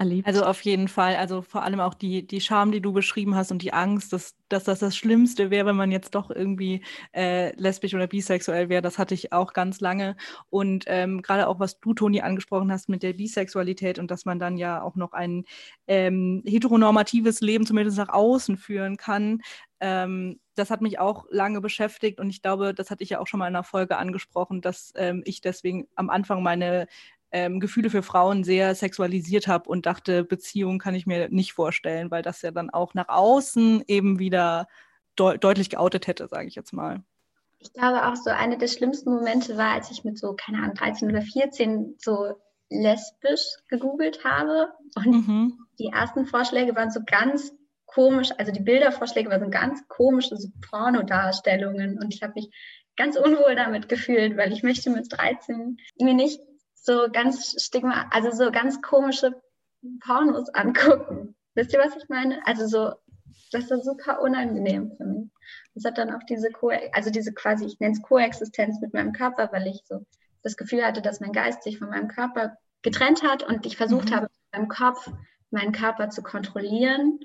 erlebt? 0.00 0.26
Also 0.26 0.44
auf 0.44 0.60
jeden 0.62 0.88
Fall. 0.88 1.16
Also 1.16 1.42
vor 1.42 1.62
allem 1.62 1.78
auch 1.78 1.94
die, 1.94 2.26
die 2.26 2.40
Scham, 2.40 2.72
die 2.72 2.80
du 2.80 2.92
beschrieben 2.92 3.36
hast 3.36 3.52
und 3.52 3.62
die 3.62 3.72
Angst, 3.72 4.12
dass, 4.12 4.34
dass 4.48 4.64
das 4.64 4.80
das 4.80 4.96
Schlimmste 4.96 5.50
wäre, 5.50 5.66
wenn 5.66 5.76
man 5.76 5.92
jetzt 5.92 6.14
doch 6.14 6.30
irgendwie 6.30 6.82
äh, 7.12 7.54
lesbisch 7.56 7.94
oder 7.94 8.06
bisexuell 8.06 8.68
wäre. 8.68 8.82
Das 8.82 8.98
hatte 8.98 9.14
ich 9.14 9.32
auch 9.32 9.52
ganz 9.52 9.80
lange. 9.80 10.16
Und 10.48 10.84
ähm, 10.86 11.22
gerade 11.22 11.46
auch, 11.46 11.60
was 11.60 11.78
du, 11.80 11.94
Toni, 11.94 12.22
angesprochen 12.22 12.72
hast 12.72 12.88
mit 12.88 13.02
der 13.02 13.12
Bisexualität 13.12 13.98
und 13.98 14.10
dass 14.10 14.24
man 14.24 14.38
dann 14.38 14.56
ja 14.56 14.82
auch 14.82 14.96
noch 14.96 15.12
ein 15.12 15.44
ähm, 15.86 16.42
heteronormatives 16.46 17.40
Leben 17.40 17.66
zumindest 17.66 17.98
nach 17.98 18.08
außen 18.08 18.56
führen 18.56 18.96
kann. 18.96 19.42
Ähm, 19.80 20.40
das 20.54 20.70
hat 20.70 20.82
mich 20.82 20.98
auch 20.98 21.26
lange 21.30 21.60
beschäftigt 21.60 22.20
und 22.20 22.28
ich 22.28 22.42
glaube, 22.42 22.74
das 22.74 22.90
hatte 22.90 23.02
ich 23.02 23.10
ja 23.10 23.20
auch 23.20 23.26
schon 23.26 23.38
mal 23.38 23.48
in 23.48 23.56
einer 23.56 23.64
Folge 23.64 23.96
angesprochen, 23.96 24.60
dass 24.60 24.92
ähm, 24.94 25.22
ich 25.24 25.40
deswegen 25.40 25.88
am 25.94 26.10
Anfang 26.10 26.42
meine 26.42 26.86
ähm, 27.32 27.60
Gefühle 27.60 27.90
für 27.90 28.02
Frauen 28.02 28.44
sehr 28.44 28.74
sexualisiert 28.74 29.46
habe 29.46 29.68
und 29.68 29.86
dachte, 29.86 30.24
Beziehung 30.24 30.78
kann 30.78 30.94
ich 30.94 31.06
mir 31.06 31.28
nicht 31.28 31.52
vorstellen, 31.52 32.10
weil 32.10 32.22
das 32.22 32.42
ja 32.42 32.50
dann 32.50 32.70
auch 32.70 32.94
nach 32.94 33.08
außen 33.08 33.84
eben 33.86 34.18
wieder 34.18 34.66
de 35.18 35.38
deutlich 35.38 35.70
geoutet 35.70 36.06
hätte, 36.06 36.28
sage 36.28 36.48
ich 36.48 36.54
jetzt 36.54 36.72
mal. 36.72 37.02
Ich 37.58 37.72
glaube 37.72 38.06
auch 38.06 38.16
so, 38.16 38.30
eine 38.30 38.58
der 38.58 38.68
schlimmsten 38.68 39.12
Momente 39.12 39.56
war, 39.56 39.72
als 39.74 39.90
ich 39.90 40.02
mit 40.02 40.18
so, 40.18 40.34
keine 40.34 40.58
Ahnung, 40.58 40.74
13 40.74 41.10
oder 41.10 41.22
14 41.22 41.96
so 41.98 42.40
lesbisch 42.70 43.56
gegoogelt 43.68 44.24
habe 44.24 44.72
und 44.96 45.28
mhm. 45.28 45.66
die 45.78 45.88
ersten 45.88 46.24
Vorschläge 46.24 46.74
waren 46.74 46.90
so 46.90 47.00
ganz 47.04 47.52
komisch, 47.94 48.30
also 48.38 48.52
die 48.52 48.62
Bildervorschläge 48.62 49.30
waren 49.30 49.44
so 49.44 49.50
ganz 49.50 49.86
komische 49.88 50.36
so 50.36 50.48
Pornodarstellungen 50.68 51.98
und 51.98 52.14
ich 52.14 52.22
habe 52.22 52.34
mich 52.34 52.50
ganz 52.96 53.16
unwohl 53.16 53.54
damit 53.54 53.88
gefühlt, 53.88 54.36
weil 54.36 54.52
ich 54.52 54.62
möchte 54.62 54.90
mit 54.90 55.06
13 55.10 55.78
mir 56.00 56.14
nicht 56.14 56.40
so 56.74 57.08
ganz 57.12 57.62
stigma, 57.62 58.08
also 58.10 58.30
so 58.30 58.50
ganz 58.50 58.80
komische 58.82 59.40
Pornos 60.04 60.48
angucken. 60.50 61.34
Wisst 61.54 61.72
ihr, 61.72 61.80
was 61.80 61.96
ich 61.96 62.08
meine? 62.08 62.38
Also 62.46 62.66
so, 62.66 62.94
das 63.52 63.70
ist 63.70 63.84
super 63.84 64.20
unangenehm 64.20 64.92
für 64.96 65.04
mich. 65.04 65.30
Das 65.74 65.84
hat 65.84 65.98
dann 65.98 66.14
auch 66.14 66.22
diese 66.28 66.50
Co 66.50 66.70
also 66.92 67.10
diese 67.10 67.32
quasi, 67.32 67.64
ich 67.64 67.80
nenne 67.80 67.94
es 67.94 68.02
Koexistenz 68.02 68.80
mit 68.80 68.94
meinem 68.94 69.12
Körper, 69.12 69.50
weil 69.52 69.66
ich 69.66 69.82
so 69.84 70.04
das 70.42 70.56
Gefühl 70.56 70.84
hatte, 70.84 71.02
dass 71.02 71.20
mein 71.20 71.32
Geist 71.32 71.62
sich 71.62 71.78
von 71.78 71.90
meinem 71.90 72.08
Körper 72.08 72.56
getrennt 72.82 73.22
hat 73.22 73.42
und 73.42 73.66
ich 73.66 73.76
versucht 73.76 74.10
mhm. 74.10 74.14
habe, 74.14 74.26
mit 74.26 74.60
meinem 74.60 74.68
Kopf 74.68 75.10
meinen 75.50 75.72
Körper 75.72 76.10
zu 76.10 76.22
kontrollieren. 76.22 77.18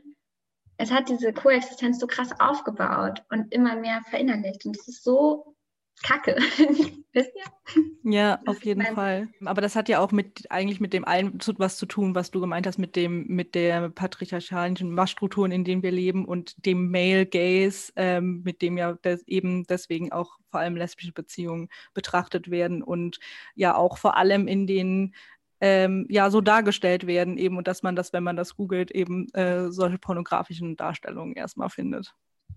Es 0.78 0.92
hat 0.92 1.10
diese 1.10 1.34
Koexistenz 1.34 2.00
so 2.00 2.08
krass 2.08 2.30
aufgebaut 2.40 3.24
und 3.30 3.54
immer 3.54 3.76
mehr 3.76 4.02
verinnerlicht. 4.10 4.66
Und 4.66 4.78
es 4.78 4.88
ist 4.88 5.04
so 5.04 5.56
kacke. 6.04 6.36
Wisst 7.14 7.32
ihr? 7.34 7.84
Ja, 8.04 8.40
auf 8.46 8.64
jeden 8.66 8.86
Fall. 8.94 9.30
Aber 9.46 9.62
das 9.62 9.76
hat 9.76 9.90
ja 9.90 10.00
auch 10.00 10.12
mit 10.12 10.52
eigentlich 10.52 10.80
mit 10.80 10.94
dem 10.94 11.06
allen 11.06 11.40
was 11.58 11.78
zu 11.78 11.86
tun, 11.86 12.14
was 12.14 12.30
du 12.30 12.40
gemeint 12.42 12.68
hast, 12.68 12.78
mit 12.78 12.96
dem, 12.96 13.26
mit 13.28 13.56
der 13.56 13.90
patriarchalischen 13.90 14.92
Machtstrukturen, 14.92 15.52
in 15.52 15.64
denen 15.64 15.82
wir 15.82 15.92
leben 15.92 16.26
und 16.26 16.54
dem 16.66 16.92
Male 16.92 17.26
Gaze, 17.26 17.94
ähm, 17.96 18.42
mit 18.44 18.62
dem 18.62 18.78
ja 18.78 18.94
des, 18.94 19.26
eben 19.28 19.64
deswegen 19.66 20.12
auch 20.12 20.38
vor 20.52 20.60
allem 20.60 20.76
lesbische 20.76 21.14
Beziehungen 21.14 21.70
betrachtet 21.94 22.52
werden 22.52 22.84
und 22.84 23.20
ja 23.56 23.76
auch 23.76 23.98
vor 23.98 24.18
allem 24.18 24.48
in 24.48 24.68
den 24.68 25.16
ähm, 25.62 26.06
ja 26.10 26.30
so 26.30 26.42
dargestellt 26.42 27.08
werden 27.08 27.38
eben 27.38 27.58
und 27.58 27.68
dass 27.68 27.84
man 27.84 27.96
das, 27.96 28.14
wenn 28.14 28.24
man 28.24 28.36
das 28.36 28.56
googelt, 28.56 28.92
eben 28.92 29.28
äh, 29.34 29.72
solche 29.72 29.98
pornografischen 29.98 30.76
Darstellungen 30.76 31.36
erstmal 31.36 31.70
findet. 31.70 32.14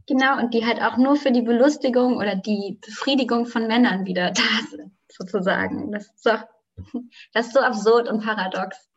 Genau, 0.06 0.38
und 0.38 0.54
die 0.54 0.64
halt 0.64 0.80
auch 0.80 0.96
nur 0.96 1.16
für 1.16 1.30
die 1.30 1.42
Belustigung 1.42 2.16
oder 2.16 2.34
die 2.34 2.78
Befriedigung 2.84 3.46
von 3.46 3.66
Männern 3.66 4.06
wieder 4.06 4.30
da 4.32 4.66
sind, 4.70 4.92
sozusagen. 5.08 5.92
Das 5.92 6.06
ist 6.06 6.22
so, 6.22 6.30
das 7.32 7.48
ist 7.48 7.54
so 7.54 7.60
absurd 7.60 8.08
und 8.08 8.24
paradox. 8.24 8.88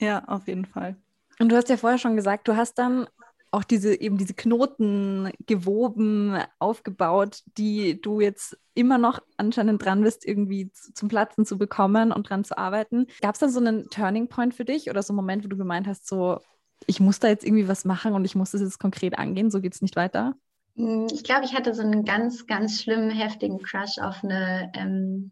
Ja, 0.00 0.24
auf 0.26 0.48
jeden 0.48 0.64
Fall. 0.64 0.96
Und 1.38 1.50
du 1.50 1.56
hast 1.56 1.68
ja 1.68 1.76
vorher 1.76 1.98
schon 1.98 2.16
gesagt, 2.16 2.48
du 2.48 2.56
hast 2.56 2.74
dann 2.74 3.06
auch 3.52 3.64
diese 3.64 4.00
eben 4.00 4.16
diese 4.16 4.34
Knoten 4.34 5.30
gewoben, 5.46 6.36
aufgebaut, 6.58 7.42
die 7.58 8.00
du 8.00 8.20
jetzt 8.20 8.58
immer 8.74 8.98
noch 8.98 9.20
anscheinend 9.36 9.84
dran 9.84 10.02
bist, 10.02 10.26
irgendwie 10.26 10.72
zum 10.72 11.08
Platzen 11.08 11.44
zu 11.44 11.58
bekommen 11.58 12.12
und 12.12 12.28
dran 12.28 12.44
zu 12.44 12.56
arbeiten. 12.56 13.06
Gab 13.20 13.34
es 13.34 13.40
dann 13.40 13.50
so 13.50 13.60
einen 13.60 13.90
Turning 13.90 14.28
Point 14.28 14.54
für 14.54 14.64
dich 14.64 14.88
oder 14.88 15.02
so 15.02 15.12
einen 15.12 15.18
Moment, 15.18 15.44
wo 15.44 15.48
du 15.48 15.56
gemeint 15.56 15.86
hast, 15.86 16.08
so 16.08 16.40
ich 16.86 16.98
muss 16.98 17.20
da 17.20 17.28
jetzt 17.28 17.44
irgendwie 17.44 17.68
was 17.68 17.84
machen 17.84 18.14
und 18.14 18.24
ich 18.24 18.34
muss 18.34 18.52
das 18.52 18.60
jetzt 18.60 18.80
konkret 18.80 19.18
angehen, 19.18 19.50
so 19.50 19.60
geht 19.60 19.74
es 19.74 19.82
nicht 19.82 19.96
weiter? 19.96 20.34
Hm, 20.76 21.06
ich 21.12 21.22
glaube, 21.22 21.44
ich 21.44 21.54
hatte 21.54 21.74
so 21.74 21.82
einen 21.82 22.04
ganz, 22.04 22.46
ganz 22.46 22.80
schlimmen, 22.80 23.10
heftigen 23.10 23.62
Crush 23.62 23.98
auf 23.98 24.24
eine 24.24 24.72
ähm, 24.74 25.30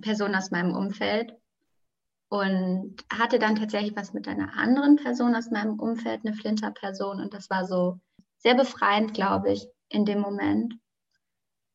Person 0.00 0.34
aus 0.34 0.50
meinem 0.50 0.74
Umfeld 0.74 1.34
und 2.30 2.96
hatte 3.12 3.40
dann 3.40 3.56
tatsächlich 3.56 3.94
was 3.96 4.14
mit 4.14 4.28
einer 4.28 4.56
anderen 4.56 4.96
Person 4.96 5.34
aus 5.34 5.50
meinem 5.50 5.78
Umfeld, 5.78 6.24
eine 6.24 6.34
Flinter-Person 6.34 7.20
und 7.20 7.34
das 7.34 7.50
war 7.50 7.66
so 7.66 8.00
sehr 8.38 8.54
befreiend, 8.54 9.12
glaube 9.12 9.52
ich, 9.52 9.66
in 9.88 10.06
dem 10.06 10.20
Moment. 10.20 10.74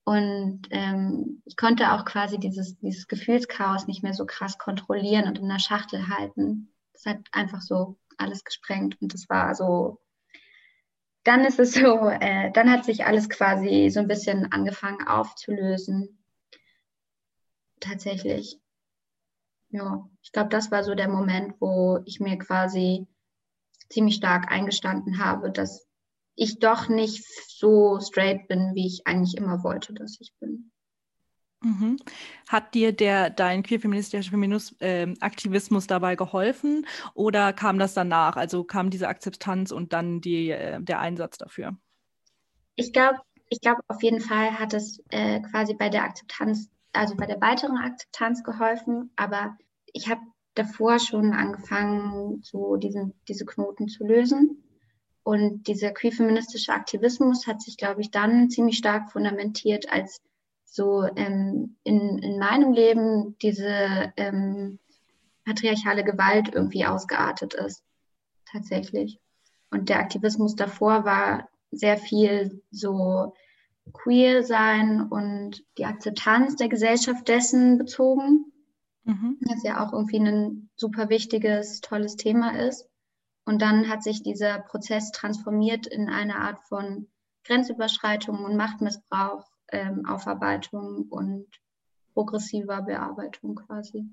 Und 0.05 0.61
ähm, 0.71 1.41
ich 1.45 1.57
konnte 1.57 1.91
auch 1.91 2.05
quasi 2.05 2.39
dieses, 2.39 2.77
dieses 2.77 3.07
Gefühlschaos 3.07 3.87
nicht 3.87 4.01
mehr 4.01 4.13
so 4.13 4.25
krass 4.25 4.57
kontrollieren 4.57 5.27
und 5.27 5.39
in 5.39 5.49
der 5.49 5.59
Schachtel 5.59 6.07
halten. 6.07 6.73
Das 6.93 7.05
hat 7.05 7.19
einfach 7.33 7.61
so 7.61 7.97
alles 8.17 8.43
gesprengt 8.43 8.97
und 9.01 9.13
das 9.13 9.27
war 9.29 9.55
so 9.55 9.99
dann 11.25 11.43
ist 11.43 11.59
es 11.59 11.73
so, 11.73 12.07
äh, 12.07 12.51
dann 12.51 12.71
hat 12.71 12.85
sich 12.85 13.05
alles 13.05 13.29
quasi 13.29 13.89
so 13.91 13.99
ein 13.99 14.07
bisschen 14.07 14.51
angefangen 14.51 15.05
aufzulösen. 15.05 16.23
Tatsächlich. 17.81 18.59
Ja, 19.69 20.07
ich 20.21 20.31
glaube, 20.31 20.49
das 20.49 20.71
war 20.71 20.83
so 20.83 20.95
der 20.95 21.09
Moment, 21.09 21.55
wo 21.59 21.99
ich 22.05 22.19
mir 22.19 22.37
quasi 22.37 23.07
ziemlich 23.89 24.15
stark 24.15 24.51
eingestanden 24.51 25.23
habe, 25.23 25.51
dass 25.51 25.87
ich 26.35 26.59
doch 26.59 26.89
nicht 26.89 27.25
so 27.47 27.99
straight 27.99 28.47
bin, 28.47 28.71
wie 28.73 28.87
ich 28.87 29.07
eigentlich 29.07 29.37
immer 29.37 29.63
wollte, 29.63 29.93
dass 29.93 30.17
ich 30.19 30.33
bin. 30.39 30.71
Mhm. 31.61 31.97
Hat 32.47 32.75
dir 32.75 32.91
der 32.91 33.29
dein 33.29 33.63
queerfeministischer 33.63 34.29
Feminismus, 34.29 34.79
äh, 34.81 35.13
Aktivismus 35.19 35.87
dabei 35.87 36.15
geholfen 36.15 36.85
oder 37.15 37.53
kam 37.53 37.79
das 37.79 37.93
danach? 37.93 38.35
Also 38.35 38.63
kam 38.63 38.89
diese 38.89 39.07
Akzeptanz 39.07 39.71
und 39.71 39.93
dann 39.93 40.21
die, 40.21 40.51
äh, 40.51 40.79
der 40.81 40.99
Einsatz 40.99 41.37
dafür? 41.37 41.75
Ich 42.75 42.93
glaube, 42.93 43.19
ich 43.49 43.61
glaube 43.61 43.81
auf 43.87 44.03
jeden 44.03 44.21
Fall 44.21 44.59
hat 44.59 44.73
es 44.73 45.01
äh, 45.09 45.39
quasi 45.39 45.73
bei 45.73 45.89
der 45.89 46.03
Akzeptanz, 46.03 46.69
also 46.95 47.15
bei 47.15 47.25
der 47.25 47.41
weiteren 47.41 47.77
Akzeptanz 47.77 48.43
geholfen, 48.43 49.11
aber 49.15 49.57
ich 49.93 50.09
habe 50.09 50.21
davor 50.55 50.99
schon 50.99 51.33
angefangen, 51.33 52.41
so 52.43 52.77
diesen, 52.77 53.13
diese 53.27 53.45
Knoten 53.45 53.87
zu 53.87 54.05
lösen. 54.05 54.63
Und 55.23 55.67
dieser 55.67 55.91
queerfeministische 55.91 56.71
Aktivismus 56.71 57.47
hat 57.47 57.61
sich, 57.61 57.77
glaube 57.77 58.01
ich, 58.01 58.11
dann 58.11 58.49
ziemlich 58.49 58.77
stark 58.77 59.11
fundamentiert, 59.11 59.91
als 59.91 60.21
so 60.65 61.03
ähm, 61.15 61.77
in, 61.83 62.19
in 62.19 62.37
meinem 62.37 62.73
Leben 62.73 63.35
diese 63.41 64.13
ähm, 64.17 64.79
patriarchale 65.45 66.03
Gewalt 66.03 66.53
irgendwie 66.53 66.85
ausgeartet 66.85 67.53
ist, 67.53 67.83
tatsächlich. 68.51 69.19
Und 69.71 69.89
der 69.89 69.99
Aktivismus 69.99 70.55
davor 70.55 71.05
war 71.05 71.49
sehr 71.71 71.97
viel 71.97 72.61
so 72.71 73.33
queer 73.93 74.43
sein 74.43 75.07
und 75.09 75.63
die 75.77 75.85
Akzeptanz 75.85 76.55
der 76.55 76.69
Gesellschaft 76.69 77.27
dessen 77.27 77.77
bezogen, 77.77 78.51
mhm. 79.03 79.37
das 79.41 79.63
ja 79.63 79.85
auch 79.85 79.93
irgendwie 79.93 80.19
ein 80.19 80.69
super 80.75 81.09
wichtiges, 81.09 81.81
tolles 81.81 82.15
Thema 82.15 82.57
ist. 82.59 82.87
Und 83.45 83.61
dann 83.61 83.89
hat 83.89 84.03
sich 84.03 84.23
dieser 84.23 84.59
Prozess 84.59 85.11
transformiert 85.11 85.85
in 85.85 86.09
eine 86.09 86.37
Art 86.37 86.59
von 86.67 87.07
Grenzüberschreitung 87.43 88.43
und 88.43 88.57
Machtmissbrauch 88.57 89.45
ähm, 89.71 90.05
Aufarbeitung 90.05 91.05
und 91.09 91.47
progressiver 92.13 92.81
Bearbeitung 92.81 93.55
quasi. 93.55 94.05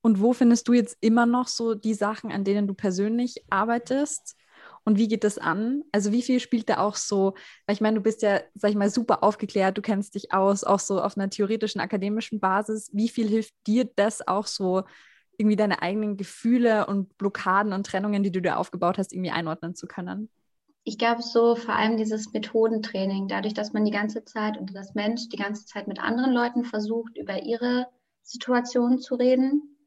Und 0.00 0.20
wo 0.20 0.32
findest 0.32 0.68
du 0.68 0.74
jetzt 0.74 0.96
immer 1.00 1.26
noch 1.26 1.48
so 1.48 1.74
die 1.74 1.94
Sachen, 1.94 2.30
an 2.30 2.44
denen 2.44 2.68
du 2.68 2.74
persönlich 2.74 3.44
arbeitest? 3.50 4.36
Und 4.84 4.98
wie 4.98 5.08
geht 5.08 5.24
das 5.24 5.38
an? 5.38 5.82
Also 5.92 6.12
wie 6.12 6.22
viel 6.22 6.40
spielt 6.40 6.68
da 6.68 6.78
auch 6.78 6.96
so, 6.96 7.34
weil 7.66 7.74
ich 7.74 7.80
meine, 7.80 7.96
du 7.96 8.02
bist 8.02 8.22
ja, 8.22 8.40
sag 8.54 8.70
ich 8.70 8.76
mal, 8.76 8.90
super 8.90 9.22
aufgeklärt, 9.22 9.76
du 9.76 9.82
kennst 9.82 10.14
dich 10.14 10.32
aus, 10.32 10.64
auch 10.64 10.80
so 10.80 11.00
auf 11.00 11.16
einer 11.16 11.30
theoretischen, 11.30 11.80
akademischen 11.80 12.40
Basis. 12.40 12.90
Wie 12.92 13.08
viel 13.08 13.28
hilft 13.28 13.54
dir 13.66 13.88
das 13.96 14.26
auch 14.26 14.46
so, 14.46 14.84
irgendwie 15.36 15.56
deine 15.56 15.82
eigenen 15.82 16.16
Gefühle 16.16 16.86
und 16.86 17.16
Blockaden 17.16 17.72
und 17.72 17.86
Trennungen, 17.86 18.24
die 18.24 18.32
du 18.32 18.42
dir 18.42 18.58
aufgebaut 18.58 18.98
hast, 18.98 19.12
irgendwie 19.12 19.30
einordnen 19.30 19.76
zu 19.76 19.86
können? 19.86 20.28
ich 20.88 20.96
glaube 20.96 21.20
so 21.20 21.54
vor 21.54 21.74
allem 21.74 21.98
dieses 21.98 22.32
Methodentraining, 22.32 23.28
dadurch, 23.28 23.52
dass 23.52 23.74
man 23.74 23.84
die 23.84 23.90
ganze 23.90 24.24
Zeit 24.24 24.58
oder 24.58 24.72
das 24.72 24.94
Mensch 24.94 25.28
die 25.28 25.36
ganze 25.36 25.66
Zeit 25.66 25.86
mit 25.86 26.00
anderen 26.00 26.32
Leuten 26.32 26.64
versucht, 26.64 27.18
über 27.18 27.42
ihre 27.42 27.86
Situation 28.22 28.98
zu 28.98 29.14
reden, 29.16 29.77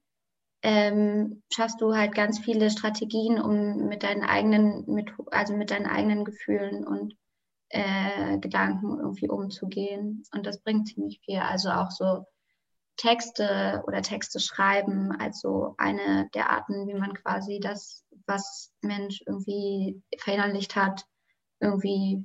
ähm, 0.63 1.41
schaffst 1.52 1.82
du 1.82 1.95
halt 1.95 2.13
ganz 2.13 2.39
viele 2.39 2.69
Strategien, 2.69 3.41
um 3.41 3.88
mit 3.88 4.04
deinen 4.04 4.24
eigenen, 4.24 5.06
also 5.32 5.56
mit 5.56 5.71
deinen 5.71 5.88
eigenen 5.88 6.24
Gefühlen 6.24 6.86
und 6.86 7.15
äh, 7.69 8.38
Gedanken 8.38 9.00
irgendwie 9.00 9.30
umzugehen. 9.30 10.24
Und 10.34 10.45
das 10.45 10.62
bringt 10.62 10.88
ziemlich 10.88 11.19
viel. 11.26 11.39
Also 11.39 11.71
auch 11.71 11.89
so 11.89 12.26
Texte 12.97 13.84
oder 13.88 14.02
Texte 14.02 14.39
schreiben, 14.39 15.12
also 15.19 15.74
eine 15.78 16.30
der 16.36 16.52
Arten, 16.52 16.88
wie 16.88 16.93
man 16.93 17.13
quasi 17.13 17.60
das, 17.60 18.06
was 18.28 18.71
Mensch 18.82 19.24
irgendwie 19.26 20.04
verinnerlicht 20.19 20.76
hat, 20.76 21.06
irgendwie 21.60 22.24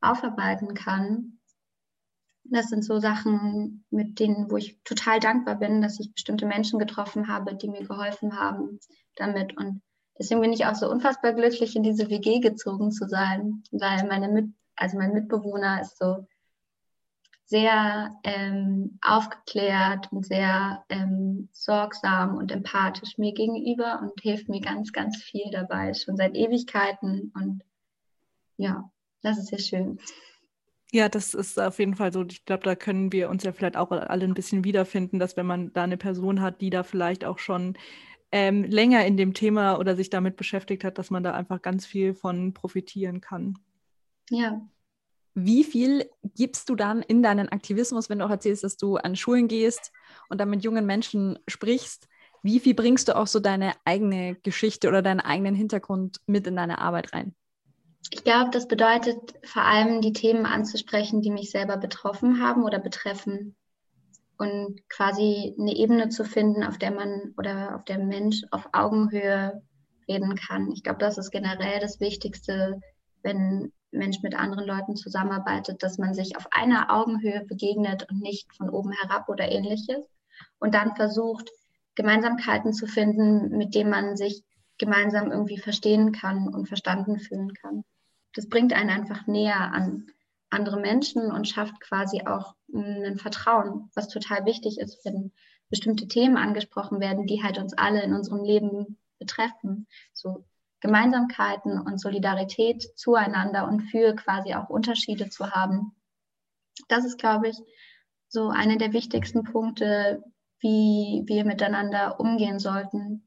aufarbeiten 0.00 0.74
kann. 0.74 1.40
Das 2.52 2.68
sind 2.68 2.84
so 2.84 2.98
Sachen, 2.98 3.84
mit 3.90 4.20
denen, 4.20 4.50
wo 4.50 4.56
ich 4.56 4.78
total 4.84 5.20
dankbar 5.20 5.56
bin, 5.56 5.80
dass 5.80 5.98
ich 5.98 6.12
bestimmte 6.12 6.46
Menschen 6.46 6.78
getroffen 6.78 7.28
habe, 7.28 7.54
die 7.54 7.68
mir 7.68 7.86
geholfen 7.86 8.38
haben 8.38 8.78
damit. 9.16 9.56
Und 9.56 9.80
deswegen 10.18 10.40
bin 10.40 10.52
ich 10.52 10.66
auch 10.66 10.74
so 10.74 10.90
unfassbar 10.90 11.32
glücklich, 11.32 11.76
in 11.76 11.82
diese 11.82 12.10
WG 12.10 12.40
gezogen 12.40 12.92
zu 12.92 13.08
sein, 13.08 13.62
weil 13.70 14.06
meine 14.06 14.28
Mit 14.28 14.52
also 14.76 14.98
mein 14.98 15.12
Mitbewohner 15.12 15.80
ist 15.82 15.98
so 15.98 16.26
sehr 17.44 18.16
ähm, 18.24 18.98
aufgeklärt 19.02 20.10
und 20.10 20.24
sehr 20.24 20.84
ähm, 20.88 21.48
sorgsam 21.52 22.36
und 22.36 22.50
empathisch 22.50 23.18
mir 23.18 23.34
gegenüber 23.34 24.00
und 24.00 24.18
hilft 24.20 24.48
mir 24.48 24.60
ganz, 24.60 24.92
ganz 24.92 25.18
viel 25.18 25.50
dabei, 25.50 25.92
schon 25.92 26.16
seit 26.16 26.34
Ewigkeiten. 26.34 27.30
Und 27.34 27.62
ja, 28.56 28.90
das 29.22 29.38
ist 29.38 29.48
sehr 29.48 29.58
schön. 29.58 29.98
Ja, 30.94 31.08
das 31.08 31.32
ist 31.34 31.58
auf 31.58 31.78
jeden 31.78 31.94
Fall 31.96 32.12
so. 32.12 32.24
Ich 32.26 32.44
glaube, 32.44 32.64
da 32.64 32.74
können 32.74 33.12
wir 33.12 33.30
uns 33.30 33.44
ja 33.44 33.52
vielleicht 33.52 33.76
auch 33.76 33.90
alle 33.90 34.24
ein 34.24 34.34
bisschen 34.34 34.62
wiederfinden, 34.64 35.18
dass 35.18 35.36
wenn 35.36 35.46
man 35.46 35.72
da 35.72 35.84
eine 35.84 35.96
Person 35.96 36.40
hat, 36.42 36.60
die 36.60 36.68
da 36.70 36.82
vielleicht 36.82 37.24
auch 37.24 37.38
schon 37.38 37.78
ähm, 38.30 38.64
länger 38.64 39.06
in 39.06 39.16
dem 39.16 39.34
Thema 39.34 39.78
oder 39.78 39.96
sich 39.96 40.10
damit 40.10 40.36
beschäftigt 40.36 40.84
hat, 40.84 40.98
dass 40.98 41.10
man 41.10 41.22
da 41.22 41.32
einfach 41.32 41.62
ganz 41.62 41.86
viel 41.86 42.14
von 42.14 42.52
profitieren 42.54 43.20
kann. 43.22 43.58
Ja, 44.30 44.62
wie 45.34 45.64
viel 45.64 46.10
gibst 46.34 46.68
du 46.68 46.74
dann 46.74 47.02
in 47.02 47.22
deinen 47.22 47.48
Aktivismus, 47.48 48.10
wenn 48.10 48.18
du 48.18 48.26
auch 48.26 48.30
erzählst, 48.30 48.64
dass 48.64 48.76
du 48.76 48.96
an 48.96 49.16
Schulen 49.16 49.48
gehst 49.48 49.92
und 50.28 50.40
dann 50.40 50.50
mit 50.50 50.62
jungen 50.62 50.84
Menschen 50.86 51.38
sprichst? 51.48 52.08
Wie 52.42 52.60
viel 52.60 52.74
bringst 52.74 53.08
du 53.08 53.16
auch 53.16 53.26
so 53.26 53.40
deine 53.40 53.72
eigene 53.84 54.34
Geschichte 54.36 54.88
oder 54.88 55.00
deinen 55.00 55.20
eigenen 55.20 55.54
Hintergrund 55.54 56.20
mit 56.26 56.46
in 56.46 56.56
deine 56.56 56.78
Arbeit 56.78 57.12
rein? 57.14 57.34
Ich 58.10 58.24
glaube, 58.24 58.50
das 58.50 58.68
bedeutet 58.68 59.34
vor 59.44 59.62
allem 59.62 60.00
die 60.00 60.12
Themen 60.12 60.46
anzusprechen, 60.46 61.22
die 61.22 61.30
mich 61.30 61.50
selber 61.50 61.76
betroffen 61.76 62.42
haben 62.42 62.64
oder 62.64 62.78
betreffen. 62.78 63.56
Und 64.38 64.80
quasi 64.88 65.54
eine 65.58 65.74
Ebene 65.76 66.08
zu 66.08 66.24
finden, 66.24 66.64
auf 66.64 66.78
der 66.78 66.90
man 66.90 67.34
oder 67.38 67.76
auf 67.76 67.84
der 67.84 67.98
Mensch 67.98 68.42
auf 68.50 68.68
Augenhöhe 68.72 69.62
reden 70.08 70.34
kann. 70.34 70.70
Ich 70.72 70.82
glaube, 70.82 70.98
das 70.98 71.16
ist 71.16 71.30
generell 71.30 71.78
das 71.80 72.00
Wichtigste, 72.00 72.80
wenn 73.22 73.72
Mensch 73.92 74.22
mit 74.22 74.34
anderen 74.34 74.66
Leuten 74.66 74.96
zusammenarbeitet, 74.96 75.82
dass 75.82 75.98
man 75.98 76.14
sich 76.14 76.36
auf 76.36 76.46
einer 76.50 76.92
Augenhöhe 76.92 77.44
begegnet 77.44 78.08
und 78.10 78.20
nicht 78.20 78.52
von 78.56 78.70
oben 78.70 78.92
herab 78.92 79.28
oder 79.28 79.50
ähnliches. 79.50 80.08
Und 80.58 80.74
dann 80.74 80.96
versucht, 80.96 81.50
Gemeinsamkeiten 81.94 82.72
zu 82.72 82.86
finden, 82.86 83.56
mit 83.56 83.74
denen 83.74 83.90
man 83.90 84.16
sich 84.16 84.42
gemeinsam 84.78 85.30
irgendwie 85.30 85.58
verstehen 85.58 86.12
kann 86.12 86.48
und 86.52 86.66
verstanden 86.66 87.18
fühlen 87.20 87.52
kann. 87.54 87.84
Das 88.34 88.48
bringt 88.48 88.72
einen 88.72 88.90
einfach 88.90 89.26
näher 89.26 89.72
an 89.72 90.10
andere 90.50 90.80
Menschen 90.80 91.30
und 91.30 91.48
schafft 91.48 91.80
quasi 91.80 92.22
auch 92.26 92.54
ein 92.72 93.18
Vertrauen, 93.18 93.90
was 93.94 94.08
total 94.08 94.44
wichtig 94.44 94.78
ist, 94.78 95.04
wenn 95.04 95.32
bestimmte 95.70 96.06
Themen 96.06 96.36
angesprochen 96.36 97.00
werden, 97.00 97.26
die 97.26 97.42
halt 97.42 97.58
uns 97.58 97.72
alle 97.72 98.02
in 98.02 98.12
unserem 98.12 98.44
Leben 98.44 98.98
betreffen. 99.18 99.86
So 100.12 100.44
Gemeinsamkeiten 100.80 101.80
und 101.80 102.00
Solidarität 102.00 102.82
zueinander 102.96 103.66
und 103.68 103.80
für 103.82 104.14
quasi 104.14 104.54
auch 104.54 104.68
Unterschiede 104.68 105.30
zu 105.30 105.50
haben. 105.50 105.94
Das 106.88 107.04
ist, 107.04 107.18
glaube 107.18 107.48
ich, 107.48 107.56
so 108.28 108.48
einer 108.48 108.76
der 108.76 108.92
wichtigsten 108.92 109.44
Punkte, 109.44 110.22
wie 110.58 111.22
wir 111.26 111.44
miteinander 111.44 112.18
umgehen 112.20 112.58
sollten. 112.58 113.22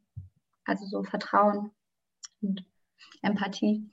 Also 0.66 0.86
so 0.86 1.04
Vertrauen 1.04 1.72
und 2.42 2.66
Empathie. 3.22 3.90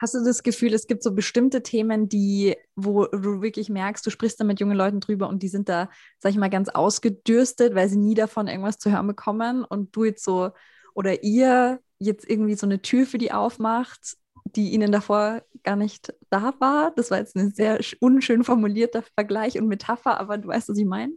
Hast 0.00 0.14
du 0.14 0.24
das 0.24 0.42
Gefühl, 0.42 0.72
es 0.74 0.86
gibt 0.86 1.02
so 1.02 1.12
bestimmte 1.12 1.62
Themen, 1.62 2.08
die, 2.08 2.56
wo 2.76 3.06
du 3.06 3.42
wirklich 3.42 3.68
merkst, 3.68 4.06
du 4.06 4.10
sprichst 4.10 4.40
da 4.40 4.44
mit 4.44 4.60
jungen 4.60 4.76
Leuten 4.76 5.00
drüber 5.00 5.28
und 5.28 5.42
die 5.42 5.48
sind 5.48 5.68
da, 5.68 5.90
sag 6.18 6.30
ich 6.30 6.38
mal, 6.38 6.50
ganz 6.50 6.68
ausgedürstet, 6.68 7.74
weil 7.74 7.88
sie 7.88 7.98
nie 7.98 8.14
davon 8.14 8.46
irgendwas 8.46 8.78
zu 8.78 8.92
hören 8.92 9.06
bekommen 9.06 9.64
und 9.64 9.94
du 9.96 10.04
jetzt 10.04 10.24
so 10.24 10.50
oder 10.94 11.22
ihr 11.22 11.80
jetzt 11.98 12.28
irgendwie 12.28 12.54
so 12.54 12.66
eine 12.66 12.80
Tür 12.80 13.06
für 13.06 13.18
die 13.18 13.32
aufmacht, 13.32 14.16
die 14.56 14.70
ihnen 14.70 14.92
davor 14.92 15.42
gar 15.62 15.76
nicht 15.76 16.14
da 16.30 16.54
war. 16.58 16.92
Das 16.94 17.10
war 17.10 17.18
jetzt 17.18 17.36
ein 17.36 17.50
sehr 17.50 17.80
unschön 18.00 18.44
formulierter 18.44 19.02
Vergleich 19.02 19.58
und 19.58 19.68
Metapher, 19.68 20.20
aber 20.20 20.38
du 20.38 20.48
weißt, 20.48 20.68
was 20.68 20.78
ich 20.78 20.86
meine. 20.86 21.12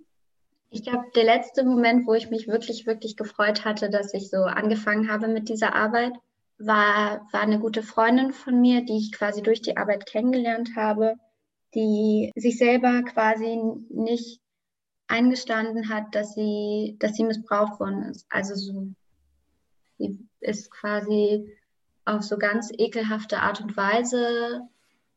Ich 0.70 0.84
glaube, 0.84 1.06
der 1.16 1.26
letzte 1.26 1.66
Moment, 1.66 2.08
wo 2.08 2.14
ich 2.14 2.30
mich 2.30 2.48
wirklich, 2.48 2.88
wirklich 2.88 3.18
gefreut 3.18 3.66
hatte, 3.66 3.90
dass 3.90 4.14
ich 4.14 4.30
so 4.30 4.38
angefangen 4.38 5.12
habe 5.12 5.28
mit 5.28 5.50
dieser 5.50 5.76
Arbeit, 5.76 6.14
war, 6.66 7.28
war 7.32 7.42
eine 7.42 7.60
gute 7.60 7.84
Freundin 7.84 8.34
von 8.34 8.60
mir, 8.60 8.84
die 8.86 8.98
ich 8.98 9.12
quasi 9.12 9.42
durch 9.42 9.62
die 9.62 9.78
Arbeit 9.78 10.06
kennengelernt 10.06 10.72
habe, 10.76 11.16
die 11.74 12.32
sich 12.36 12.58
selber 12.58 13.04
quasi 13.04 13.62
nicht 13.90 14.42
eingestanden 15.08 15.90
hat, 15.90 16.16
dass 16.16 16.34
sie, 16.34 16.96
dass 17.00 17.14
sie 17.16 17.24
missbraucht 17.24 17.80
worden 17.80 18.04
ist. 18.04 18.26
Also 18.30 18.56
so 18.56 18.88
Sie 20.02 20.18
ist 20.40 20.72
quasi 20.72 21.56
auf 22.06 22.24
so 22.24 22.38
ganz 22.38 22.72
ekelhafte 22.76 23.40
Art 23.40 23.62
und 23.62 23.78
Weise, 23.78 24.62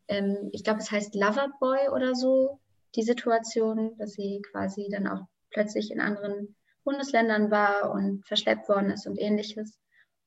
ähm, 0.08 0.50
ich 0.52 0.62
glaube, 0.62 0.80
es 0.80 0.90
heißt 0.90 1.14
Loverboy 1.14 1.88
oder 1.90 2.14
so, 2.14 2.60
die 2.94 3.02
Situation, 3.02 3.96
dass 3.96 4.12
sie 4.12 4.42
quasi 4.52 4.88
dann 4.90 5.08
auch 5.08 5.22
plötzlich 5.50 5.90
in 5.90 6.00
anderen 6.00 6.54
Bundesländern 6.84 7.50
war 7.50 7.90
und 7.90 8.26
verschleppt 8.26 8.68
worden 8.68 8.90
ist 8.90 9.06
und 9.06 9.18
ähnliches. 9.18 9.78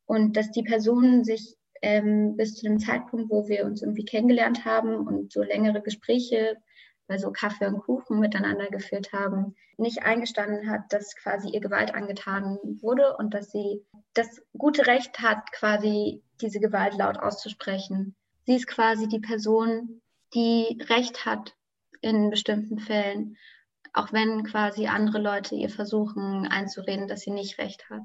Und 0.08 0.36
dass 0.36 0.50
die 0.52 0.64
Person 0.64 1.24
sich 1.24 1.56
ähm, 1.82 2.36
bis 2.36 2.56
zu 2.56 2.66
dem 2.66 2.80
Zeitpunkt, 2.80 3.30
wo 3.30 3.48
wir 3.48 3.66
uns 3.66 3.82
irgendwie 3.82 4.06
kennengelernt 4.06 4.66
haben 4.66 4.96
und 4.96 5.32
so 5.32 5.44
längere 5.44 5.82
Gespräche 5.82 6.58
bei 7.08 7.18
so 7.18 7.32
Kaffee 7.32 7.68
und 7.68 7.80
Kuchen 7.80 8.20
miteinander 8.20 8.68
geführt 8.68 9.14
haben, 9.14 9.56
nicht 9.78 10.04
eingestanden 10.04 10.70
hat, 10.70 10.82
dass 10.90 11.16
quasi 11.16 11.50
ihr 11.50 11.62
Gewalt 11.62 11.94
angetan 11.94 12.58
wurde 12.82 13.16
und 13.18 13.34
dass 13.34 13.52
sie 13.52 13.86
das 14.14 14.42
gute 14.58 14.88
Recht 14.88 15.20
hat, 15.20 15.52
quasi 15.52 16.24
diese 16.42 16.60
Gewalt 16.60 16.98
laut 16.98 17.18
auszusprechen. 17.18 18.16
Sie 18.46 18.56
ist 18.56 18.68
quasi 18.68 19.08
die 19.08 19.20
Person, 19.20 20.02
die 20.34 20.78
Recht 20.90 21.26
hat 21.26 21.56
in 22.02 22.30
bestimmten 22.30 22.80
Fällen, 22.80 23.38
auch 23.94 24.12
wenn 24.14 24.44
quasi 24.44 24.88
andere 24.88 25.20
Leute 25.20 25.56
ihr 25.56 25.70
versuchen 25.70 26.48
einzureden, 26.48 27.08
dass 27.08 27.22
sie 27.22 27.32
nicht 27.32 27.58
Recht 27.58 27.90
hat. 27.90 28.02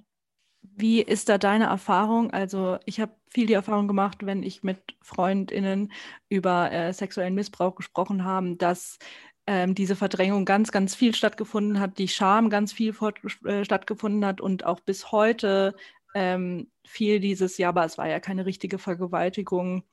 Wie 0.62 1.02
ist 1.02 1.28
da 1.28 1.38
deine 1.38 1.64
Erfahrung? 1.66 2.30
Also 2.30 2.78
ich 2.86 3.00
habe 3.00 3.12
viel 3.28 3.46
die 3.46 3.52
Erfahrung 3.52 3.88
gemacht, 3.88 4.24
wenn 4.24 4.42
ich 4.42 4.62
mit 4.62 4.78
Freundinnen 5.02 5.92
über 6.28 6.70
äh, 6.72 6.92
sexuellen 6.92 7.34
Missbrauch 7.34 7.74
gesprochen 7.74 8.24
habe, 8.24 8.56
dass 8.56 8.98
ähm, 9.46 9.74
diese 9.74 9.96
Verdrängung 9.96 10.44
ganz, 10.44 10.70
ganz 10.72 10.94
viel 10.94 11.14
stattgefunden 11.14 11.80
hat, 11.80 11.98
die 11.98 12.08
Scham 12.08 12.48
ganz 12.48 12.72
viel 12.72 12.92
fort, 12.92 13.18
äh, 13.44 13.64
stattgefunden 13.64 14.24
hat 14.24 14.40
und 14.40 14.64
auch 14.64 14.80
bis 14.80 15.10
heute 15.12 15.74
ähm, 16.14 16.70
viel 16.86 17.20
dieses, 17.20 17.58
ja, 17.58 17.70
aber 17.70 17.84
es 17.84 17.98
war 17.98 18.08
ja 18.08 18.20
keine 18.20 18.46
richtige 18.46 18.78
Vergewaltigung 18.78 19.84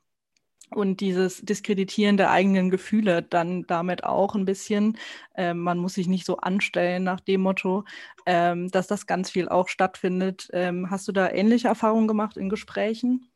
und 0.70 1.00
dieses 1.02 1.42
Diskreditieren 1.42 2.18
der 2.18 2.32
eigenen 2.32 2.70
Gefühle 2.70 3.24
dann 3.24 3.66
damit 3.68 4.04
auch 4.04 4.36
ein 4.36 4.46
bisschen, 4.46 4.98
äh, 5.36 5.54
man 5.54 5.78
muss 5.78 5.96
sich 5.96 6.08
nicht 6.08 6.26
so 6.26 6.38
anstellen 6.38 7.04
nach 7.04 7.20
dem 7.20 7.42
Motto, 7.42 7.86
ähm, 8.26 8.70
dass 8.70 8.88
das 8.88 9.08
ganz 9.08 9.30
viel 9.30 9.50
auch 9.50 9.68
stattfindet. 9.68 10.50
Ähm, 10.54 10.90
hast 10.90 11.08
du 11.08 11.12
da 11.12 11.30
ähnliche 11.30 11.68
Erfahrungen 11.68 12.08
gemacht 12.08 12.38
in 12.38 12.50
Gesprächen? 12.50 13.30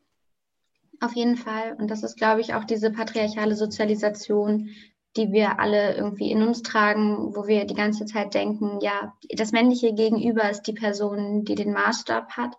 Auf 1.01 1.13
jeden 1.15 1.35
Fall. 1.35 1.75
Und 1.79 1.89
das 1.89 2.03
ist, 2.03 2.17
glaube 2.17 2.41
ich, 2.41 2.53
auch 2.53 2.63
diese 2.63 2.91
patriarchale 2.91 3.55
Sozialisation, 3.55 4.69
die 5.17 5.31
wir 5.31 5.59
alle 5.59 5.95
irgendwie 5.95 6.31
in 6.31 6.41
uns 6.41 6.61
tragen, 6.61 7.35
wo 7.35 7.45
wir 7.45 7.65
die 7.65 7.75
ganze 7.75 8.05
Zeit 8.05 8.33
denken, 8.33 8.79
ja, 8.81 9.13
das 9.29 9.51
männliche 9.51 9.93
Gegenüber 9.93 10.49
ist 10.49 10.63
die 10.63 10.73
Person, 10.73 11.43
die 11.43 11.55
den 11.55 11.73
Maßstab 11.73 12.31
hat 12.31 12.55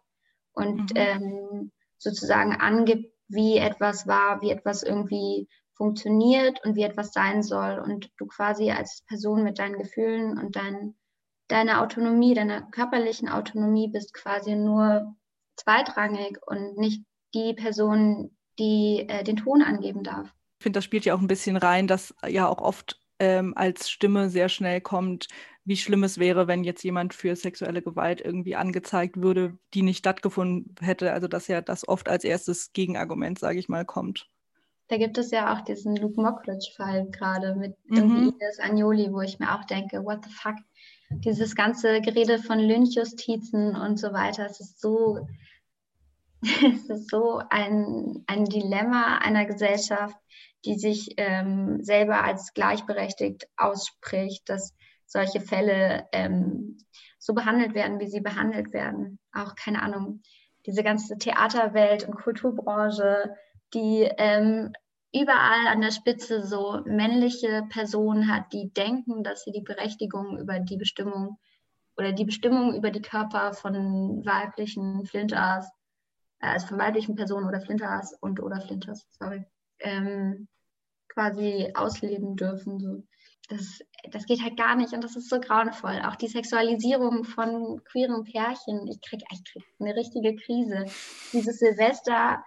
und 0.53 0.95
mhm. 0.95 0.97
ähm, 0.97 1.73
sozusagen 1.99 2.53
angibt, 2.53 3.14
wie 3.35 3.59
etwas 3.59 4.07
war, 4.07 4.41
wie 4.41 4.51
etwas 4.51 4.83
irgendwie 4.83 5.49
funktioniert 5.75 6.65
und 6.65 6.77
wie 6.77 6.83
etwas 6.83 7.13
sein 7.13 7.43
soll. 7.43 7.79
Und 7.79 8.11
du 8.17 8.27
quasi 8.27 8.71
als 8.71 9.03
Person 9.07 9.43
mit 9.43 9.59
deinen 9.59 9.79
Gefühlen 9.79 10.39
und 10.39 10.57
dein, 10.57 10.95
deiner 11.49 11.83
Autonomie, 11.83 12.35
deiner 12.35 12.63
körperlichen 12.71 13.29
Autonomie 13.29 13.89
bist 13.89 14.15
quasi 14.15 14.55
nur 14.55 15.15
zweitrangig 15.57 16.39
und 16.47 16.79
nicht 16.79 17.05
die 17.35 17.55
Person, 17.55 18.37
die 18.59 19.07
äh, 19.09 19.25
den 19.25 19.37
Ton 19.37 19.63
angeben 19.63 20.05
darf. 20.05 20.33
Ich 20.59 20.65
finde, 20.65 20.79
das 20.79 20.85
spielt 20.85 21.05
ja 21.05 21.15
auch 21.15 21.21
ein 21.21 21.27
bisschen 21.27 21.57
rein, 21.57 21.87
dass 21.87 22.15
ja 22.27 22.49
auch 22.49 22.63
oft 22.63 22.99
ähm, 23.25 23.55
als 23.57 23.89
Stimme 23.89 24.29
sehr 24.29 24.49
schnell 24.49 24.81
kommt, 24.81 25.29
wie 25.65 25.77
schlimm 25.77 26.05
es 26.05 26.19
wäre, 26.19 26.47
wenn 26.47 26.63
jetzt 26.63 26.85
jemand 26.85 27.15
für 27.15 27.35
sexuelle 27.37 27.81
Gewalt 27.81 28.21
irgendwie 28.21 28.55
angezeigt 28.55 29.17
würde, 29.17 29.57
die 29.73 29.83
nicht 29.83 29.99
stattgefunden 29.99 30.75
hätte. 30.81 31.13
Also 31.13 31.27
dass 31.27 31.49
ja 31.49 31.63
das 31.63 31.89
oft 31.89 32.09
als 32.09 32.25
erstes 32.25 32.73
Gegenargument, 32.73 33.39
sage 33.39 33.59
ich 33.59 33.69
mal, 33.69 33.85
kommt. 33.85 34.29
Da 34.89 34.99
gibt 34.99 35.17
es 35.17 35.31
ja 35.31 35.55
auch 35.55 35.63
diesen 35.63 35.97
Luke 35.97 36.21
Mockridge-Fall 36.21 37.11
gerade 37.11 37.55
mit 37.55 37.75
mhm. 37.89 38.35
Ines 38.39 38.61
Agnoli, 38.61 39.11
wo 39.11 39.23
ich 39.23 39.39
mir 39.39 39.55
auch 39.55 39.65
denke, 39.65 40.05
what 40.05 40.23
the 40.25 40.31
fuck? 40.31 40.57
Dieses 41.09 41.55
ganze 41.55 42.03
Gerede 42.03 42.39
von 42.39 42.59
Lynchjustizen 42.59 43.77
und 43.77 43.99
so 43.99 44.13
weiter, 44.13 44.45
es 44.45 44.61
ist 44.61 44.81
so, 44.81 45.27
es 46.43 46.91
ist 46.91 47.11
so 47.11 47.41
ein, 47.49 48.25
ein 48.27 48.45
Dilemma 48.45 49.19
einer 49.19 49.47
Gesellschaft, 49.47 50.17
die 50.65 50.79
sich 50.79 51.15
ähm, 51.17 51.83
selber 51.83 52.25
als 52.25 52.55
gleichberechtigt 52.55 53.47
ausspricht, 53.57 54.49
dass 54.49 54.75
solche 55.07 55.41
Fälle 55.41 56.09
ähm, 56.13 56.79
so 57.19 57.35
behandelt 57.35 57.75
werden, 57.75 58.01
wie 58.01 58.09
sie 58.09 58.21
behandelt 58.21 58.73
werden. 58.73 59.19
Auch 59.33 59.55
keine 59.55 59.83
Ahnung, 59.83 60.23
diese 60.67 60.83
ganze 60.83 61.17
Theaterwelt 61.19 62.09
und 62.09 62.17
Kulturbranche, 62.17 63.35
die 63.75 64.09
ähm, 64.19 64.73
überall 65.15 65.69
an 65.69 65.81
der 65.81 65.91
Spitze 65.91 66.45
so 66.47 66.81
männliche 66.85 67.63
Personen 67.69 68.33
hat, 68.33 68.53
die 68.53 68.73
denken, 68.73 69.23
dass 69.23 69.45
sie 69.45 69.53
die 69.53 69.63
Berechtigung 69.63 70.39
über 70.39 70.59
die 70.59 70.77
Bestimmung 70.77 71.39
oder 71.97 72.13
die 72.13 72.25
Bestimmung 72.25 72.75
über 72.75 72.91
die 72.91 73.03
Körper 73.03 73.53
von 73.53 74.25
weiblichen 74.25 75.05
Flinters, 75.07 75.71
äh, 76.41 76.49
also 76.49 76.67
von 76.67 76.79
weiblichen 76.79 77.15
Personen 77.15 77.47
oder 77.47 77.61
Flinters 77.61 78.17
und 78.21 78.41
oder 78.43 78.61
Flinters, 78.61 79.07
sorry, 79.13 79.45
ähm, 79.79 80.49
quasi 81.15 81.71
ausleben 81.75 82.37
dürfen. 82.37 82.79
So. 82.79 83.03
Das, 83.49 83.81
das 84.11 84.27
geht 84.27 84.43
halt 84.43 84.57
gar 84.57 84.75
nicht 84.75 84.93
und 84.93 85.05
das 85.05 85.17
ist 85.17 85.29
so 85.29 85.39
grauenvoll. 85.41 86.01
Auch 86.07 86.17
die 86.17 86.29
Sexualisierung 86.29 87.25
von 87.25 87.83
queeren 87.85 88.25
Pärchen, 88.25 88.87
ich 88.89 89.01
kriege 89.01 89.25
ich 89.33 89.45
krieg 89.45 89.65
eine 89.79 89.95
richtige 89.95 90.35
Krise. 90.37 90.85
Dieses 91.33 91.59
Silvester 91.59 92.43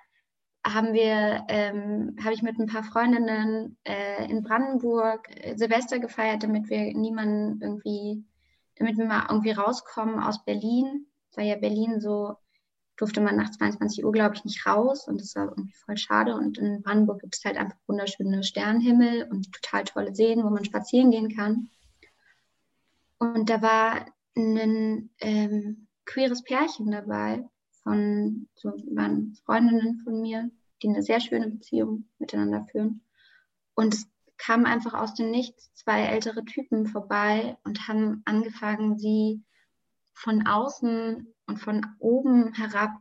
haben 0.66 0.94
wir, 0.94 1.46
ähm, 1.48 2.16
habe 2.22 2.34
ich 2.34 2.42
mit 2.42 2.60
ein 2.60 2.68
paar 2.68 2.84
Freundinnen 2.84 3.78
äh, 3.84 4.30
in 4.30 4.44
Brandenburg 4.44 5.30
äh, 5.30 5.56
Silvester 5.56 6.00
gefeiert, 6.00 6.44
damit 6.44 6.70
wir 6.70 6.94
niemanden 6.94 7.62
irgendwie, 7.62 8.26
damit 8.76 8.98
wir 8.98 9.06
mal 9.06 9.28
irgendwie 9.30 9.52
rauskommen 9.52 10.20
aus 10.20 10.44
Berlin, 10.44 11.08
weil 11.36 11.48
ja 11.48 11.56
Berlin 11.56 12.02
so 12.02 12.36
durfte 12.98 13.22
man 13.22 13.36
nach 13.36 13.52
22 13.52 14.04
Uhr, 14.04 14.12
glaube 14.12 14.36
ich, 14.36 14.44
nicht 14.44 14.66
raus 14.66 15.08
und 15.08 15.22
das 15.22 15.36
war 15.36 15.50
irgendwie 15.50 15.74
voll 15.74 15.98
schade. 15.98 16.36
Und 16.36 16.58
in 16.58 16.82
Brandenburg 16.82 17.22
gibt 17.22 17.36
es 17.36 17.46
halt 17.46 17.56
einfach 17.56 17.78
wunderschöne 17.86 18.44
Sternenhimmel 18.44 19.28
und 19.30 19.54
total 19.54 19.84
tolle 19.84 20.14
Seen, 20.16 20.44
wo 20.44 20.50
man 20.50 20.66
spazieren 20.66 21.12
gehen 21.12 21.36
kann. 21.36 21.70
Und 23.20 23.50
da 23.50 23.62
war 23.62 24.06
ein 24.36 25.10
ähm, 25.20 25.88
queeres 26.06 26.44
Pärchen 26.44 26.92
dabei, 26.92 27.48
von 27.84 28.48
so 28.56 28.70
waren 28.94 29.36
Freundinnen 29.46 30.02
von 30.04 30.22
mir, 30.22 30.50
die 30.82 30.90
eine 30.90 31.04
sehr 31.04 31.20
schöne 31.20 31.50
Beziehung 31.50 32.06
miteinander 32.20 32.66
führen. 32.72 33.02
Und 33.76 33.94
es 33.94 34.08
kamen 34.38 34.66
einfach 34.66 34.94
aus 34.94 35.14
dem 35.14 35.32
Nichts 35.32 35.74
zwei 35.74 36.04
ältere 36.04 36.46
Typen 36.46 36.88
vorbei 36.88 37.58
und 37.64 37.88
haben 37.88 38.22
angefangen, 38.26 38.98
sie 38.98 39.44
von 40.14 40.48
außen 40.48 41.34
und 41.48 41.58
von 41.58 41.86
oben 42.00 42.54
herab 42.54 42.92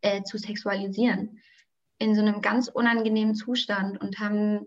äh, 0.00 0.22
zu 0.22 0.38
sexualisieren 0.38 1.40
in 1.98 2.14
so 2.14 2.22
einem 2.22 2.40
ganz 2.40 2.68
unangenehmen 2.68 3.34
Zustand 3.34 4.00
und 4.00 4.18
haben 4.18 4.66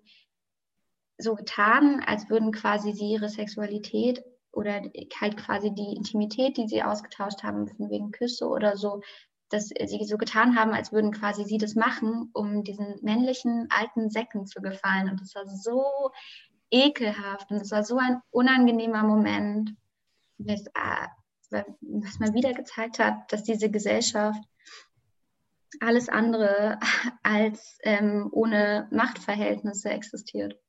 so 1.17 1.35
getan, 1.35 2.01
als 2.05 2.29
würden 2.29 2.51
quasi 2.51 2.91
sie 2.91 3.11
ihre 3.11 3.29
Sexualität 3.29 4.23
oder 4.51 4.81
halt 5.19 5.37
quasi 5.37 5.73
die 5.73 5.95
Intimität, 5.95 6.57
die 6.57 6.67
sie 6.67 6.83
ausgetauscht 6.83 7.43
haben, 7.43 7.67
von 7.67 7.89
wegen 7.89 8.11
Küsse 8.11 8.47
oder 8.47 8.75
so, 8.75 9.01
dass 9.49 9.67
sie 9.67 10.03
so 10.05 10.17
getan 10.17 10.57
haben, 10.57 10.71
als 10.71 10.91
würden 10.91 11.11
quasi 11.11 11.45
sie 11.45 11.57
das 11.57 11.75
machen, 11.75 12.29
um 12.33 12.63
diesen 12.63 12.99
männlichen 13.01 13.67
alten 13.69 14.09
Säcken 14.09 14.45
zu 14.45 14.61
gefallen. 14.61 15.09
Und 15.09 15.21
das 15.21 15.35
war 15.35 15.47
so 15.47 16.11
ekelhaft 16.69 17.51
und 17.51 17.57
es 17.57 17.71
war 17.71 17.83
so 17.83 17.97
ein 17.97 18.21
unangenehmer 18.31 19.03
Moment. 19.03 19.75
Das, 20.37 20.65
äh, 20.67 21.07
was 21.51 22.19
mal 22.19 22.33
wieder 22.33 22.53
gezeigt 22.53 22.99
hat, 22.99 23.31
dass 23.31 23.43
diese 23.43 23.69
Gesellschaft 23.69 24.43
alles 25.79 26.09
andere 26.09 26.79
als 27.23 27.77
ähm, 27.83 28.29
ohne 28.31 28.87
Machtverhältnisse 28.91 29.89
existiert. 29.89 30.59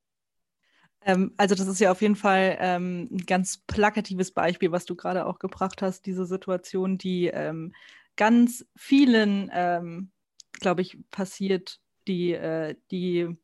Ähm, 1.04 1.34
also 1.36 1.54
das 1.54 1.66
ist 1.66 1.80
ja 1.80 1.90
auf 1.90 2.02
jeden 2.02 2.16
Fall 2.16 2.56
ähm, 2.60 3.08
ein 3.10 3.26
ganz 3.26 3.58
plakatives 3.58 4.30
Beispiel, 4.32 4.72
was 4.72 4.84
du 4.84 4.94
gerade 4.94 5.26
auch 5.26 5.38
gebracht 5.38 5.82
hast, 5.82 6.06
diese 6.06 6.26
Situation, 6.26 6.98
die 6.98 7.26
ähm, 7.26 7.74
ganz 8.16 8.64
vielen, 8.76 9.50
ähm, 9.52 10.12
glaube 10.52 10.82
ich, 10.82 10.98
passiert, 11.10 11.80
die, 12.06 12.32
äh, 12.32 12.76
die 12.90 13.36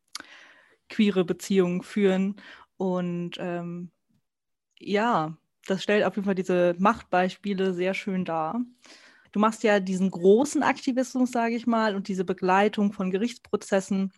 queere 0.88 1.24
Beziehungen 1.24 1.82
führen. 1.82 2.40
Und 2.76 3.38
ja, 4.80 5.36
das 5.70 5.82
stellt 5.82 6.04
auf 6.04 6.16
jeden 6.16 6.26
Fall 6.26 6.34
diese 6.34 6.74
Machtbeispiele 6.78 7.74
sehr 7.74 7.94
schön 7.94 8.24
dar. 8.24 8.60
Du 9.32 9.40
machst 9.40 9.62
ja 9.62 9.80
diesen 9.80 10.10
großen 10.10 10.62
Aktivismus, 10.62 11.30
sage 11.30 11.54
ich 11.54 11.66
mal, 11.66 11.94
und 11.94 12.08
diese 12.08 12.24
Begleitung 12.24 12.92
von 12.92 13.10
Gerichtsprozessen, 13.10 14.12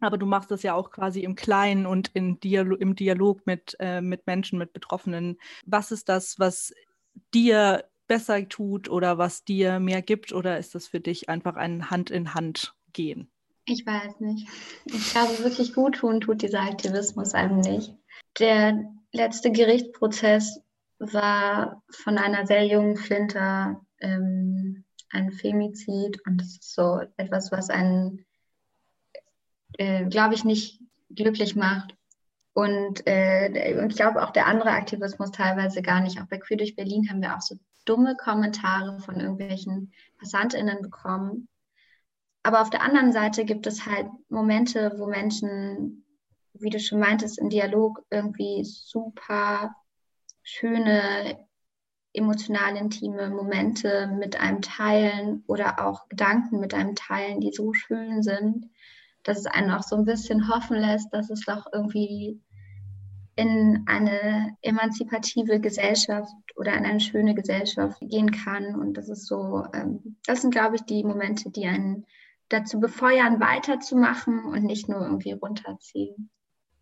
aber 0.00 0.16
du 0.16 0.26
machst 0.26 0.50
das 0.50 0.62
ja 0.62 0.74
auch 0.74 0.90
quasi 0.90 1.20
im 1.20 1.34
Kleinen 1.34 1.86
und 1.86 2.08
in 2.14 2.40
Dialo 2.40 2.74
im 2.76 2.96
Dialog 2.96 3.46
mit, 3.46 3.76
äh, 3.80 4.00
mit 4.00 4.26
Menschen, 4.26 4.58
mit 4.58 4.72
Betroffenen. 4.72 5.36
Was 5.66 5.92
ist 5.92 6.08
das, 6.08 6.38
was 6.38 6.72
dir 7.34 7.84
besser 8.06 8.48
tut 8.48 8.88
oder 8.88 9.18
was 9.18 9.44
dir 9.44 9.78
mehr 9.78 10.02
gibt 10.02 10.32
oder 10.32 10.58
ist 10.58 10.74
das 10.74 10.88
für 10.88 11.00
dich 11.00 11.28
einfach 11.28 11.56
ein 11.56 11.90
Hand 11.90 12.10
in 12.10 12.34
Hand 12.34 12.74
gehen? 12.92 13.30
Ich 13.66 13.86
weiß 13.86 14.20
nicht. 14.20 14.48
Ich 14.86 15.12
glaube, 15.12 15.44
wirklich 15.44 15.74
gut 15.74 15.96
tun 15.96 16.20
tut 16.20 16.42
dieser 16.42 16.62
Aktivismus 16.62 17.34
einem 17.34 17.60
nicht. 17.60 17.94
Der 18.38 18.84
letzte 19.12 19.52
Gerichtsprozess 19.52 20.60
war 21.00 21.82
von 21.90 22.18
einer 22.18 22.46
sehr 22.46 22.66
jungen 22.66 22.96
Flinter 22.96 23.80
ähm, 24.00 24.84
ein 25.10 25.32
Femizid 25.32 26.20
und 26.26 26.40
das 26.40 26.48
ist 26.48 26.74
so 26.74 27.00
etwas, 27.16 27.50
was 27.50 27.70
einen, 27.70 28.24
äh, 29.78 30.04
glaube 30.06 30.34
ich, 30.34 30.44
nicht 30.44 30.80
glücklich 31.08 31.56
macht. 31.56 31.96
Und 32.52 33.06
äh, 33.06 33.86
ich 33.86 33.96
glaube 33.96 34.22
auch 34.22 34.30
der 34.30 34.46
andere 34.46 34.70
Aktivismus 34.70 35.30
teilweise 35.30 35.82
gar 35.82 36.00
nicht. 36.00 36.20
Auch 36.20 36.26
bei 36.26 36.38
Queer 36.38 36.58
durch 36.58 36.76
Berlin 36.76 37.08
haben 37.08 37.22
wir 37.22 37.34
auch 37.34 37.40
so 37.40 37.56
dumme 37.86 38.16
Kommentare 38.16 39.00
von 39.00 39.18
irgendwelchen 39.18 39.92
PassantInnen 40.18 40.82
bekommen. 40.82 41.48
Aber 42.42 42.60
auf 42.60 42.70
der 42.70 42.82
anderen 42.82 43.12
Seite 43.12 43.44
gibt 43.44 43.66
es 43.66 43.86
halt 43.86 44.06
Momente, 44.28 44.94
wo 44.98 45.06
Menschen, 45.06 46.04
wie 46.54 46.70
du 46.70 46.78
schon 46.78 47.00
meintest, 47.00 47.38
im 47.38 47.50
Dialog 47.50 48.04
irgendwie 48.10 48.64
super 48.64 49.74
schöne, 50.42 51.38
emotional 52.12 52.76
intime 52.76 53.30
Momente 53.30 54.08
mit 54.18 54.38
einem 54.40 54.62
teilen 54.62 55.44
oder 55.46 55.86
auch 55.86 56.08
Gedanken 56.08 56.60
mit 56.60 56.74
einem 56.74 56.94
teilen, 56.94 57.40
die 57.40 57.52
so 57.52 57.72
schön 57.72 58.22
sind, 58.22 58.68
dass 59.22 59.38
es 59.38 59.46
einen 59.46 59.70
auch 59.70 59.82
so 59.82 59.96
ein 59.96 60.04
bisschen 60.04 60.48
hoffen 60.48 60.76
lässt, 60.78 61.12
dass 61.12 61.30
es 61.30 61.44
doch 61.44 61.66
irgendwie 61.72 62.40
in 63.36 63.84
eine 63.86 64.56
emanzipative 64.60 65.60
Gesellschaft 65.60 66.32
oder 66.56 66.74
in 66.74 66.84
eine 66.84 67.00
schöne 67.00 67.34
Gesellschaft 67.34 67.98
gehen 68.00 68.30
kann. 68.30 68.74
Und 68.74 68.94
das 68.94 69.08
ist 69.08 69.26
so, 69.26 69.64
ähm, 69.72 70.16
das 70.26 70.42
sind, 70.42 70.50
glaube 70.50 70.76
ich, 70.76 70.82
die 70.82 71.04
Momente, 71.04 71.50
die 71.50 71.66
einen 71.66 72.06
dazu 72.48 72.80
befeuern, 72.80 73.40
weiterzumachen 73.40 74.44
und 74.44 74.64
nicht 74.64 74.88
nur 74.88 75.02
irgendwie 75.02 75.32
runterziehen. 75.32 76.28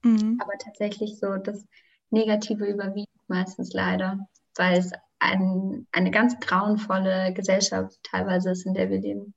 Mhm. 0.03 0.39
Aber 0.41 0.53
tatsächlich 0.59 1.19
so 1.19 1.37
das 1.37 1.65
Negative 2.11 2.67
überwiegt 2.67 3.08
meistens 3.29 3.73
leider, 3.73 4.19
weil 4.57 4.79
es 4.79 4.93
ein, 5.19 5.87
eine 5.93 6.11
ganz 6.11 6.39
grauenvolle 6.41 7.33
Gesellschaft 7.35 7.99
teilweise 8.03 8.51
ist, 8.51 8.67
in 8.67 8.75
der 8.75 8.91
wir 8.91 9.01
leben. 9.01 9.35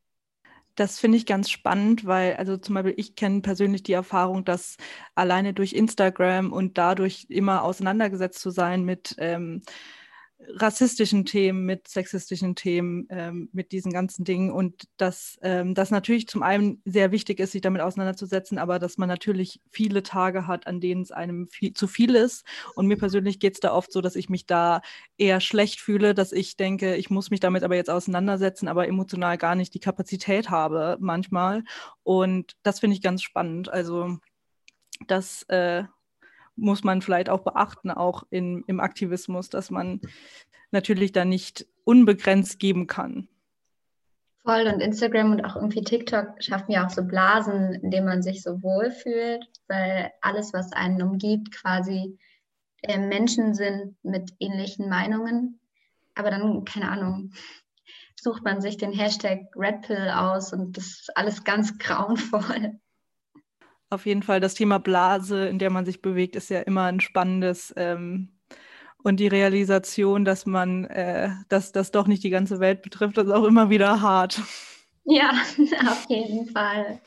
Das 0.75 0.99
finde 0.99 1.17
ich 1.17 1.25
ganz 1.25 1.49
spannend, 1.49 2.05
weil, 2.05 2.35
also 2.35 2.57
zum 2.57 2.75
Beispiel, 2.75 2.93
ich 2.95 3.15
kenne 3.15 3.41
persönlich 3.41 3.83
die 3.83 3.93
Erfahrung, 3.93 4.45
dass 4.45 4.77
alleine 5.15 5.53
durch 5.53 5.73
Instagram 5.73 6.53
und 6.53 6.77
dadurch 6.77 7.25
immer 7.29 7.63
auseinandergesetzt 7.63 8.39
zu 8.39 8.51
sein 8.51 8.83
mit 8.83 9.15
ähm, 9.17 9.61
rassistischen 10.47 11.25
Themen, 11.25 11.65
mit 11.65 11.87
sexistischen 11.87 12.55
Themen, 12.55 13.07
ähm, 13.09 13.49
mit 13.53 13.71
diesen 13.71 13.91
ganzen 13.91 14.23
Dingen 14.23 14.51
und 14.51 14.87
dass 14.97 15.37
ähm, 15.41 15.75
das 15.75 15.91
natürlich 15.91 16.27
zum 16.27 16.43
einen 16.43 16.81
sehr 16.85 17.11
wichtig 17.11 17.39
ist, 17.39 17.51
sich 17.51 17.61
damit 17.61 17.81
auseinanderzusetzen, 17.81 18.57
aber 18.57 18.79
dass 18.79 18.97
man 18.97 19.07
natürlich 19.07 19.61
viele 19.69 20.03
Tage 20.03 20.47
hat, 20.47 20.67
an 20.67 20.79
denen 20.79 21.01
es 21.01 21.11
einem 21.11 21.47
viel, 21.49 21.73
zu 21.73 21.87
viel 21.87 22.15
ist. 22.15 22.45
Und 22.75 22.87
mir 22.87 22.97
persönlich 22.97 23.39
geht 23.39 23.55
es 23.55 23.59
da 23.59 23.73
oft 23.73 23.91
so, 23.91 24.01
dass 24.01 24.15
ich 24.15 24.29
mich 24.29 24.45
da 24.45 24.81
eher 25.17 25.41
schlecht 25.41 25.79
fühle, 25.79 26.13
dass 26.13 26.31
ich 26.31 26.57
denke, 26.57 26.95
ich 26.95 27.09
muss 27.09 27.31
mich 27.31 27.39
damit 27.39 27.63
aber 27.63 27.75
jetzt 27.75 27.89
auseinandersetzen, 27.89 28.67
aber 28.67 28.87
emotional 28.87 29.37
gar 29.37 29.55
nicht 29.55 29.73
die 29.73 29.79
Kapazität 29.79 30.49
habe 30.49 30.97
manchmal. 30.99 31.63
Und 32.03 32.53
das 32.63 32.79
finde 32.79 32.95
ich 32.95 33.01
ganz 33.01 33.21
spannend. 33.21 33.69
Also 33.69 34.17
das 35.07 35.43
äh, 35.43 35.83
muss 36.61 36.83
man 36.83 37.01
vielleicht 37.01 37.29
auch 37.29 37.41
beachten, 37.41 37.91
auch 37.91 38.23
in, 38.29 38.63
im 38.67 38.79
Aktivismus, 38.79 39.49
dass 39.49 39.71
man 39.71 39.99
natürlich 40.71 41.11
da 41.11 41.25
nicht 41.25 41.65
unbegrenzt 41.83 42.59
geben 42.59 42.87
kann. 42.87 43.27
Voll 44.43 44.67
und 44.73 44.79
Instagram 44.79 45.31
und 45.33 45.45
auch 45.45 45.55
irgendwie 45.55 45.83
TikTok 45.83 46.41
schaffen 46.41 46.71
ja 46.71 46.85
auch 46.85 46.89
so 46.89 47.03
Blasen, 47.03 47.73
in 47.73 47.91
denen 47.91 48.07
man 48.07 48.23
sich 48.23 48.41
so 48.41 48.63
wohlfühlt, 48.63 49.45
weil 49.67 50.11
alles, 50.21 50.53
was 50.53 50.71
einen 50.73 51.01
umgibt, 51.01 51.51
quasi 51.51 52.17
äh, 52.81 52.97
Menschen 52.97 53.53
sind 53.53 53.95
mit 54.03 54.31
ähnlichen 54.39 54.89
Meinungen. 54.89 55.59
Aber 56.15 56.31
dann, 56.31 56.65
keine 56.65 56.89
Ahnung, 56.89 57.33
sucht 58.15 58.43
man 58.43 58.61
sich 58.61 58.77
den 58.77 58.93
Hashtag 58.93 59.41
Redpill 59.55 60.09
aus 60.09 60.53
und 60.53 60.77
das 60.77 60.85
ist 60.85 61.17
alles 61.17 61.43
ganz 61.43 61.77
grauenvoll. 61.79 62.79
Auf 63.91 64.05
jeden 64.05 64.23
Fall, 64.23 64.39
das 64.39 64.53
Thema 64.53 64.79
Blase, 64.79 65.47
in 65.47 65.59
der 65.59 65.69
man 65.69 65.85
sich 65.85 66.01
bewegt, 66.01 66.37
ist 66.37 66.49
ja 66.49 66.61
immer 66.61 66.85
ein 66.85 67.01
spannendes. 67.01 67.73
Ähm, 67.75 68.29
und 69.03 69.19
die 69.19 69.27
Realisation, 69.27 70.23
dass 70.23 70.45
man, 70.45 70.85
äh, 70.85 71.31
dass 71.49 71.73
das 71.73 71.91
doch 71.91 72.07
nicht 72.07 72.23
die 72.23 72.29
ganze 72.29 72.61
Welt 72.61 72.83
betrifft, 72.83 73.17
ist 73.17 73.29
auch 73.29 73.43
immer 73.43 73.69
wieder 73.69 74.01
hart. 74.01 74.41
Ja, 75.03 75.31
auf 75.89 76.05
jeden 76.07 76.47
Fall. 76.47 77.01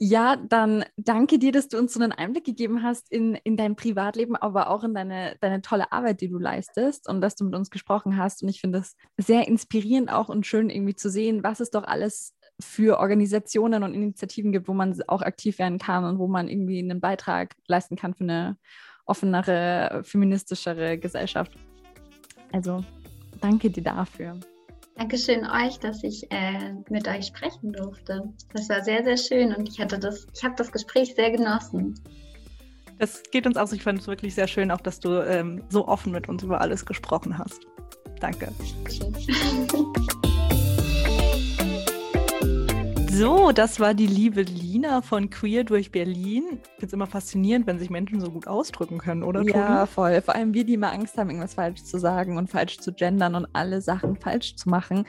Ja, 0.00 0.36
dann 0.36 0.84
danke 0.96 1.38
dir, 1.38 1.52
dass 1.52 1.68
du 1.68 1.76
uns 1.76 1.92
so 1.92 2.00
einen 2.00 2.12
Einblick 2.12 2.44
gegeben 2.44 2.82
hast 2.82 3.12
in, 3.12 3.34
in 3.34 3.58
dein 3.58 3.76
Privatleben, 3.76 4.34
aber 4.34 4.70
auch 4.70 4.84
in 4.84 4.94
deine, 4.94 5.36
deine 5.42 5.60
tolle 5.60 5.92
Arbeit, 5.92 6.22
die 6.22 6.30
du 6.30 6.38
leistest 6.38 7.06
und 7.06 7.20
dass 7.20 7.34
du 7.34 7.44
mit 7.44 7.54
uns 7.54 7.68
gesprochen 7.68 8.16
hast. 8.16 8.42
Und 8.42 8.48
ich 8.48 8.62
finde 8.62 8.78
das 8.78 8.96
sehr 9.18 9.46
inspirierend 9.46 10.10
auch 10.10 10.30
und 10.30 10.46
schön 10.46 10.70
irgendwie 10.70 10.94
zu 10.94 11.10
sehen, 11.10 11.42
was 11.42 11.60
es 11.60 11.70
doch 11.70 11.84
alles 11.84 12.34
für 12.60 12.98
Organisationen 12.98 13.82
und 13.82 13.94
Initiativen 13.94 14.52
gibt, 14.52 14.68
wo 14.68 14.74
man 14.74 15.00
auch 15.06 15.22
aktiv 15.22 15.58
werden 15.58 15.78
kann 15.78 16.04
und 16.04 16.18
wo 16.18 16.26
man 16.26 16.48
irgendwie 16.48 16.78
einen 16.78 17.00
Beitrag 17.00 17.54
leisten 17.66 17.96
kann 17.96 18.14
für 18.14 18.24
eine 18.24 18.56
offenere, 19.04 20.02
feministischere 20.04 20.98
Gesellschaft. 20.98 21.52
Also 22.52 22.84
danke 23.40 23.70
dir 23.70 23.82
dafür. 23.82 24.38
Dankeschön 24.96 25.46
euch, 25.46 25.78
dass 25.78 26.02
ich 26.02 26.28
äh, 26.32 26.74
mit 26.90 27.06
euch 27.06 27.26
sprechen 27.26 27.72
durfte. 27.72 28.32
Das 28.52 28.68
war 28.68 28.82
sehr, 28.82 29.04
sehr 29.04 29.16
schön 29.16 29.54
und 29.54 29.68
ich 29.68 29.78
hatte 29.78 29.98
das, 29.98 30.26
ich 30.34 30.42
habe 30.42 30.56
das 30.56 30.72
Gespräch 30.72 31.14
sehr 31.14 31.30
genossen. 31.30 31.94
Das 32.98 33.22
geht 33.30 33.46
uns 33.46 33.56
auch. 33.56 33.72
Ich 33.72 33.84
fand 33.84 34.00
es 34.00 34.08
wirklich 34.08 34.34
sehr 34.34 34.48
schön, 34.48 34.72
auch 34.72 34.80
dass 34.80 34.98
du 34.98 35.24
ähm, 35.24 35.62
so 35.68 35.86
offen 35.86 36.10
mit 36.10 36.28
uns 36.28 36.42
über 36.42 36.60
alles 36.60 36.84
gesprochen 36.84 37.38
hast. 37.38 37.60
Danke. 38.20 38.52
Dankeschön. 38.58 39.14
So, 43.18 43.50
das 43.50 43.80
war 43.80 43.94
die 43.94 44.06
liebe 44.06 44.42
Lina 44.42 45.02
von 45.02 45.28
Queer 45.28 45.64
durch 45.64 45.90
Berlin. 45.90 46.44
Ich 46.52 46.68
finde 46.68 46.86
es 46.86 46.92
immer 46.92 47.08
faszinierend, 47.08 47.66
wenn 47.66 47.76
sich 47.76 47.90
Menschen 47.90 48.20
so 48.20 48.30
gut 48.30 48.46
ausdrücken 48.46 48.98
können, 48.98 49.24
oder? 49.24 49.42
Ja, 49.42 49.80
Tobi? 49.80 49.90
voll. 49.90 50.22
Vor 50.22 50.36
allem 50.36 50.54
wir, 50.54 50.62
die 50.62 50.74
immer 50.74 50.92
Angst 50.92 51.18
haben, 51.18 51.28
irgendwas 51.28 51.54
falsch 51.54 51.82
zu 51.82 51.98
sagen 51.98 52.36
und 52.36 52.48
falsch 52.48 52.78
zu 52.78 52.92
gendern 52.92 53.34
und 53.34 53.48
alle 53.54 53.80
Sachen 53.80 54.14
falsch 54.14 54.54
zu 54.54 54.68
machen. 54.68 55.04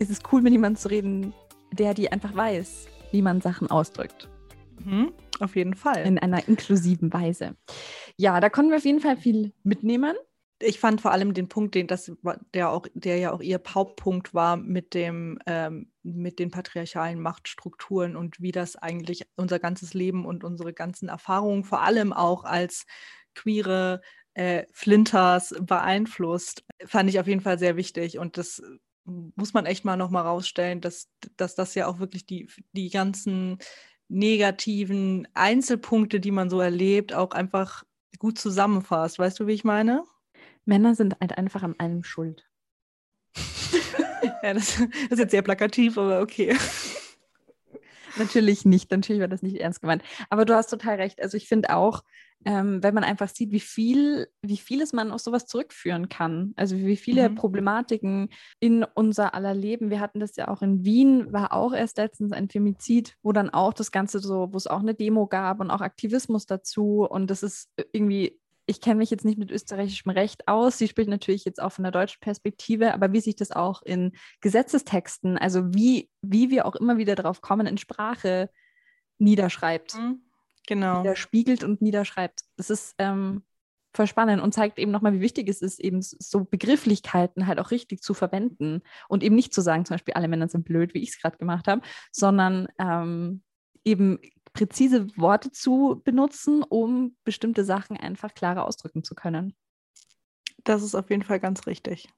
Ist 0.00 0.10
es 0.10 0.18
cool, 0.32 0.42
mit 0.42 0.52
jemandem 0.52 0.80
zu 0.80 0.88
reden, 0.88 1.32
der 1.70 1.94
die 1.94 2.10
einfach 2.10 2.34
weiß, 2.34 2.88
wie 3.12 3.22
man 3.22 3.40
Sachen 3.40 3.70
ausdrückt. 3.70 4.28
Mhm, 4.84 5.12
auf 5.38 5.54
jeden 5.54 5.74
Fall. 5.74 6.04
In 6.04 6.18
einer 6.18 6.48
inklusiven 6.48 7.12
Weise. 7.12 7.54
Ja, 8.16 8.40
da 8.40 8.48
konnten 8.48 8.72
wir 8.72 8.78
auf 8.78 8.84
jeden 8.84 9.00
Fall 9.00 9.16
viel 9.16 9.52
mitnehmen 9.62 10.16
ich 10.60 10.78
fand 10.80 11.00
vor 11.00 11.12
allem 11.12 11.34
den 11.34 11.48
Punkt, 11.48 11.74
den 11.74 11.86
das 11.86 12.12
der 12.54 12.70
auch, 12.70 12.86
der 12.94 13.18
ja 13.18 13.32
auch 13.32 13.40
ihr 13.40 13.60
Hauptpunkt 13.66 14.34
war 14.34 14.56
mit 14.56 14.94
dem, 14.94 15.38
ähm, 15.46 15.92
mit 16.02 16.38
den 16.38 16.50
patriarchalen 16.50 17.20
Machtstrukturen 17.20 18.16
und 18.16 18.40
wie 18.40 18.52
das 18.52 18.76
eigentlich 18.76 19.26
unser 19.36 19.58
ganzes 19.58 19.94
Leben 19.94 20.24
und 20.24 20.44
unsere 20.44 20.72
ganzen 20.72 21.08
Erfahrungen, 21.08 21.64
vor 21.64 21.82
allem 21.82 22.12
auch 22.12 22.44
als 22.44 22.86
queere 23.34 24.00
äh, 24.34 24.64
Flinters 24.72 25.54
beeinflusst, 25.60 26.64
fand 26.86 27.10
ich 27.10 27.20
auf 27.20 27.26
jeden 27.26 27.40
Fall 27.40 27.58
sehr 27.58 27.76
wichtig. 27.76 28.18
Und 28.18 28.36
das 28.38 28.62
muss 29.04 29.52
man 29.54 29.66
echt 29.66 29.84
mal 29.84 29.96
nochmal 29.96 30.24
rausstellen, 30.24 30.80
dass, 30.80 31.08
dass 31.36 31.54
das 31.54 31.74
ja 31.74 31.86
auch 31.86 31.98
wirklich 31.98 32.26
die, 32.26 32.48
die 32.72 32.90
ganzen 32.90 33.58
negativen 34.08 35.28
Einzelpunkte, 35.34 36.20
die 36.20 36.30
man 36.30 36.50
so 36.50 36.60
erlebt, 36.60 37.12
auch 37.12 37.32
einfach 37.32 37.84
gut 38.18 38.38
zusammenfasst. 38.38 39.18
Weißt 39.18 39.38
du, 39.40 39.46
wie 39.46 39.52
ich 39.52 39.64
meine? 39.64 40.04
Männer 40.64 40.94
sind 40.94 41.16
halt 41.20 41.36
einfach 41.36 41.62
an 41.62 41.74
allem 41.78 42.04
schuld. 42.04 42.48
ja, 44.42 44.54
das, 44.54 44.76
das, 44.76 45.10
ist 45.10 45.18
jetzt 45.18 45.30
sehr 45.30 45.42
plakativ, 45.42 45.98
aber 45.98 46.20
okay. 46.20 46.56
Natürlich 48.16 48.64
nicht, 48.64 48.90
natürlich 48.90 49.20
war 49.20 49.28
das 49.28 49.42
nicht 49.42 49.56
ernst 49.56 49.80
gemeint. 49.80 50.02
Aber 50.30 50.44
du 50.44 50.54
hast 50.54 50.68
total 50.68 50.96
recht. 50.96 51.20
Also 51.20 51.36
ich 51.36 51.48
finde 51.48 51.74
auch, 51.74 52.02
ähm, 52.44 52.82
wenn 52.82 52.94
man 52.94 53.04
einfach 53.04 53.28
sieht, 53.28 53.50
wie 53.52 53.60
viel, 53.60 54.28
wie 54.42 54.56
vieles 54.56 54.92
man 54.92 55.10
auf 55.10 55.20
sowas 55.20 55.46
zurückführen 55.46 56.08
kann. 56.08 56.52
Also 56.56 56.76
wie 56.76 56.96
viele 56.96 57.28
mhm. 57.28 57.34
Problematiken 57.34 58.28
in 58.60 58.84
unser 58.94 59.34
aller 59.34 59.54
Leben. 59.54 59.90
Wir 59.90 60.00
hatten 60.00 60.20
das 60.20 60.36
ja 60.36 60.48
auch 60.48 60.62
in 60.62 60.84
Wien, 60.84 61.32
war 61.32 61.52
auch 61.52 61.72
erst 61.72 61.96
letztens 61.96 62.32
ein 62.32 62.48
Femizid, 62.48 63.16
wo 63.22 63.32
dann 63.32 63.50
auch 63.50 63.72
das 63.72 63.90
Ganze 63.90 64.20
so, 64.20 64.52
wo 64.52 64.56
es 64.56 64.66
auch 64.66 64.80
eine 64.80 64.94
Demo 64.94 65.26
gab 65.26 65.60
und 65.60 65.70
auch 65.70 65.80
Aktivismus 65.80 66.46
dazu. 66.46 67.06
Und 67.08 67.30
das 67.30 67.42
ist 67.42 67.70
irgendwie 67.92 68.38
ich 68.66 68.80
kenne 68.80 68.96
mich 68.96 69.10
jetzt 69.10 69.24
nicht 69.24 69.38
mit 69.38 69.50
österreichischem 69.50 70.10
Recht 70.10 70.48
aus. 70.48 70.78
Sie 70.78 70.88
spricht 70.88 71.10
natürlich 71.10 71.44
jetzt 71.44 71.60
auch 71.60 71.72
von 71.72 71.82
der 71.82 71.92
deutschen 71.92 72.20
Perspektive, 72.20 72.94
aber 72.94 73.12
wie 73.12 73.20
sich 73.20 73.36
das 73.36 73.50
auch 73.50 73.82
in 73.82 74.12
Gesetzestexten, 74.40 75.36
also 75.38 75.74
wie, 75.74 76.10
wie 76.22 76.50
wir 76.50 76.66
auch 76.66 76.74
immer 76.74 76.96
wieder 76.96 77.14
darauf 77.14 77.40
kommen, 77.40 77.66
in 77.66 77.78
Sprache 77.78 78.50
niederschreibt. 79.18 79.94
Mhm. 79.94 80.22
Genau. 80.66 80.98
Niederspiegelt 80.98 81.62
und 81.62 81.82
niederschreibt. 81.82 82.40
Das 82.56 82.70
ist, 82.70 82.94
ähm, 82.98 83.42
voll 83.94 84.06
spannend 84.06 84.42
und 84.42 84.52
zeigt 84.52 84.78
eben 84.78 84.90
nochmal, 84.90 85.14
wie 85.14 85.20
wichtig 85.20 85.48
es 85.48 85.62
ist, 85.62 85.78
eben 85.78 86.02
so 86.02 86.44
Begrifflichkeiten 86.44 87.46
halt 87.46 87.60
auch 87.60 87.70
richtig 87.70 88.02
zu 88.02 88.12
verwenden 88.12 88.82
und 89.08 89.22
eben 89.22 89.36
nicht 89.36 89.54
zu 89.54 89.60
sagen, 89.60 89.84
zum 89.84 89.94
Beispiel, 89.94 90.14
alle 90.14 90.28
Männer 90.28 90.48
sind 90.48 90.64
blöd, 90.64 90.94
wie 90.94 91.02
ich 91.02 91.10
es 91.10 91.20
gerade 91.20 91.38
gemacht 91.38 91.68
habe, 91.68 91.80
sondern 92.10 92.66
ähm, 92.78 93.42
eben 93.84 94.18
präzise 94.54 95.06
Worte 95.18 95.50
zu 95.50 96.00
benutzen, 96.04 96.62
um 96.62 97.16
bestimmte 97.24 97.64
Sachen 97.64 97.98
einfach 97.98 98.32
klarer 98.34 98.66
ausdrücken 98.66 99.04
zu 99.04 99.14
können. 99.14 99.54
Das 100.62 100.82
ist 100.82 100.94
auf 100.94 101.10
jeden 101.10 101.22
Fall 101.22 101.40
ganz 101.40 101.66
richtig. 101.66 102.08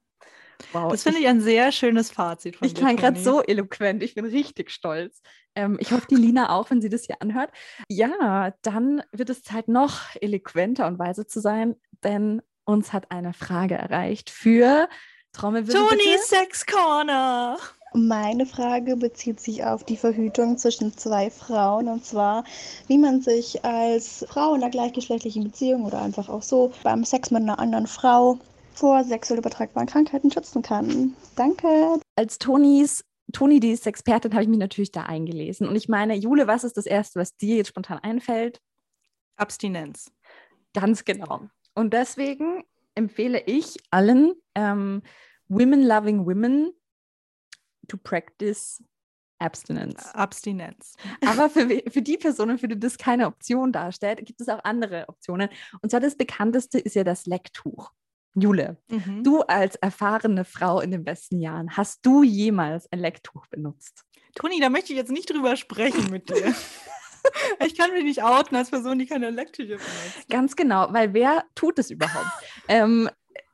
Wow, 0.72 0.91
Das 0.91 1.03
finde 1.03 1.18
ich 1.18 1.26
ein 1.26 1.41
sehr 1.41 1.72
schönes 1.72 2.11
Fazit 2.11 2.57
von 2.57 2.66
Ich 2.66 2.74
dir, 2.74 2.80
klang 2.80 2.97
gerade 2.97 3.20
so 3.20 3.43
eloquent. 3.43 4.03
Ich 4.03 4.14
bin 4.14 4.24
richtig 4.24 4.70
stolz. 4.70 5.20
Ähm, 5.55 5.76
ich 5.80 5.93
hoffe, 5.93 6.07
die 6.09 6.14
Lina 6.14 6.51
auch, 6.51 6.70
wenn 6.70 6.80
sie 6.80 6.89
das 6.89 7.05
hier 7.05 7.20
anhört. 7.20 7.51
Ja, 7.89 8.55
dann 8.62 9.03
wird 9.12 9.30
es 9.30 9.43
Zeit, 9.43 9.68
noch 9.68 10.14
eloquenter 10.20 10.87
und 10.87 10.99
weiser 10.99 11.26
zu 11.26 11.41
sein, 11.41 11.76
denn 12.05 12.41
uns 12.64 12.93
hat 12.93 13.11
eine 13.11 13.32
Frage 13.32 13.74
erreicht 13.74 14.30
für 14.30 14.89
Trommelwirbel. 15.32 15.89
Toni 15.89 16.03
bitte. 16.03 16.22
Sex 16.22 16.66
Corner. 16.66 17.59
Meine 17.97 18.44
Frage 18.44 18.94
bezieht 18.94 19.40
sich 19.40 19.64
auf 19.64 19.82
die 19.82 19.97
Verhütung 19.97 20.59
zwischen 20.59 20.94
zwei 20.99 21.30
Frauen 21.30 21.88
und 21.88 22.05
zwar, 22.05 22.44
wie 22.88 22.99
man 22.99 23.22
sich 23.22 23.64
als 23.64 24.22
Frau 24.28 24.55
in 24.55 24.62
einer 24.62 24.70
gleichgeschlechtlichen 24.70 25.44
Beziehung 25.44 25.86
oder 25.86 26.03
einfach 26.03 26.28
auch 26.28 26.42
so 26.42 26.72
beim 26.82 27.05
Sex 27.05 27.30
mit 27.30 27.40
einer 27.40 27.59
anderen 27.59 27.86
Frau 27.86 28.38
vor 28.74 29.03
sexuell 29.03 29.38
übertragbaren 29.38 29.88
Krankheiten 29.88 30.30
schützen 30.30 30.61
kann. 30.61 31.14
Danke. 31.36 31.99
Als 32.16 32.38
Tonis, 32.38 33.03
Toni, 33.32 33.61
die 33.61 33.70
ist 33.70 33.86
Expertin, 33.86 34.34
habe 34.34 34.42
ich 34.42 34.51
mich 34.51 34.59
natürlich 34.59 34.92
da 34.92 35.05
eingelesen. 35.05 35.66
Und 35.66 35.74
ich 35.74 35.88
meine, 35.88 36.14
Jule, 36.16 36.47
was 36.47 36.64
ist 36.64 36.76
das 36.76 36.84
Erste, 36.84 37.18
was 37.18 37.34
dir 37.38 37.57
jetzt 37.57 37.68
spontan 37.68 38.01
einfällt? 38.03 38.61
Abstinenz. 39.36 40.12
Ganz 40.74 41.07
genau. 41.07 41.49
Und 41.74 41.94
deswegen 41.94 42.62
empfehle 42.94 43.42
ich 43.47 43.78
allen 43.90 44.34
ähm, 44.55 45.01
Women 45.49 45.82
Loving 45.82 46.26
Women 46.26 46.72
to 47.89 47.97
practice 47.97 48.82
Abstinence. 49.39 50.14
Abstinenz. 50.14 50.95
Aber 51.26 51.51
für, 51.51 51.68
für 51.91 52.01
die 52.03 52.16
Personen, 52.16 52.59
für 52.59 52.68
die 52.68 52.78
das 52.80 52.97
keine 52.97 53.26
Option 53.26 53.70
darstellt, 53.72 54.24
gibt 54.24 54.41
es 54.41 54.49
auch 54.49 54.64
andere 54.64 55.05
Optionen. 55.09 55.51
Und 55.82 55.91
zwar 55.91 56.01
das 56.01 56.16
bekannteste 56.16 56.78
ist 56.78 56.95
ja 56.97 57.05
das 57.05 57.26
Lecktuch. 57.26 57.93
Jule, 58.34 58.76
Mhm. 58.91 59.24
du 59.24 59.41
als 59.43 59.76
erfahrene 59.76 60.45
Frau 60.45 60.80
in 60.80 60.91
den 60.91 61.05
besten 61.05 61.41
Jahren, 61.41 61.74
hast 61.76 62.05
du 62.05 62.22
jemals 62.22 62.91
ein 62.93 62.99
Lecktuch 62.99 63.47
benutzt? 63.47 64.05
Toni, 64.34 64.61
da 64.61 64.68
möchte 64.68 64.93
ich 64.93 64.99
jetzt 64.99 65.11
nicht 65.11 65.30
drüber 65.30 65.57
sprechen 65.57 66.11
mit 66.11 66.28
dir. 66.28 66.55
ich 67.66 67.76
kann 67.76 67.93
mich 67.93 68.05
nicht 68.05 68.22
outen 68.22 68.55
als 68.57 68.70
Person, 68.70 68.99
die 68.99 69.07
keine 69.07 69.30
Lekttücher 69.30 69.76
benutzt. 69.76 70.28
Ganz 70.28 70.55
genau, 70.55 70.89
weil 70.93 71.14
wer 71.14 71.45
tut 71.55 71.78
es 71.78 71.91
überhaupt? 71.91 72.26
ähm, 72.68 73.09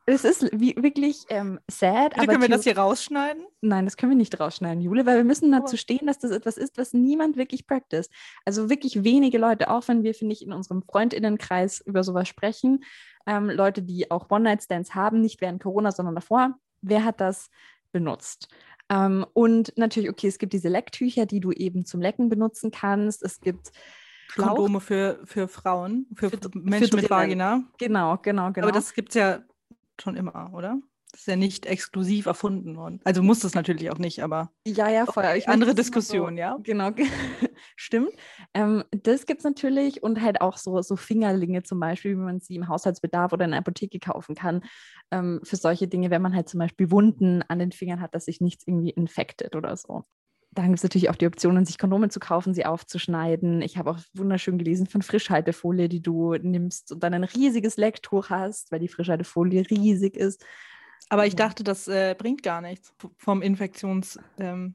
es 0.06 0.24
ist 0.24 0.48
wie, 0.52 0.74
wirklich 0.76 1.24
ähm, 1.28 1.60
sad, 1.70 2.14
Bitte 2.14 2.26
können 2.26 2.42
wir 2.42 2.48
das 2.48 2.64
hier 2.64 2.76
rausschneiden? 2.76 3.44
Nein, 3.60 3.84
das 3.84 3.96
können 3.96 4.10
wir 4.10 4.16
nicht 4.16 4.38
rausschneiden, 4.38 4.82
Jule, 4.82 5.06
weil 5.06 5.16
wir 5.16 5.24
müssen 5.24 5.52
dazu 5.52 5.76
stehen, 5.76 6.06
dass 6.06 6.18
das 6.18 6.30
etwas 6.32 6.56
ist, 6.56 6.76
was 6.78 6.92
niemand 6.92 7.36
wirklich 7.36 7.66
practice. 7.66 8.08
Also 8.44 8.68
wirklich 8.68 9.04
wenige 9.04 9.38
Leute, 9.38 9.70
auch 9.70 9.86
wenn 9.88 10.02
wir, 10.02 10.14
finde 10.14 10.32
ich, 10.32 10.42
in 10.42 10.52
unserem 10.52 10.82
Freundinnenkreis 10.82 11.80
über 11.80 12.02
sowas 12.02 12.26
sprechen, 12.28 12.84
ähm, 13.26 13.48
Leute, 13.48 13.82
die 13.82 14.10
auch 14.10 14.30
One-Night-Stands 14.30 14.94
haben, 14.94 15.20
nicht 15.20 15.40
während 15.40 15.62
Corona, 15.62 15.92
sondern 15.92 16.16
davor, 16.16 16.58
wer 16.80 17.04
hat 17.04 17.20
das 17.20 17.50
benutzt? 17.92 18.48
Ähm, 18.88 19.24
und 19.32 19.72
natürlich, 19.76 20.10
okay, 20.10 20.26
es 20.26 20.38
gibt 20.38 20.52
diese 20.52 20.68
Lecktücher, 20.68 21.26
die 21.26 21.40
du 21.40 21.52
eben 21.52 21.84
zum 21.84 22.00
Lecken 22.00 22.28
benutzen 22.28 22.72
kannst. 22.72 23.22
Es 23.22 23.40
gibt 23.40 23.70
Schlauch. 24.26 24.48
Kondome 24.48 24.80
für, 24.80 25.20
für 25.24 25.46
Frauen, 25.46 26.06
für, 26.14 26.30
Für- 26.30 26.38
Menschen 26.54 26.88
für 26.88 26.96
mit. 26.96 27.10
Vagina. 27.10 27.62
Genau, 27.78 28.18
genau, 28.20 28.50
genau. 28.50 28.66
Aber 28.66 28.72
das 28.72 28.92
gibt 28.94 29.10
es 29.10 29.14
ja 29.14 29.40
schon 30.00 30.16
immer, 30.16 30.52
oder? 30.54 30.78
Das 31.12 31.20
ist 31.20 31.26
ja 31.26 31.36
nicht 31.36 31.66
exklusiv 31.66 32.24
erfunden 32.24 32.74
worden. 32.74 33.00
Also 33.04 33.22
muss 33.22 33.40
das 33.40 33.54
natürlich 33.54 33.90
auch 33.90 33.98
nicht, 33.98 34.22
aber 34.22 34.50
Ja, 34.66 34.88
ja, 34.88 35.04
voll. 35.04 35.22
meine, 35.22 35.46
andere 35.46 35.74
Diskussion, 35.74 36.38
ja? 36.38 36.56
Genau, 36.62 36.90
stimmt. 37.76 38.12
Ähm, 38.54 38.82
das 38.90 39.26
gibt 39.26 39.40
es 39.40 39.44
natürlich 39.44 40.02
und 40.02 40.22
halt 40.22 40.40
auch 40.40 40.56
so, 40.56 40.80
so 40.80 40.96
Fingerlinge 40.96 41.64
zum 41.64 41.80
Beispiel, 41.80 42.12
wie 42.12 42.20
man 42.22 42.40
sie 42.40 42.54
im 42.54 42.66
Haushaltsbedarf 42.66 43.34
oder 43.34 43.44
in 43.44 43.50
der 43.50 43.60
Apotheke 43.60 43.98
kaufen 43.98 44.34
kann. 44.34 44.62
Ähm, 45.10 45.40
für 45.44 45.56
solche 45.56 45.86
Dinge, 45.86 46.10
wenn 46.10 46.22
man 46.22 46.34
halt 46.34 46.48
zum 46.48 46.60
Beispiel 46.60 46.90
Wunden 46.90 47.42
an 47.42 47.58
den 47.58 47.72
Fingern 47.72 48.00
hat, 48.00 48.14
dass 48.14 48.24
sich 48.24 48.40
nichts 48.40 48.66
irgendwie 48.66 48.90
infektet 48.90 49.54
oder 49.54 49.76
so. 49.76 50.04
Dann 50.54 50.66
gibt 50.66 50.78
es 50.78 50.82
natürlich 50.82 51.08
auch 51.08 51.16
die 51.16 51.26
Optionen, 51.26 51.64
sich 51.64 51.78
Kondome 51.78 52.10
zu 52.10 52.20
kaufen, 52.20 52.52
sie 52.52 52.66
aufzuschneiden. 52.66 53.62
Ich 53.62 53.78
habe 53.78 53.90
auch 53.90 53.98
wunderschön 54.12 54.58
gelesen 54.58 54.86
von 54.86 55.00
Frischhaltefolie, 55.00 55.88
die 55.88 56.02
du 56.02 56.34
nimmst 56.34 56.92
und 56.92 57.02
dann 57.02 57.14
ein 57.14 57.24
riesiges 57.24 57.78
Lecktuch 57.78 58.28
hast, 58.28 58.70
weil 58.70 58.80
die 58.80 58.88
Frischhaltefolie 58.88 59.68
riesig 59.70 60.16
ist. 60.16 60.44
Aber 61.08 61.26
ich 61.26 61.36
dachte, 61.36 61.64
das 61.64 61.88
äh, 61.88 62.14
bringt 62.16 62.42
gar 62.42 62.60
nichts 62.60 62.94
vom 63.16 63.40
Infektions. 63.42 64.18
Ähm 64.38 64.74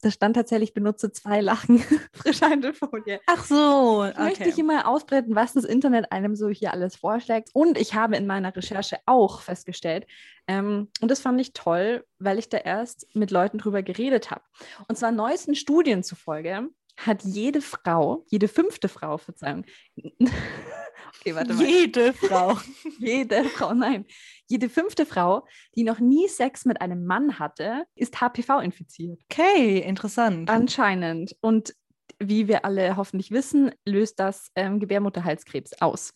Da 0.00 0.10
stand 0.10 0.36
tatsächlich, 0.36 0.74
benutze 0.74 1.10
zwei 1.10 1.40
Lachen 1.40 1.78
Frischhaltefolie. 2.12 3.20
Ach 3.26 3.44
so, 3.44 4.06
Ich 4.06 4.18
möchte 4.18 4.48
ich 4.48 4.58
immer 4.58 4.86
ausbreiten, 4.86 5.34
was 5.34 5.54
das 5.54 5.64
Internet 5.64 6.12
einem 6.12 6.36
so 6.36 6.48
hier 6.48 6.72
alles 6.72 6.96
vorschlägt. 6.96 7.50
Und 7.52 7.76
ich 7.76 7.94
habe 7.94 8.16
in 8.16 8.26
meiner 8.26 8.54
Recherche 8.54 8.98
auch 9.06 9.40
festgestellt, 9.40 10.06
ähm, 10.46 10.88
und 11.00 11.10
das 11.10 11.20
fand 11.20 11.40
ich 11.40 11.52
toll, 11.52 12.04
weil 12.18 12.38
ich 12.38 12.48
da 12.48 12.58
erst 12.58 13.06
mit 13.14 13.30
Leuten 13.30 13.58
drüber 13.58 13.82
geredet 13.82 14.30
habe. 14.30 14.42
Und 14.88 14.96
zwar 14.96 15.12
neuesten 15.12 15.54
Studien 15.54 16.02
zufolge 16.02 16.68
hat 17.06 17.22
jede 17.22 17.60
Frau, 17.60 18.24
jede 18.28 18.48
fünfte 18.48 18.88
Frau, 18.88 19.18
Verzeihung, 19.18 19.64
okay, 19.96 21.34
warte 21.34 21.54
mal, 21.54 21.64
Jede 21.64 22.12
Frau. 22.12 22.58
jede 22.98 23.44
Frau, 23.44 23.72
nein, 23.72 24.04
jede 24.46 24.68
fünfte 24.68 25.06
Frau, 25.06 25.46
die 25.76 25.84
noch 25.84 26.00
nie 26.00 26.28
Sex 26.28 26.64
mit 26.64 26.80
einem 26.80 27.04
Mann 27.06 27.38
hatte, 27.38 27.84
ist 27.94 28.20
HPV 28.20 28.60
infiziert. 28.60 29.20
Okay, 29.30 29.78
interessant. 29.78 30.50
Anscheinend. 30.50 31.36
Und 31.40 31.74
wie 32.20 32.48
wir 32.48 32.64
alle 32.64 32.96
hoffentlich 32.96 33.30
wissen, 33.30 33.70
löst 33.84 34.18
das 34.18 34.50
ähm, 34.56 34.80
Gebärmutterhalskrebs 34.80 35.80
aus. 35.80 36.12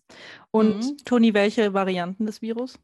Und 0.50 0.78
Mhm. 0.78 0.96
Toni, 1.04 1.32
welche 1.34 1.74
Varianten 1.74 2.26
des 2.26 2.42
Virus? 2.42 2.78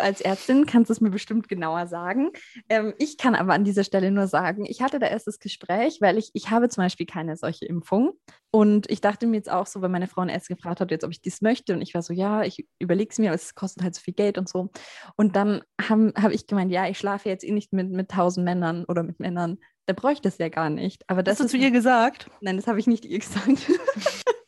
Du 0.00 0.04
als 0.06 0.20
Ärztin 0.20 0.66
kannst 0.66 0.90
es 0.90 1.00
mir 1.00 1.10
bestimmt 1.10 1.48
genauer 1.48 1.86
sagen. 1.86 2.30
Ähm, 2.68 2.94
ich 2.98 3.18
kann 3.18 3.34
aber 3.34 3.54
an 3.54 3.64
dieser 3.64 3.84
Stelle 3.84 4.10
nur 4.10 4.26
sagen, 4.26 4.64
ich 4.64 4.82
hatte 4.82 4.98
da 4.98 5.06
erst 5.06 5.26
das 5.26 5.38
Gespräch, 5.38 5.98
weil 6.00 6.18
ich, 6.18 6.30
ich 6.34 6.50
habe 6.50 6.68
zum 6.68 6.84
Beispiel 6.84 7.06
keine 7.06 7.36
solche 7.36 7.66
Impfung. 7.66 8.12
Und 8.50 8.90
ich 8.90 9.00
dachte 9.00 9.26
mir 9.26 9.36
jetzt 9.36 9.50
auch 9.50 9.66
so, 9.66 9.80
weil 9.80 9.88
meine 9.88 10.08
Frau 10.08 10.24
erst 10.24 10.48
gefragt 10.48 10.80
hat, 10.80 10.90
jetzt, 10.90 11.04
ob 11.04 11.10
ich 11.10 11.20
dies 11.20 11.40
möchte. 11.40 11.74
Und 11.74 11.82
ich 11.82 11.94
war 11.94 12.02
so, 12.02 12.12
ja, 12.12 12.42
ich 12.42 12.66
überlege 12.78 13.10
es 13.10 13.18
mir, 13.18 13.30
aber 13.30 13.36
es 13.36 13.54
kostet 13.54 13.82
halt 13.82 13.94
so 13.94 14.00
viel 14.00 14.14
Geld 14.14 14.38
und 14.38 14.48
so. 14.48 14.70
Und 15.16 15.36
dann 15.36 15.62
habe 15.80 16.12
hab 16.16 16.32
ich 16.32 16.46
gemeint, 16.46 16.72
ja, 16.72 16.88
ich 16.88 16.98
schlafe 16.98 17.28
jetzt 17.28 17.44
eh 17.44 17.52
nicht 17.52 17.72
mit, 17.72 17.90
mit 17.90 18.10
tausend 18.10 18.44
Männern 18.44 18.84
oder 18.86 19.02
mit 19.02 19.20
Männern. 19.20 19.58
Da 19.86 19.94
bräuchte 19.94 20.28
es 20.28 20.38
ja 20.38 20.48
gar 20.48 20.70
nicht. 20.70 21.08
Aber 21.08 21.22
das 21.22 21.40
Hast 21.40 21.52
du 21.52 21.58
zu 21.58 21.62
ihr 21.62 21.70
gesagt? 21.70 22.30
Nein, 22.40 22.56
das 22.56 22.66
habe 22.66 22.78
ich 22.78 22.86
nicht 22.86 23.04
ihr 23.04 23.18
gesagt. 23.18 23.70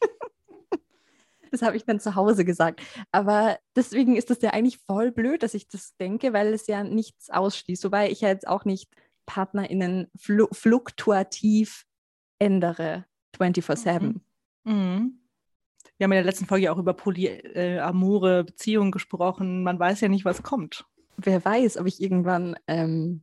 das 1.53 1.63
habe 1.63 1.77
ich 1.77 1.85
dann 1.85 2.01
zu 2.01 2.15
Hause 2.15 2.45
gesagt. 2.45 2.81
Aber 3.13 3.59
deswegen 3.77 4.17
ist 4.17 4.31
es 4.31 4.43
ja 4.43 4.51
eigentlich 4.51 4.79
voll 4.79 5.13
blöd, 5.13 5.43
dass 5.43 5.55
ich 5.55 5.69
das 5.69 5.95
denke, 5.97 6.33
weil 6.33 6.53
es 6.53 6.67
ja 6.67 6.83
nichts 6.83 7.31
ausschließt. 7.31 7.85
Wobei 7.85 8.11
ich 8.11 8.23
ja 8.23 8.29
jetzt 8.29 8.49
auch 8.49 8.65
nicht 8.65 8.91
PartnerInnen 9.27 10.11
flu 10.17 10.49
fluktuativ 10.51 11.85
ändere 12.39 13.05
24-7. 13.37 14.21
Mhm. 14.65 15.19
Wir 15.99 16.05
haben 16.05 16.13
in 16.13 16.17
der 16.17 16.25
letzten 16.25 16.47
Folge 16.47 16.73
auch 16.73 16.79
über 16.79 16.95
polyamore 16.95 18.45
Beziehungen 18.45 18.91
gesprochen. 18.91 19.63
Man 19.63 19.79
weiß 19.79 20.01
ja 20.01 20.09
nicht, 20.09 20.25
was 20.25 20.43
kommt. 20.43 20.85
Wer 21.17 21.45
weiß, 21.45 21.77
ob 21.77 21.87
ich 21.87 22.03
irgendwann 22.03 22.57
ähm, 22.67 23.23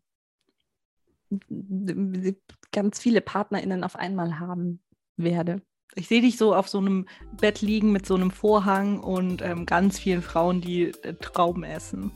ganz 2.71 2.99
viele 2.99 3.21
PartnerInnen 3.21 3.84
auf 3.84 3.95
einmal 3.95 4.39
haben 4.39 4.82
werde. 5.17 5.61
Ich 5.96 6.08
sehe 6.08 6.22
dich 6.22 6.38
so 6.38 6.54
auf 6.54 6.70
so 6.70 6.78
einem 6.78 7.08
Bett 7.40 7.62
liegen 7.62 7.92
mit 7.92 8.06
so 8.06 8.16
einem 8.16 8.32
Vorhang 8.32 9.00
und 9.00 9.42
ähm, 9.42 9.66
ganz 9.66 10.00
vielen 10.00 10.22
Frauen, 10.22 10.62
die 10.62 10.92
äh, 11.04 11.14
Trauben 11.16 11.64
essen. 11.64 12.12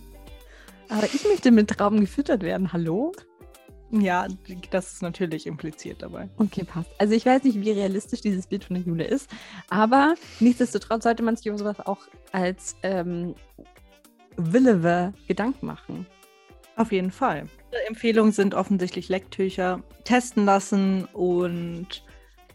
Aber 0.90 1.06
ich 1.06 1.24
möchte 1.26 1.52
mit 1.52 1.70
Trauben 1.70 2.00
gefüttert 2.00 2.44
werden. 2.44 2.72
Hallo? 2.72 3.14
Ja, 3.92 4.28
das 4.72 4.94
ist 4.94 5.02
natürlich 5.02 5.46
impliziert 5.46 6.02
dabei. 6.02 6.30
Okay, 6.38 6.64
passt. 6.64 6.90
Also 6.98 7.14
ich 7.14 7.26
weiß 7.26 7.44
nicht, 7.44 7.62
wie 7.62 7.72
realistisch 7.72 8.22
dieses 8.22 8.48
Bild 8.48 8.64
von 8.64 8.76
der 8.76 8.84
Jule 8.84 9.06
ist, 9.06 9.30
aber 9.70 10.16
nichtsdestotrotz 10.40 11.04
sollte 11.04 11.22
man 11.22 11.36
sich 11.36 11.46
über 11.46 11.58
sowas 11.58 11.80
auch 11.80 12.00
als 12.32 12.76
ähm, 12.82 13.36
Willewe 14.36 15.14
Gedanken 15.28 15.68
machen. 15.68 16.08
Auf 16.76 16.92
jeden 16.92 17.12
Fall. 17.12 17.48
Empfehlungen 17.88 18.32
sind 18.32 18.56
offensichtlich 18.56 19.10
Lecktücher, 19.10 19.84
testen 20.06 20.46
lassen 20.46 21.06
und 21.14 22.04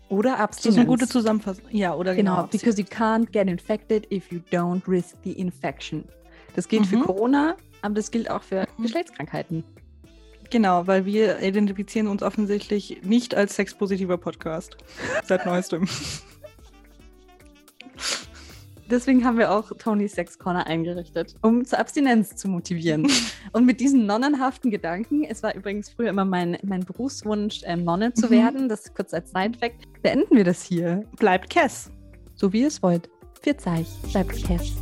Oder 0.09 0.32
das 0.32 0.40
Abstinenz. 0.40 0.74
ist 0.76 0.78
eine 0.80 0.86
gute 0.86 1.06
Zusammenfassung. 1.09 1.64
Ja, 1.70 1.94
oder 1.94 2.14
Genau, 2.14 2.36
genau. 2.36 2.48
because 2.50 2.80
you 2.80 2.86
can't 2.86 3.30
get 3.30 3.46
infected 3.48 4.11
if 4.12 4.30
you 4.32 4.40
don't 4.50 4.82
risk 4.88 5.16
the 5.24 5.32
infection. 5.32 6.04
Das 6.56 6.66
gilt 6.68 6.86
für 6.86 6.96
Mhm. 6.96 7.02
Corona, 7.04 7.56
aber 7.82 7.94
das 7.94 8.11
gilt 8.11 8.30
auch 8.30 8.42
für 8.42 8.66
Mhm. 8.78 8.82
Geschlechtskrankheiten. 8.84 9.64
Genau, 10.50 10.86
weil 10.86 11.04
wir 11.04 11.40
identifizieren 11.40 12.06
uns 12.09 12.22
offensichtlich 12.22 13.02
nicht 13.02 13.34
als 13.34 13.54
sexpositiver 13.56 14.16
Podcast. 14.16 14.78
Seit 15.26 15.44
neuestem. 15.44 15.86
Deswegen 18.91 19.24
haben 19.24 19.36
wir 19.39 19.51
auch 19.53 19.70
Tony's 19.78 20.12
Sex 20.14 20.39
Corner 20.39 20.66
eingerichtet, 20.66 21.34
um 21.43 21.64
zur 21.64 21.78
Abstinenz 21.78 22.36
zu 22.36 22.49
motivieren. 22.49 23.07
Und 23.53 23.66
mit 23.66 23.80
diesen 23.80 24.07
nonnenhaften 24.07 24.70
Gedanken, 24.70 25.24
es 25.24 25.43
war 25.43 25.55
übrigens 25.55 25.91
früher 25.91 26.09
immer 26.11 26.24
mein, 26.24 26.57
mein 26.64 26.80
Berufswunsch, 26.80 27.61
ähm, 27.64 27.84
Nonne 27.84 28.14
zu 28.14 28.26
Mhm. 28.26 28.30
werden, 28.30 28.68
das 28.68 28.95
kurz 28.95 29.12
als 29.12 29.30
Side-Fact, 29.30 30.03
beenden 30.03 30.34
wir 30.36 30.45
das 30.45 30.62
hier. 30.62 31.05
Bleibt 31.18 31.51
Kess. 31.51 31.91
So 32.34 32.53
wie 32.53 32.62
ihr 32.62 32.68
es 32.68 32.82
wollt. 32.82 33.09
Für 33.43 33.57
Zeich, 33.57 33.89
bleibt 34.11 34.43
Kess. 34.45 34.72